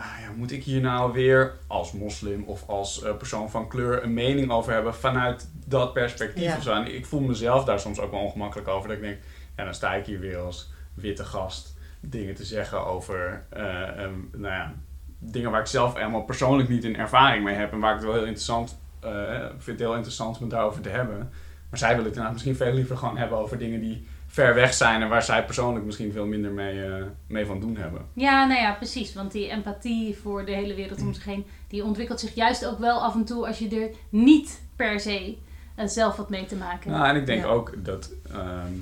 Ah, 0.00 0.20
ja, 0.20 0.30
moet 0.36 0.52
ik 0.52 0.64
hier 0.64 0.80
nou 0.80 1.12
weer 1.12 1.52
als 1.66 1.92
moslim 1.92 2.42
of 2.44 2.68
als 2.68 3.02
eh, 3.02 3.16
persoon 3.16 3.50
van 3.50 3.68
kleur 3.68 4.02
een 4.02 4.14
mening 4.14 4.50
over 4.50 4.72
hebben 4.72 4.94
vanuit 4.94 5.48
dat 5.66 5.92
perspectief 5.92 6.44
Ja. 6.44 6.56
of 6.56 6.62
zo? 6.62 6.72
En 6.72 6.94
ik 6.94 7.06
voel 7.06 7.20
mezelf 7.20 7.64
daar 7.64 7.80
soms 7.80 8.00
ook 8.00 8.10
wel 8.10 8.20
ongemakkelijk 8.20 8.68
over. 8.68 8.88
Dat 8.88 8.96
ik 8.96 9.02
denk, 9.02 9.18
ja, 9.56 9.64
dan 9.64 9.74
sta 9.74 9.94
ik 9.94 10.06
hier 10.06 10.20
weer 10.20 10.38
als 10.38 10.70
witte 10.94 11.24
gast 11.24 11.76
dingen 12.00 12.34
te 12.34 12.44
zeggen 12.44 12.86
over 12.86 13.42
eh, 13.50 14.02
ehm, 14.02 14.12
nou 14.32 14.54
ja, 14.54 14.74
dingen 15.18 15.50
waar 15.50 15.60
ik 15.60 15.66
zelf 15.66 15.94
helemaal 15.94 16.22
persoonlijk 16.24 16.68
niet 16.68 16.84
een 16.84 16.96
ervaring 16.96 17.44
mee 17.44 17.54
heb 17.54 17.72
en 17.72 17.78
waar 17.80 17.90
ik 17.90 17.96
het 17.96 18.06
wel 18.06 18.14
heel 18.14 18.24
interessant 18.24 18.78
eh, 19.00 19.10
vind 19.48 19.64
het 19.66 19.78
heel 19.78 19.94
interessant 19.94 20.36
om 20.36 20.42
het 20.42 20.50
daarover 20.50 20.82
te 20.82 20.88
hebben. 20.88 21.16
Maar 21.70 21.78
zij 21.78 21.88
willen 21.88 22.04
het 22.04 22.12
inderdaad 22.12 22.32
misschien 22.32 22.56
veel 22.56 22.72
liever 22.72 22.96
gewoon 22.96 23.16
hebben 23.16 23.38
over 23.38 23.58
dingen 23.58 23.80
die 23.80 24.06
ver 24.32 24.54
weg 24.54 24.74
zijn 24.74 25.02
en 25.02 25.08
waar 25.08 25.22
zij 25.22 25.44
persoonlijk 25.44 25.84
misschien 25.84 26.12
veel 26.12 26.26
minder 26.26 26.50
mee, 26.50 26.84
eh, 26.84 27.04
mee 27.26 27.46
van 27.46 27.60
doen 27.60 27.76
hebben. 27.76 28.06
Ja, 28.12 28.46
nou 28.46 28.60
ja, 28.60 28.72
precies. 28.72 29.14
Want 29.14 29.32
die 29.32 29.48
empathie 29.48 30.16
voor 30.16 30.44
de 30.44 30.52
hele 30.52 30.74
wereld 30.74 31.00
om 31.00 31.12
zich 31.14 31.24
heen, 31.24 31.44
die 31.68 31.84
ontwikkelt 31.84 32.20
zich 32.20 32.34
juist 32.34 32.66
ook 32.66 32.78
wel 32.78 33.02
af 33.02 33.14
en 33.14 33.24
toe 33.24 33.46
als 33.46 33.58
je 33.58 33.68
er 33.80 33.90
niet 34.08 34.62
per 34.76 35.00
se 35.00 35.36
eh, 35.74 35.86
zelf 35.86 36.16
wat 36.16 36.30
mee 36.30 36.46
te 36.46 36.56
maken 36.56 36.90
hebt. 36.90 37.02
Nou, 37.02 37.08
en 37.14 37.16
ik 37.20 37.26
denk 37.26 37.42
Ja. 37.42 37.48
ook 37.48 37.84
dat 37.84 38.12
ehm, 38.32 38.72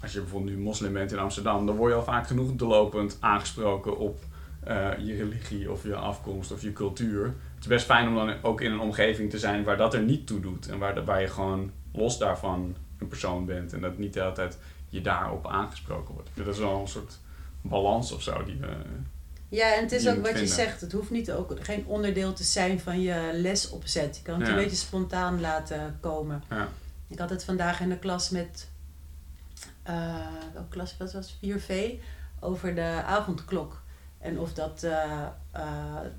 als 0.00 0.12
je 0.12 0.20
bijvoorbeeld 0.20 0.56
nu 0.56 0.62
moslim 0.62 0.92
bent 0.92 1.12
in 1.12 1.18
Amsterdam, 1.18 1.66
dan 1.66 1.76
word 1.76 1.90
je 1.92 1.98
al 1.98 2.04
vaak 2.04 2.26
genoeg 2.26 2.52
doorlopend 2.52 3.16
aangesproken 3.20 3.98
op 3.98 4.18
eh, 4.64 4.88
je 4.98 5.16
religie 5.16 5.70
of 5.72 5.82
je 5.82 5.94
afkomst 5.94 6.52
of 6.52 6.62
je 6.62 6.72
cultuur. 6.72 7.24
Het 7.24 7.60
is 7.60 7.66
best 7.66 7.86
fijn 7.86 8.08
om 8.08 8.14
dan 8.14 8.34
ook 8.42 8.60
in 8.60 8.72
een 8.72 8.80
omgeving 8.80 9.30
te 9.30 9.38
zijn 9.38 9.64
waar 9.64 9.76
dat 9.76 9.94
er 9.94 10.02
niet 10.02 10.26
toe 10.26 10.40
doet. 10.40 10.68
En 10.68 10.78
waar, 10.78 11.04
waar 11.04 11.20
je 11.20 11.28
gewoon 11.28 11.70
los 11.92 12.18
daarvan 12.18 12.74
een 12.98 13.08
persoon 13.08 13.46
bent. 13.46 13.72
En 13.72 13.80
dat 13.80 13.98
niet 13.98 14.12
de 14.12 14.20
hele 14.20 14.32
tijd 14.32 14.58
je 14.88 15.00
daarop 15.00 15.46
aangesproken 15.46 16.14
wordt. 16.14 16.28
Dat 16.34 16.46
is 16.46 16.58
wel 16.58 16.80
een 16.80 16.88
soort 16.88 17.18
balans 17.60 18.12
of 18.12 18.22
zo 18.22 18.44
die 18.44 18.56
we... 18.56 18.76
Ja, 19.48 19.74
en 19.74 19.82
het 19.82 19.92
is 19.92 20.08
ook 20.08 20.26
wat 20.26 20.38
je 20.38 20.46
zegt. 20.46 20.80
Het 20.80 20.92
hoeft 20.92 21.10
niet 21.10 21.32
ook 21.32 21.56
geen 21.60 21.86
onderdeel 21.86 22.32
te 22.32 22.44
zijn 22.44 22.80
van 22.80 23.00
je 23.00 23.30
lesopzet. 23.32 24.16
Je 24.16 24.22
kan 24.22 24.38
het 24.38 24.48
Ja. 24.48 24.56
een 24.56 24.62
beetje 24.62 24.76
spontaan 24.76 25.40
laten 25.40 25.96
komen. 26.00 26.42
Ja. 26.50 26.68
Ik 27.08 27.18
had 27.18 27.30
het 27.30 27.44
vandaag 27.44 27.80
in 27.80 27.88
de 27.88 27.98
klas 27.98 28.30
met, 28.30 28.68
eh 29.82 30.16
welke 30.52 30.68
klas 30.68 30.96
was 30.98 31.12
het? 31.12 31.34
4V, 31.40 31.92
over 32.40 32.74
de 32.74 33.02
avondklok. 33.06 33.82
En 34.18 34.38
of 34.38 34.52
dat 34.52 34.82
eh, 34.82 35.22
eh, 35.50 35.62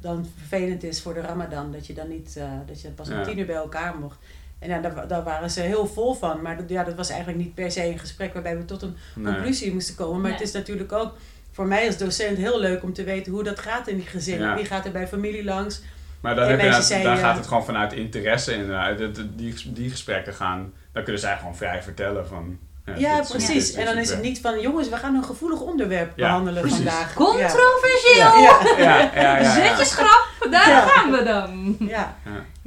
dan 0.01 0.27
vervelend 0.37 0.83
is 0.83 1.01
voor 1.01 1.13
de 1.13 1.21
ramadan, 1.21 1.71
dat 1.71 1.87
je 1.87 1.93
dan 1.93 2.07
niet, 2.07 2.39
dat 2.67 2.81
je 2.81 2.89
pas 2.89 3.09
om 3.09 3.15
Ja. 3.15 3.23
tien 3.23 3.37
uur 3.39 3.45
bij 3.45 3.55
elkaar 3.55 3.97
mocht. 3.97 4.17
En 4.59 4.69
ja, 4.69 4.79
daar, 4.79 5.07
daar 5.07 5.23
waren 5.23 5.49
ze 5.51 5.61
heel 5.61 5.87
vol 5.87 6.13
van. 6.13 6.41
Maar 6.41 6.57
dat, 6.57 6.69
ja, 6.69 6.83
dat 6.83 6.95
was 6.95 7.09
eigenlijk 7.09 7.39
niet 7.39 7.53
per 7.55 7.71
se 7.71 7.85
een 7.85 7.99
gesprek 7.99 8.33
waarbij 8.33 8.57
we 8.57 8.65
tot 8.65 8.81
een 8.81 8.97
Nee. 9.15 9.33
conclusie 9.33 9.73
moesten 9.73 9.95
komen. 9.95 10.13
Maar 10.21 10.29
Nee. 10.29 10.39
het 10.39 10.47
is 10.47 10.53
natuurlijk 10.53 10.91
ook 10.91 11.13
voor 11.51 11.65
mij 11.65 11.85
als 11.87 11.97
docent 11.97 12.37
heel 12.37 12.59
leuk 12.59 12.83
om 12.83 12.93
te 12.93 13.03
weten 13.03 13.31
hoe 13.31 13.43
dat 13.43 13.59
gaat 13.59 13.87
in 13.87 13.95
die 13.97 14.05
gezinnen. 14.07 14.47
Ja. 14.49 14.55
Wie 14.55 14.65
gaat 14.65 14.85
er 14.85 14.91
bij 14.91 15.07
familie 15.07 15.43
langs? 15.43 15.81
Maar 16.21 16.35
dan 16.35 16.47
heb 16.49 16.61
je, 16.61 16.81
zei, 16.81 17.03
eh, 17.03 17.17
gaat 17.17 17.37
het 17.37 17.47
gewoon 17.47 17.65
vanuit 17.65 17.93
interesse 17.93 18.53
inderdaad. 18.53 18.97
Dat- 18.97 19.15
dat- 19.15 19.37
Die, 19.37 19.71
die 19.73 19.89
gesprekken 19.89 20.33
gaan, 20.33 20.73
dan 20.91 21.03
kunnen 21.03 21.21
zij 21.21 21.37
gewoon 21.37 21.55
vrij 21.55 21.83
vertellen 21.83 22.27
van... 22.27 22.57
Ja, 22.97 23.21
precies. 23.29 23.73
En 23.73 23.85
dan 23.85 23.97
is 23.97 24.09
het 24.09 24.21
niet 24.21 24.39
van, 24.41 24.59
jongens, 24.61 24.89
we 24.89 24.95
gaan 24.97 25.15
een 25.15 25.23
gevoelig 25.23 25.61
onderwerp 25.61 26.11
Ja, 26.17 26.25
behandelen 26.27 26.61
precies. 26.61 26.77
vandaag. 26.77 27.13
Controversieel! 27.13 28.17
Ja, 28.41 28.59
ja, 28.77 28.83
Ja, 28.83 28.99
ja, 29.15 29.37
ja. 29.37 29.37
ja. 29.39 29.53
Zetjesgrap, 29.53 30.27
daar 30.51 30.69
Ja. 30.69 30.87
gaan 30.87 31.11
we 31.11 31.23
dan. 31.23 31.75
ja. 31.79 32.15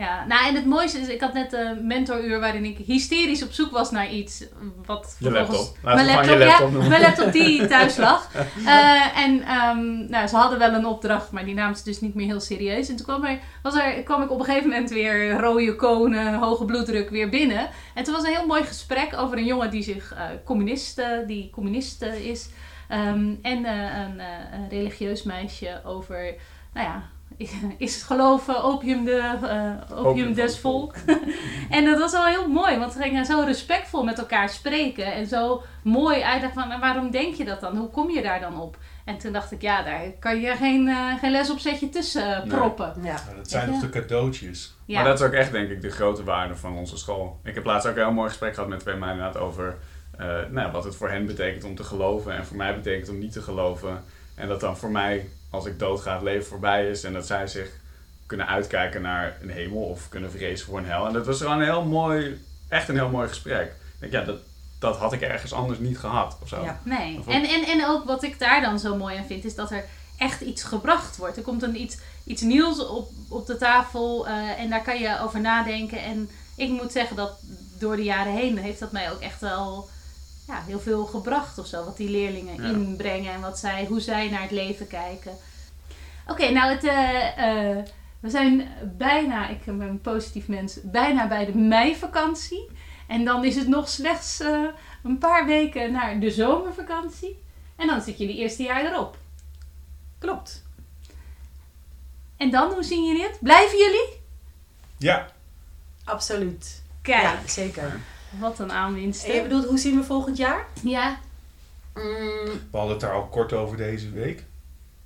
Ja, 0.01 0.25
nou 0.27 0.47
en 0.47 0.55
het 0.55 0.67
mooiste 0.67 0.99
is, 0.99 1.09
ik 1.09 1.21
had 1.21 1.33
net 1.33 1.53
een 1.53 1.87
mentoruur 1.87 2.41
waarin 2.41 2.65
ik 2.65 2.79
hysterisch 2.79 3.43
op 3.43 3.53
zoek 3.53 3.71
was 3.71 3.91
naar 3.91 4.11
iets 4.11 4.45
wat 4.87 5.17
Je 5.19 5.31
laptop. 5.31 5.77
Mijn 5.83 6.07
laptop, 6.07 6.25
je 6.25 6.39
laptop 6.39 6.83
ja, 6.83 6.89
mijn 6.89 7.01
laptop 7.01 7.33
die 7.33 7.67
thuis 7.67 7.97
lag. 7.97 8.31
Eh, 8.67 9.19
en 9.19 9.43
ehm, 9.43 10.11
nou, 10.11 10.27
ze 10.27 10.37
hadden 10.37 10.59
wel 10.59 10.73
een 10.73 10.87
opdracht, 10.87 11.31
maar 11.31 11.45
die 11.45 11.55
namen 11.55 11.77
ze 11.77 11.85
dus 11.85 12.01
niet 12.01 12.15
meer 12.15 12.27
heel 12.27 12.41
serieus. 12.41 12.89
En 12.89 12.97
toen 12.97 13.07
kwam, 13.07 13.25
er, 13.25 13.39
was 13.63 13.75
er, 13.75 14.03
kwam 14.03 14.23
ik 14.23 14.31
op 14.31 14.39
een 14.39 14.45
gegeven 14.45 14.69
moment 14.69 14.91
weer 14.91 15.31
rode 15.41 15.77
konen, 15.77 16.35
hoge 16.35 16.65
bloeddruk 16.65 17.11
weer 17.11 17.29
binnen. 17.29 17.69
En 17.95 18.05
toen 18.05 18.15
was 18.15 18.23
een 18.23 18.35
heel 18.35 18.47
mooi 18.47 18.63
gesprek 18.63 19.17
over 19.17 19.39
een 19.39 19.45
jongen 19.45 19.71
die 19.71 19.83
zich 19.83 20.13
eh, 20.13 20.25
communist, 20.45 20.99
eh, 20.99 21.27
die 21.27 21.51
communist 21.51 22.03
eh, 22.03 22.27
is. 22.27 22.49
Ehm, 22.89 23.35
en 23.43 23.65
een, 23.65 24.21
een 24.53 24.69
religieus 24.69 25.23
meisje 25.23 25.81
over, 25.85 26.35
nou 26.73 26.87
ja, 26.87 27.09
is 27.79 27.95
het 27.95 28.03
geloven 28.03 28.63
opium, 28.63 29.05
de, 29.05 29.37
eh, 29.43 29.99
opium, 29.99 30.35
des 30.35 30.59
volk. 30.59 30.95
en 31.71 31.85
dat 31.85 31.99
was 31.99 32.13
wel 32.13 32.25
heel 32.27 32.49
mooi, 32.49 32.79
want 32.79 32.93
ze 32.93 33.03
gingen 33.03 33.25
zo 33.25 33.41
respectvol 33.41 34.05
met 34.05 34.19
elkaar 34.19 34.49
spreken. 34.49 35.13
En 35.13 35.27
zo 35.27 35.63
mooi 35.83 36.23
uitleggen 36.23 36.63
van, 36.63 36.71
en 36.71 36.81
waarom 36.81 37.11
denk 37.11 37.35
je 37.35 37.45
dat 37.45 37.61
dan? 37.61 37.77
Hoe 37.77 37.91
kom 37.91 38.11
je 38.11 38.23
daar 38.23 38.41
dan 38.41 38.61
op? 38.61 38.77
En 39.05 39.19
toen 39.19 39.33
dacht 39.33 39.53
ik, 39.53 39.63
ja, 39.63 39.83
daar 39.83 40.03
kan 40.19 40.41
je 40.41 40.57
geen, 40.57 40.89
eh, 40.89 41.19
geen 41.21 41.31
lesopzetje 41.31 41.89
tussen 41.89 42.37
eh, 42.37 42.45
Nee. 42.45 42.59
proppen. 42.59 42.95
Ja. 43.03 43.21
Nou, 43.25 43.37
dat 43.37 43.51
zijn 43.51 43.71
nog 43.71 43.81
de 43.81 43.89
cadeautjes. 43.89 44.75
Ja. 44.85 44.95
Maar 45.01 45.11
dat 45.11 45.21
is 45.21 45.27
ook 45.27 45.33
echt, 45.33 45.53
denk 45.53 45.71
ik, 45.71 45.83
de 45.83 45.91
grote 45.91 46.25
waarde 46.25 46.57
van 46.57 46.77
onze 46.77 46.97
school. 46.97 47.41
Ik 47.45 47.55
heb 47.55 47.65
laatst 47.65 47.89
ook 47.89 47.97
een 47.97 48.03
heel 48.03 48.13
mooi 48.13 48.29
gesprek 48.29 48.55
gehad 48.55 48.69
met 48.69 48.81
twee 48.81 48.97
meiden 48.97 49.41
over 49.41 49.77
eh, 50.19 50.27
nou, 50.27 50.67
ja, 50.67 50.71
wat 50.71 50.85
het 50.85 50.97
voor 50.97 51.11
hen 51.11 51.27
betekent 51.27 51.65
om 51.65 51.75
te 51.75 51.85
geloven 51.85 52.35
en 52.35 52.47
voor 52.47 52.57
mij 52.57 52.75
betekent 52.75 53.09
om 53.09 53.19
niet 53.19 53.33
te 53.33 53.43
geloven. 53.43 54.05
En 54.35 54.49
dat 54.49 54.61
dan 54.61 54.77
voor 54.77 54.91
mij, 54.91 55.29
als 55.51 55.67
ik 55.67 55.79
doodga, 55.79 56.13
het 56.13 56.23
leven 56.23 56.47
voorbij 56.47 56.91
is 56.91 57.05
en 57.05 57.13
dat 57.13 57.27
zij 57.27 57.47
zich 57.47 57.71
kunnen 58.27 58.47
uitkijken 58.47 59.03
naar 59.03 59.37
een 59.43 59.51
hemel 59.51 59.83
of 59.83 60.09
kunnen 60.09 60.31
vrezen 60.31 60.67
voor 60.67 60.79
een 60.79 60.87
hel. 60.87 61.07
En 61.07 61.13
dat 61.13 61.27
was 61.27 61.39
gewoon 61.39 61.59
een 61.59 61.65
heel 61.65 61.85
mooi, 61.85 62.45
echt 62.69 62.89
een 62.89 62.97
heel 62.97 63.09
mooi 63.09 63.29
gesprek. 63.29 63.67
Ik 63.67 64.11
denk, 64.11 64.13
ja, 64.13 64.33
dat, 64.33 64.41
dat 64.79 64.97
had 64.97 65.13
ik 65.13 65.21
ergens 65.21 65.53
anders 65.53 65.79
niet 65.79 65.99
gehad 65.99 66.37
of 66.43 66.49
zo. 66.49 66.63
Ja. 66.63 66.81
Nee. 66.83 67.19
Of 67.19 67.27
En, 67.27 67.45
en, 67.45 67.65
en 67.65 67.87
ook 67.87 68.05
wat 68.05 68.23
ik 68.23 68.39
daar 68.39 68.61
dan 68.61 68.79
zo 68.79 68.97
mooi 68.97 69.17
aan 69.17 69.27
vind, 69.27 69.45
is 69.45 69.55
dat 69.55 69.71
er 69.71 69.85
echt 70.19 70.41
iets 70.41 70.63
gebracht 70.63 71.17
wordt. 71.17 71.37
Er 71.37 71.43
komt 71.43 71.63
een 71.63 71.81
iets, 71.81 71.99
iets 72.25 72.43
nieuws 72.43 72.87
op, 72.87 73.11
op 73.29 73.47
de 73.47 73.57
tafel 73.57 74.27
eh, 74.27 74.61
en 74.61 74.71
daar 74.71 74.83
kan 74.83 74.99
je 74.99 75.21
over 75.21 75.41
nadenken. 75.41 76.03
En 76.03 76.31
ik 76.57 76.69
moet 76.69 76.93
zeggen 76.93 77.17
dat 77.17 77.33
door 77.79 77.97
de 77.97 78.05
jaren 78.05 78.33
heen 78.33 78.59
heeft 78.59 78.79
dat 78.79 78.93
mij 78.93 79.11
ook 79.11 79.21
echt 79.21 79.41
wel 79.41 79.89
ja, 80.51 80.63
heel 80.67 80.81
veel 80.81 81.05
gebracht 81.05 81.59
of 81.59 81.67
zo. 81.67 81.85
Wat 81.85 81.97
die 81.97 82.11
leerlingen 82.11 82.63
Ja. 82.63 82.69
inbrengen 82.69 83.33
en 83.33 83.41
wat 83.41 83.59
zij, 83.59 83.85
hoe 83.89 84.01
zij 84.01 84.29
naar 84.29 84.43
het 84.43 84.51
leven 84.51 84.87
kijken. 84.87 85.33
Oké, 86.27 86.51
nou 86.51 86.71
het, 86.73 86.85
eh, 86.85 87.77
eh, 87.79 87.85
we 88.21 88.31
zijn 88.31 88.69
bijna, 88.97 89.49
ik 89.49 89.65
ben 89.65 89.81
een 89.81 90.01
positief 90.01 90.49
mens, 90.49 90.79
bijna 90.83 91.29
bij 91.29 91.45
de 91.47 91.55
meivakantie. 91.57 92.71
En 93.07 93.25
dan 93.25 93.45
is 93.45 93.57
het 93.57 93.69
nog 93.69 93.89
slechts 93.89 94.41
eh, 94.41 94.65
een 95.03 95.19
paar 95.19 95.47
weken 95.47 95.93
naar 95.93 96.21
de 96.21 96.31
zomervakantie. 96.31 97.43
En 97.77 97.87
dan 97.87 98.01
zit 98.01 98.19
jullie 98.19 98.37
eerste 98.37 98.63
jaar 98.63 98.85
erop. 98.85 99.17
Klopt. 100.19 100.63
En 102.37 102.51
dan, 102.51 102.73
hoe 102.73 102.83
zien 102.83 103.05
jullie 103.07 103.23
het? 103.23 103.39
Blijven 103.41 103.79
jullie? 103.79 104.09
Ja, 104.99 105.27
Absoluut. 106.05 106.83
Kijk, 107.03 107.23
Ja, 107.23 107.39
zeker. 107.47 108.01
Wat 108.39 108.59
een 108.59 108.73
aanwinst. 108.73 109.25
En 109.25 109.35
je 109.35 109.43
bedoelt, 109.43 109.67
hoe 109.67 109.79
zien 109.79 109.97
we 109.97 110.05
volgend 110.05 110.37
jaar? 110.37 110.67
Ja, 110.83 111.19
Mm, 111.95 112.61
we 112.71 112.77
hadden 112.77 112.91
het 112.91 113.01
daar 113.01 113.13
al 113.13 113.27
kort 113.27 113.53
over 113.53 113.77
deze 113.77 114.11
week. 114.11 114.45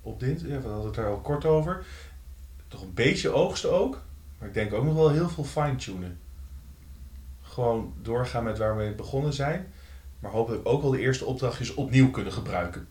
Op 0.01 0.19
dit, 0.19 0.41
ja, 0.41 0.61
we 0.61 0.67
hadden 0.67 0.85
het 0.85 0.95
daar 0.95 1.07
al 1.09 1.17
kort 1.17 1.45
over. 1.45 1.85
Toch 2.67 2.81
een 2.81 2.93
beetje 2.93 3.29
oogsten 3.29 3.71
ook. 3.71 4.01
Maar 4.37 4.47
ik 4.47 4.53
denk 4.53 4.73
ook 4.73 4.83
nog 4.83 4.93
wel 4.93 5.09
heel 5.09 5.29
veel 5.29 5.43
fine-tunen. 5.43 6.19
Gewoon 7.41 7.93
doorgaan 8.01 8.43
met 8.43 8.57
waar 8.57 8.77
we 8.77 8.93
begonnen 8.97 9.33
zijn. 9.33 9.73
Maar 10.19 10.31
hopelijk 10.31 10.67
ook 10.67 10.81
wel 10.81 10.91
de 10.91 10.99
eerste 10.99 11.25
opdrachtjes 11.25 11.73
opnieuw 11.73 12.11
kunnen 12.11 12.33
gebruiken. 12.33 12.87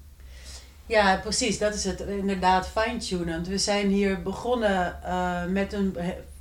Ja, 0.87 1.17
precies. 1.17 1.59
Dat 1.59 1.75
is 1.75 1.85
het. 1.85 2.01
Inderdaad, 2.01 2.69
fine-tunen. 2.69 3.35
Want 3.35 3.49
we 3.49 3.59
zijn 3.59 3.89
hier 3.89 4.23
begonnen 4.23 5.03
eh, 5.03 5.45
met 5.47 5.73
een 5.73 5.97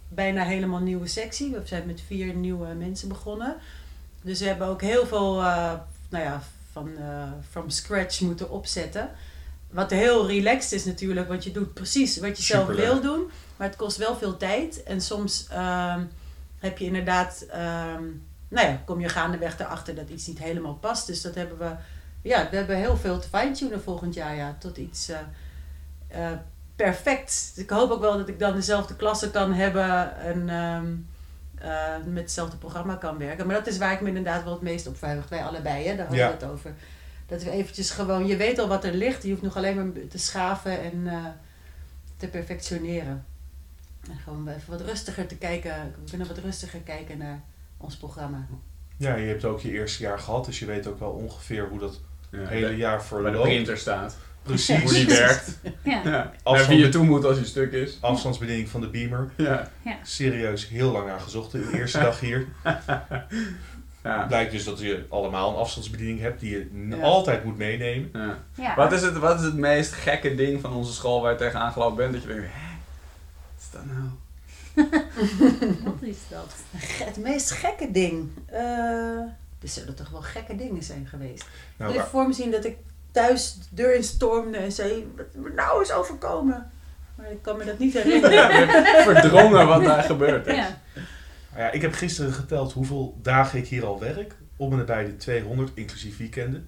bijna 0.08 0.43
helemaal 0.43 0.79
nieuwe 0.79 1.08
sectie. 1.08 1.51
We 1.51 1.62
zijn 1.63 1.86
met 1.86 2.01
vier 2.01 2.34
nieuwe 2.34 2.73
mensen 2.73 3.08
begonnen. 3.08 3.56
Dus 4.23 4.39
we 4.39 4.45
hebben 4.45 4.67
ook 4.67 4.81
heel 4.81 5.05
veel, 5.05 5.39
eh, 5.39 5.73
nou 6.09 6.23
ja, 6.23 6.41
van 6.71 6.97
eh, 6.97 7.31
from 7.49 7.69
scratch 7.69 8.21
moeten 8.21 8.49
opzetten. 8.49 9.09
Wat 9.69 9.89
heel 9.89 10.27
relaxed 10.27 10.71
is 10.71 10.86
natuurlijk, 10.86 11.27
want 11.27 11.43
je 11.43 11.51
doet 11.51 11.73
precies 11.73 12.17
wat 12.17 12.38
je 12.38 12.43
zelf 12.43 12.67
wil 12.67 13.01
doen. 13.01 13.31
Maar 13.57 13.67
het 13.67 13.77
kost 13.77 13.97
wel 13.97 14.15
veel 14.15 14.38
tijd. 14.38 14.83
En 14.83 15.01
soms 15.01 15.47
ehm, 15.49 16.03
heb 16.59 16.77
je 16.77 16.86
inderdaad, 16.86 17.45
ehm, 17.49 18.03
nou 18.47 18.67
ja, 18.67 18.81
kom 18.86 18.99
je 18.99 19.09
gaandeweg 19.09 19.59
erachter 19.59 19.95
dat 19.95 20.09
iets 20.09 20.27
niet 20.27 20.39
helemaal 20.39 20.75
past. 20.75 21.07
Dus 21.07 21.21
dat 21.21 21.36
hebben 21.36 21.57
we 21.57 21.75
ja, 22.23 22.49
we 22.49 22.55
hebben 22.55 22.77
heel 22.77 22.97
veel 22.97 23.19
te 23.19 23.27
fine-tunen 23.27 23.81
volgend 23.81 24.13
jaar, 24.13 24.36
ja, 24.36 24.55
tot 24.59 24.77
iets 24.77 25.12
eh, 26.07 26.31
perfect. 26.75 27.53
Ik 27.55 27.69
hoop 27.69 27.91
ook 27.91 28.01
wel 28.01 28.17
dat 28.17 28.27
ik 28.27 28.39
dan 28.39 28.53
dezelfde 28.53 28.95
klasse 28.95 29.31
kan 29.31 29.53
hebben 29.53 30.17
en 30.17 30.49
ehm, 30.49 30.86
eh, 30.86 30.91
met 32.06 32.23
hetzelfde 32.23 32.58
programma 32.58 32.95
kan 32.95 33.17
werken. 33.17 33.45
Maar 33.47 33.56
dat 33.56 33.67
is 33.67 33.78
waar 33.78 33.93
ik 33.93 34.02
me 34.02 34.08
inderdaad 34.08 34.43
wel 34.43 34.54
het 34.54 34.62
meest 34.62 34.88
op 34.88 34.97
verheug. 34.97 35.30
Wij 35.30 35.43
allebei, 35.43 35.88
hè, 35.88 35.95
daar 35.95 36.06
hadden 36.08 36.26
Ja. 36.26 36.28
we 36.28 36.34
het 36.34 36.52
over. 36.52 36.73
Dat 37.28 37.43
we 37.43 37.49
eventjes 37.52 37.89
gewoon, 37.91 38.28
je 38.28 38.38
weet 38.38 38.60
al 38.60 38.67
wat 38.67 38.84
er 38.84 38.93
ligt, 38.93 39.23
je 39.23 39.30
hoeft 39.30 39.41
nog 39.41 39.56
alleen 39.58 39.76
maar 39.76 40.08
te 40.10 40.17
schaven 40.17 40.82
en 40.82 41.08
eh, 41.08 41.26
te 42.17 42.28
perfectioneren. 42.28 43.26
En 44.10 44.17
gewoon 44.23 44.47
even 44.47 44.69
wat 44.71 44.82
rustiger 44.82 45.28
te 45.28 45.36
kijken, 45.38 45.93
we 46.04 46.10
kunnen 46.10 46.28
wat 46.28 46.38
rustiger 46.38 46.80
kijken 46.80 47.17
naar 47.17 47.41
ons 47.78 47.95
programma. 47.97 48.45
Ja, 48.97 49.15
je 49.15 49.28
hebt 49.28 49.45
ook 49.45 49.60
je 49.60 49.71
eerste 49.71 50.04
jaar 50.04 50.19
gehad. 50.19 50.45
Dus 50.45 50.60
je 50.60 50.65
weet 50.65 50.88
ook 50.88 50.99
wel 50.99 51.10
ongeveer 51.12 51.67
hoe 51.69 51.80
dat 51.80 52.02
Ja, 52.32 52.47
hele 52.47 52.67
de- 52.67 52.76
jaar 52.76 52.89
waar 52.91 52.99
de 52.99 53.06
verloopt. 53.06 53.41
printer 53.47 53.78
staat. 53.78 54.17
Precies. 54.43 54.82
Hoe 54.82 54.93
die 54.93 55.06
werkt. 55.06 55.47
ja. 55.63 55.71
Ja. 55.84 56.03
Naar 56.03 56.34
Afstand- 56.43 56.69
wie 56.69 56.86
je 56.86 56.89
toe 56.89 57.06
moet 57.06 57.25
als 57.25 57.38
je 57.38 57.45
stuk 57.45 57.71
is. 57.71 57.97
Afstandsbediening 58.01 58.69
van 58.69 58.82
de 58.82 58.88
beamer. 58.89 59.29
Ja. 59.38 59.69
Serieus 60.03 60.67
heel 60.69 60.91
lang 60.91 61.10
aan 61.10 61.21
gezocht 61.21 61.51
de 61.51 61.69
eerste 61.73 61.99
dag 62.08 62.19
hier. 62.19 62.47
Ja. 64.03 64.25
Blijkt 64.27 64.51
dus 64.51 64.63
dat 64.63 64.79
je 64.79 65.06
allemaal 65.10 65.49
een 65.49 65.56
afstandsbediening 65.56 66.19
hebt 66.19 66.39
die 66.39 66.51
je 66.51 66.88
Ja. 66.89 67.01
altijd 67.03 67.43
moet 67.43 67.58
meenemen. 67.58 68.10
Ja. 68.13 68.38
ja. 68.56 68.75
Wat, 68.75 68.91
is 68.91 69.01
het, 69.01 69.17
wat 69.17 69.39
is 69.39 69.45
het 69.45 69.56
meest 69.58 69.91
gekke 69.93 70.36
ding 70.36 70.62
van 70.62 70.73
onze 70.73 70.93
school 70.93 71.21
waar 71.21 71.32
je 71.32 71.38
tegenaan 71.38 71.71
gelopen 71.71 71.95
bent? 71.97 72.13
Dat 72.13 72.21
je 72.21 72.27
denkt, 72.27 72.43
hè? 72.43 72.71
Wat 73.49 73.60
is 73.60 73.69
dat 73.71 73.86
nou? 73.86 74.10
Wat 75.84 76.01
is 76.01 76.17
dat? 76.29 76.53
Het 77.06 77.17
meest 77.17 77.51
gekke 77.51 77.91
ding. 77.91 78.29
Eh, 78.45 78.60
er 79.60 79.69
zullen 79.69 79.95
toch 79.95 80.10
wel 80.10 80.21
gekke 80.21 80.56
dingen 80.56 80.84
zijn 80.84 81.08
geweest. 81.10 81.45
Nou, 81.77 81.93
ik 81.93 82.01
voor 82.01 82.27
me 82.27 82.34
zien 82.34 82.51
dat 82.51 82.65
ik 82.65 82.77
thuis 83.13 83.54
de 83.54 83.65
deur 83.69 83.95
in 83.95 84.04
stormde 84.04 84.58
en 84.58 84.71
zei: 84.71 85.13
Wat 85.36 85.54
nou 85.54 85.82
is 85.82 85.91
overkomen. 85.91 86.71
Maar 87.15 87.32
ik 87.32 87.41
kan 87.41 87.58
me 87.58 87.65
dat 87.65 87.80
niet 87.80 87.93
herinneren. 88.04 89.04
Verdrongen 89.04 89.67
wat 89.67 89.84
daar 89.84 90.04
gebeurd 90.04 90.47
is. 90.47 90.56
Ja. 90.56 90.82
Ja, 91.56 91.71
ik 91.71 91.82
heb 91.82 91.93
gisteren 91.93 92.34
geteld 92.34 92.73
hoeveel 92.73 93.19
dagen 93.21 93.60
ik 93.60 93.67
hier 93.67 93.86
al 93.86 93.99
werk. 93.99 94.36
Om 94.56 94.71
en 94.71 94.78
nabij 94.78 95.06
de 95.06 95.15
200, 95.15 95.71
inclusief 95.73 96.17
weekenden. 96.17 96.67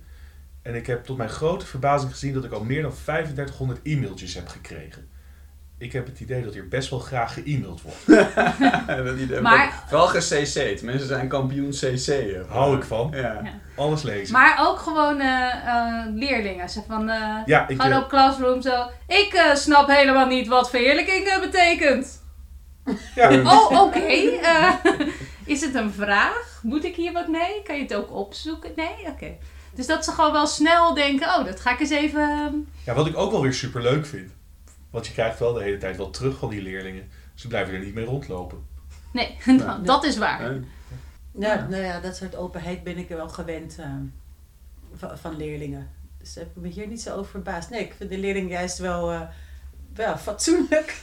En 0.61 0.75
ik 0.75 0.87
heb 0.87 1.05
tot 1.05 1.17
mijn 1.17 1.29
grote 1.29 1.65
verbazing 1.65 2.11
gezien 2.11 2.33
dat 2.33 2.43
ik 2.43 2.51
al 2.51 2.63
meer 2.63 2.81
dan 2.81 2.93
3500 3.03 3.79
e-mailtjes 3.83 4.33
heb 4.33 4.47
gekregen. 4.47 5.09
Ik 5.77 5.91
heb 5.93 6.05
het 6.05 6.19
idee 6.19 6.43
dat 6.43 6.53
hier 6.53 6.67
best 6.67 6.89
wel 6.89 6.99
graag 6.99 7.33
ge-e-maild 7.33 7.81
wordt. 7.81 8.07
dat 9.07 9.17
idee. 9.17 9.41
Maar- 9.41 9.83
Vooral 9.87 10.07
ge-cc'd. 10.07 10.81
Mensen 10.81 11.07
zijn 11.07 11.27
kampioen 11.27 11.69
cc'en. 11.69 12.45
Hou 12.49 12.77
ik 12.77 12.83
van. 12.83 13.11
Ja. 13.13 13.21
Ja. 13.21 13.41
Alles 13.75 14.01
lezen. 14.03 14.33
Maar 14.33 14.57
ook 14.67 14.79
gewoon 14.79 15.19
eh, 15.19 15.67
eh, 15.67 16.05
leerlingen. 16.13 16.69
Zeg 16.69 16.83
van, 16.87 17.09
eh, 17.09 17.37
ja, 17.45 17.67
ik, 17.67 17.81
gewoon 17.81 17.97
eh, 17.97 18.03
op 18.03 18.09
Classroom 18.09 18.61
zo. 18.61 18.85
Ik 19.07 19.51
snap 19.53 19.87
helemaal 19.89 20.25
niet 20.27 20.47
wat 20.47 20.69
verheerlijking 20.69 21.39
betekent. 21.41 22.23
ja, 23.15 23.41
Oh, 23.43 23.81
oké. 23.81 23.99
eh, 23.99 24.73
is 25.53 25.61
het 25.61 25.75
een 25.75 25.91
vraag? 25.91 26.59
Moet 26.63 26.83
ik 26.83 26.95
hier 26.95 27.11
wat 27.13 27.27
mee? 27.27 27.61
Kan 27.63 27.75
je 27.75 27.81
het 27.81 27.93
ook 27.95 28.11
opzoeken? 28.11 28.71
Nee? 28.75 29.07
Oké. 29.07 29.35
Dus 29.73 29.87
dat 29.87 30.05
ze 30.05 30.11
gewoon 30.11 30.31
wel 30.31 30.47
snel 30.47 30.93
denken, 30.93 31.27
oh, 31.27 31.45
dat 31.45 31.59
ga 31.59 31.71
ik 31.71 31.79
eens 31.79 31.89
even... 31.89 32.21
ehm, 32.21 32.53
ja, 32.85 32.93
wat 32.93 33.07
ik 33.07 33.17
ook 33.17 33.31
wel 33.31 33.41
weer 33.41 33.53
super 33.53 33.81
leuk 33.81 34.05
vind. 34.05 34.31
Want 34.95 35.07
je 35.07 35.13
krijgt 35.13 35.39
wel 35.39 35.53
de 35.53 35.63
hele 35.63 35.77
tijd 35.77 35.97
wel 35.97 36.09
terug 36.09 36.37
van 36.37 36.49
die 36.49 36.61
leerlingen. 36.61 37.09
Ze 37.33 37.47
blijven 37.47 37.73
er 37.73 37.79
niet 37.79 37.93
mee 37.93 38.05
rondlopen. 38.05 38.65
Nee, 39.13 39.37
Ja. 39.57 39.77
dat 39.83 40.03
is 40.03 40.17
waar. 40.17 40.53
Ja, 41.31 41.67
nou 41.69 41.83
ja, 41.83 41.99
dat 41.99 42.15
soort 42.15 42.35
openheid 42.35 42.83
ben 42.83 42.97
ik 42.97 43.09
er 43.09 43.15
wel 43.15 43.29
gewend 43.29 43.77
eh, 43.79 43.89
van, 44.95 45.17
van 45.17 45.37
leerlingen. 45.37 45.89
Dus 46.19 46.33
daar 46.33 46.43
heb 46.43 46.55
ik 46.55 46.61
me 46.61 46.67
hier 46.67 46.87
niet 46.87 47.01
zo 47.01 47.15
over 47.15 47.31
verbaasd. 47.31 47.69
Nee, 47.69 47.83
ik 47.83 47.93
vind 47.97 48.09
de 48.09 48.17
leerlingen 48.17 48.49
juist 48.49 48.77
wel, 48.77 49.11
eh, 49.11 49.21
wel 49.93 50.17
fatsoenlijk. 50.17 50.99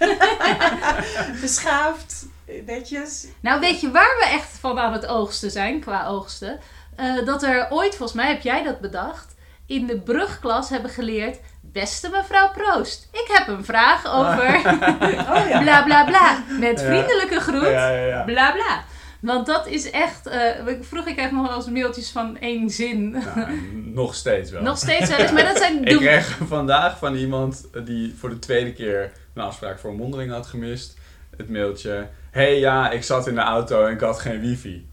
Beschaafd, 1.40 2.26
netjes. 2.66 3.26
Nou, 3.40 3.60
weet 3.60 3.80
je 3.80 3.90
waar 3.90 4.16
we 4.18 4.26
echt 4.26 4.58
van 4.58 4.78
aan 4.78 4.92
het 4.92 5.06
oogsten 5.06 5.50
zijn, 5.50 5.80
qua 5.80 6.06
oogsten? 6.06 6.60
Eh, 6.96 7.24
dat 7.24 7.42
er 7.42 7.66
ooit, 7.70 7.94
volgens 7.96 8.18
mij 8.18 8.28
heb 8.28 8.42
jij 8.42 8.62
dat 8.62 8.80
bedacht, 8.80 9.34
in 9.66 9.86
de 9.86 10.00
brugklas 10.00 10.68
hebben 10.68 10.90
geleerd 10.90 11.38
Beste 11.64 12.08
mevrouw 12.08 12.50
Proost, 12.50 13.08
ik 13.12 13.24
heb 13.28 13.46
een 13.48 13.64
vraag 13.64 14.06
over 14.06 14.54
Oh 15.34 15.48
ja. 15.48 15.60
bla 15.62 15.82
bla 15.82 16.04
bla. 16.04 16.42
Met 16.60 16.82
vriendelijke 16.82 17.40
groet, 17.40 17.62
Ja, 17.70 18.22
bla 18.26 18.52
bla. 18.52 18.84
Want 19.20 19.46
dat 19.46 19.66
is 19.66 19.90
echt, 19.90 20.26
eh, 20.26 20.66
ik- 20.66 20.84
kreeg 20.84 21.06
ik 21.26 21.32
nog 21.32 21.46
wel 21.46 21.56
eens 21.56 21.68
mailtjes 21.68 22.10
van 22.10 22.38
één 22.38 22.70
zin. 22.70 23.10
Nou, 23.10 23.60
nog 23.94 24.14
steeds 24.14 24.50
wel. 24.50 24.62
Nog 24.62 24.76
steeds 24.78 25.08
wel 25.08 25.18
eens, 25.18 25.32
maar 25.32 25.44
dat 25.44 25.56
zijn... 25.58 25.84
Ik 25.88 25.96
kreeg 25.96 26.38
vandaag 26.46 26.98
van 26.98 27.14
iemand 27.14 27.68
die 27.84 28.14
voor 28.18 28.28
de 28.28 28.38
tweede 28.38 28.72
keer 28.72 29.12
een 29.34 29.42
afspraak 29.42 29.78
voor 29.78 29.90
een 29.90 29.96
mondeling 29.96 30.30
had 30.32 30.46
gemist. 30.46 30.96
Het 31.36 31.48
mailtje. 31.50 32.08
hey, 32.30 32.58
ja, 32.58 32.90
ik 32.90 33.02
zat 33.02 33.26
in 33.26 33.34
de 33.34 33.40
auto 33.40 33.86
en 33.86 33.92
ik 33.92 34.00
had 34.00 34.18
geen 34.20 34.40
wifi. 34.40 34.88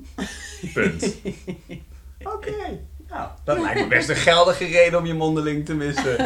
Punt. 0.74 1.16
Oké. 2.34 2.80
Nou, 3.10 3.30
dat 3.44 3.60
lijkt 3.60 3.80
me 3.80 3.88
best 3.88 4.10
een 4.10 4.16
geldige 4.16 4.66
reden 4.66 5.00
om 5.00 5.06
je 5.06 5.14
mondeling 5.14 5.66
te 5.66 5.74
missen. 5.74 6.18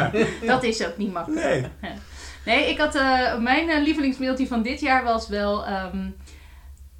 Dat 0.46 0.62
is 0.62 0.86
ook 0.86 0.96
niet 0.96 1.12
makkelijk. 1.12 1.44
Nee. 1.44 1.92
Nee, 2.44 2.68
ik 2.68 2.78
had 2.78 2.94
eh, 2.94 3.38
mijn 3.38 3.68
eh, 3.68 3.82
lievelingsmailtje 3.82 4.46
van 4.46 4.62
dit 4.62 4.80
jaar 4.80 5.04
was 5.04 5.28
wel. 5.28 5.66
ehm, 5.66 6.08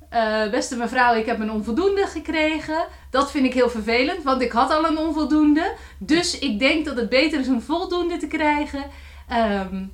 eh, 0.09 0.51
beste 0.51 0.76
mevrouw, 0.76 1.14
ik 1.14 1.26
heb 1.26 1.40
een 1.40 1.51
onvoldoende 1.51 2.07
gekregen. 2.07 2.86
Dat 3.11 3.30
vind 3.30 3.45
ik 3.47 3.55
heel 3.55 3.70
vervelend, 3.70 4.22
want 4.22 4.43
ik 4.43 4.53
had 4.53 4.70
al 4.70 4.84
een 4.84 4.99
onvoldoende. 4.99 5.72
Dus 5.99 6.38
ik 6.38 6.59
denk 6.59 6.84
dat 6.84 6.97
het 6.97 7.09
beter 7.09 7.40
is 7.40 7.47
een 7.47 7.62
voldoende 7.62 8.16
te 8.16 8.26
krijgen. 8.26 8.84
Ehm, 9.28 9.84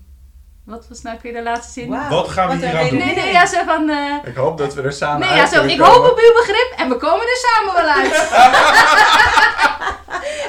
wat 0.69 0.87
was 0.89 1.03
nou 1.03 1.17
weer 1.23 1.33
de 1.33 1.43
laatste 1.43 1.73
zin? 1.73 1.89
Wat 2.09 2.29
gaan 2.29 2.49
we 2.49 2.55
wat 2.59 2.65
hier 2.71 2.79
aan 2.81 2.89
doen? 2.89 2.99
Nee, 2.99 3.15
nee, 3.15 3.33
ja, 3.33 3.47
zo 3.47 3.59
van. 3.67 3.91
eh, 3.91 4.15
Ik 4.25 4.37
hoop 4.37 4.59
dat 4.59 4.75
we 4.75 4.83
er 4.83 4.93
samen 4.93 5.21
nee, 5.21 5.29
uit 5.41 5.51
ja, 5.51 5.57
zo. 5.59 5.65
Ik 5.65 5.79
komen. 5.79 5.95
hoop 5.95 6.11
op 6.11 6.19
uw 6.19 6.33
begrip 6.33 6.73
en 6.77 6.89
we 6.89 6.97
komen 6.97 7.27
er 7.27 7.37
samen 7.47 7.75
wel 7.75 7.89
uit. 7.95 8.13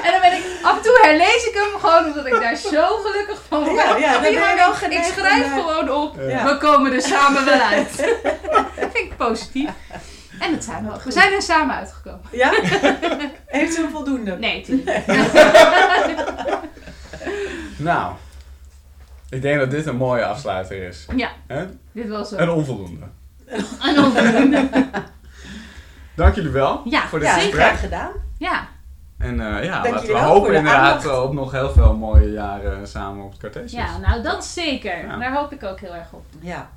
en 0.04 0.10
dan 0.12 0.20
ben 0.20 0.32
ik. 0.32 0.44
Af 0.62 0.76
en 0.76 0.82
toe 0.82 0.98
herlees 1.02 1.46
ik 1.46 1.54
hem 1.54 1.80
gewoon 1.80 2.04
omdat 2.04 2.26
ik 2.26 2.40
daar 2.40 2.56
zo 2.56 2.96
gelukkig 3.04 3.42
van 3.48 3.64
word. 3.64 3.76
Ja, 3.76 3.96
ja, 3.96 4.12
dan 4.12 4.22
ben 4.22 4.32
Ik- 4.32 4.38
wel 4.56 4.68
ik 4.70 4.74
geneigd 4.74 5.12
schrijf 5.18 5.44
eh, 5.44 5.52
gewoon 5.54 5.90
op. 5.90 6.16
Ja. 6.20 6.44
We 6.44 6.56
komen 6.58 6.92
er 6.92 7.02
samen 7.02 7.44
wel 7.44 7.60
uit. 7.60 7.96
dat 7.96 8.74
vind 8.92 8.96
ik 8.96 9.16
positief. 9.16 9.70
En 10.40 10.52
dat 10.54 10.64
zijn 10.64 10.84
we 10.86 10.92
ook. 10.94 11.02
We 11.02 11.12
zijn 11.12 11.32
er 11.32 11.42
samen 11.42 11.76
uitgekomen. 11.76 12.20
Ja? 12.30 12.50
Heeft 13.46 13.74
ze 13.74 13.82
een 13.82 13.90
voldoende? 13.90 14.36
Nee, 14.36 14.62
tuurlijk. 14.62 15.06
Nou, 17.76 18.12
ik 19.30 19.42
denk 19.42 19.58
dat 19.58 19.70
dit 19.70 19.86
een 19.86 19.96
mooie 19.96 20.24
afsluiter 20.24 20.82
is. 20.82 21.06
Ja, 21.16 21.28
Hè? 21.46 21.64
dit 21.92 22.08
was. 22.08 22.30
Een 22.32 22.50
onvoldoende. 22.50 23.06
Een 23.80 23.98
onvoldoende. 24.04 24.68
Dank 26.16 26.34
jullie 26.34 26.50
wel 26.50 26.80
Ja, 26.84 27.06
voor 27.08 27.18
dit 27.18 27.28
Ja, 27.28 27.34
gesprek. 27.34 27.54
graag 27.54 27.80
gedaan. 27.80 28.10
Ja, 28.38 28.68
En 29.18 29.40
eh, 29.56 29.64
ja, 29.64 29.82
Dank 29.82 29.94
laten 29.94 30.08
we 30.08 30.18
hopen 30.18 30.54
inderdaad 30.54 30.82
aandacht. 30.92 31.04
eh, 31.06 31.22
op 31.22 31.32
nog 31.32 31.52
heel 31.52 31.70
veel 31.70 31.94
mooie 31.94 32.30
jaren 32.32 32.88
samen 32.88 33.24
op 33.24 33.30
het 33.30 33.40
Cartesius. 33.40 33.72
ja, 33.72 33.98
nou 33.98 34.22
dat 34.22 34.44
zeker. 34.44 35.06
Ja. 35.06 35.16
Daar 35.16 35.34
hoop 35.34 35.52
ik 35.52 35.62
ook 35.64 35.80
heel 35.80 35.94
erg 35.94 36.12
op. 36.12 36.24
Ja. 36.40 36.68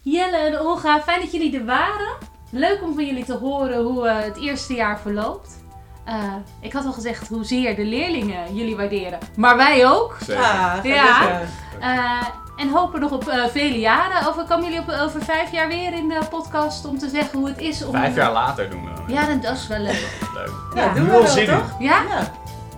Jelle 0.00 0.36
en 0.36 0.58
Olga, 0.60 1.00
fijn 1.00 1.20
dat 1.20 1.32
jullie 1.32 1.58
er 1.58 1.64
waren. 1.64 2.16
Leuk 2.50 2.82
om 2.82 2.94
van 2.94 3.06
jullie 3.06 3.24
te 3.24 3.34
horen 3.36 3.82
hoe 3.82 4.08
eh, 4.08 4.24
het 4.24 4.36
eerste 4.40 4.74
jaar 4.74 5.00
verloopt. 5.00 5.58
Eh, 6.04 6.14
ik 6.60 6.72
had 6.72 6.84
al 6.84 6.92
gezegd 6.92 7.28
hoezeer 7.28 7.76
de 7.76 7.84
leerlingen 7.84 8.54
jullie 8.54 8.76
waarderen, 8.76 9.18
maar 9.36 9.56
wij 9.56 9.86
ook. 9.86 10.16
Zeker. 10.26 10.42
Ah, 10.44 10.74
Ja. 10.82 11.40
Eh, 11.80 12.26
en 12.56 12.68
hopen 12.70 13.00
nog 13.00 13.10
op 13.12 13.28
eh, 13.28 13.44
vele 13.44 13.78
jaren. 13.78 14.28
Over, 14.28 14.44
komen 14.44 14.64
jullie 14.64 14.78
op, 14.80 14.90
over 15.00 15.22
vijf 15.22 15.52
jaar 15.52 15.68
weer 15.68 15.92
in 15.92 16.08
de 16.08 16.18
podcast 16.30 16.84
om 16.86 16.98
te 16.98 17.08
zeggen 17.08 17.38
hoe 17.38 17.48
het 17.48 17.58
is 17.58 17.84
om... 17.84 17.92
Vijf 17.92 18.14
jaar 18.14 18.32
later 18.32 18.70
doen 18.70 18.84
we 18.84 18.90
dan. 18.94 19.04
Ja, 19.14 19.34
dat 19.40 19.56
is 19.56 19.66
wel 19.66 19.78
leuk. 19.78 20.18
Leuk. 20.34 20.50
Ja, 20.74 20.84
Ja. 20.84 20.92
doen 20.92 21.04
we 21.06 21.12
al 21.12 21.18
wel, 21.22 21.28
zin 21.30 21.42
in. 21.46 21.48
toch? 21.54 21.70
Ja? 21.78 22.02
Ja. 22.08 22.30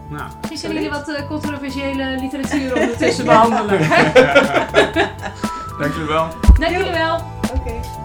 Nou, 0.08 0.24
Misschien 0.38 0.58
zullen 0.58 0.76
jullie 0.76 0.90
wat 0.90 1.08
eh, 1.08 1.26
controversiële 1.28 2.04
literatuur 2.20 2.74
ondertussen 2.74 3.24
behandelen. 3.24 3.78
dank 5.80 5.92
jullie 5.92 6.08
wel. 6.08 6.28
Dank 6.58 6.70
jullie 6.76 6.92
wel. 6.92 7.14
Oké. 7.54 8.01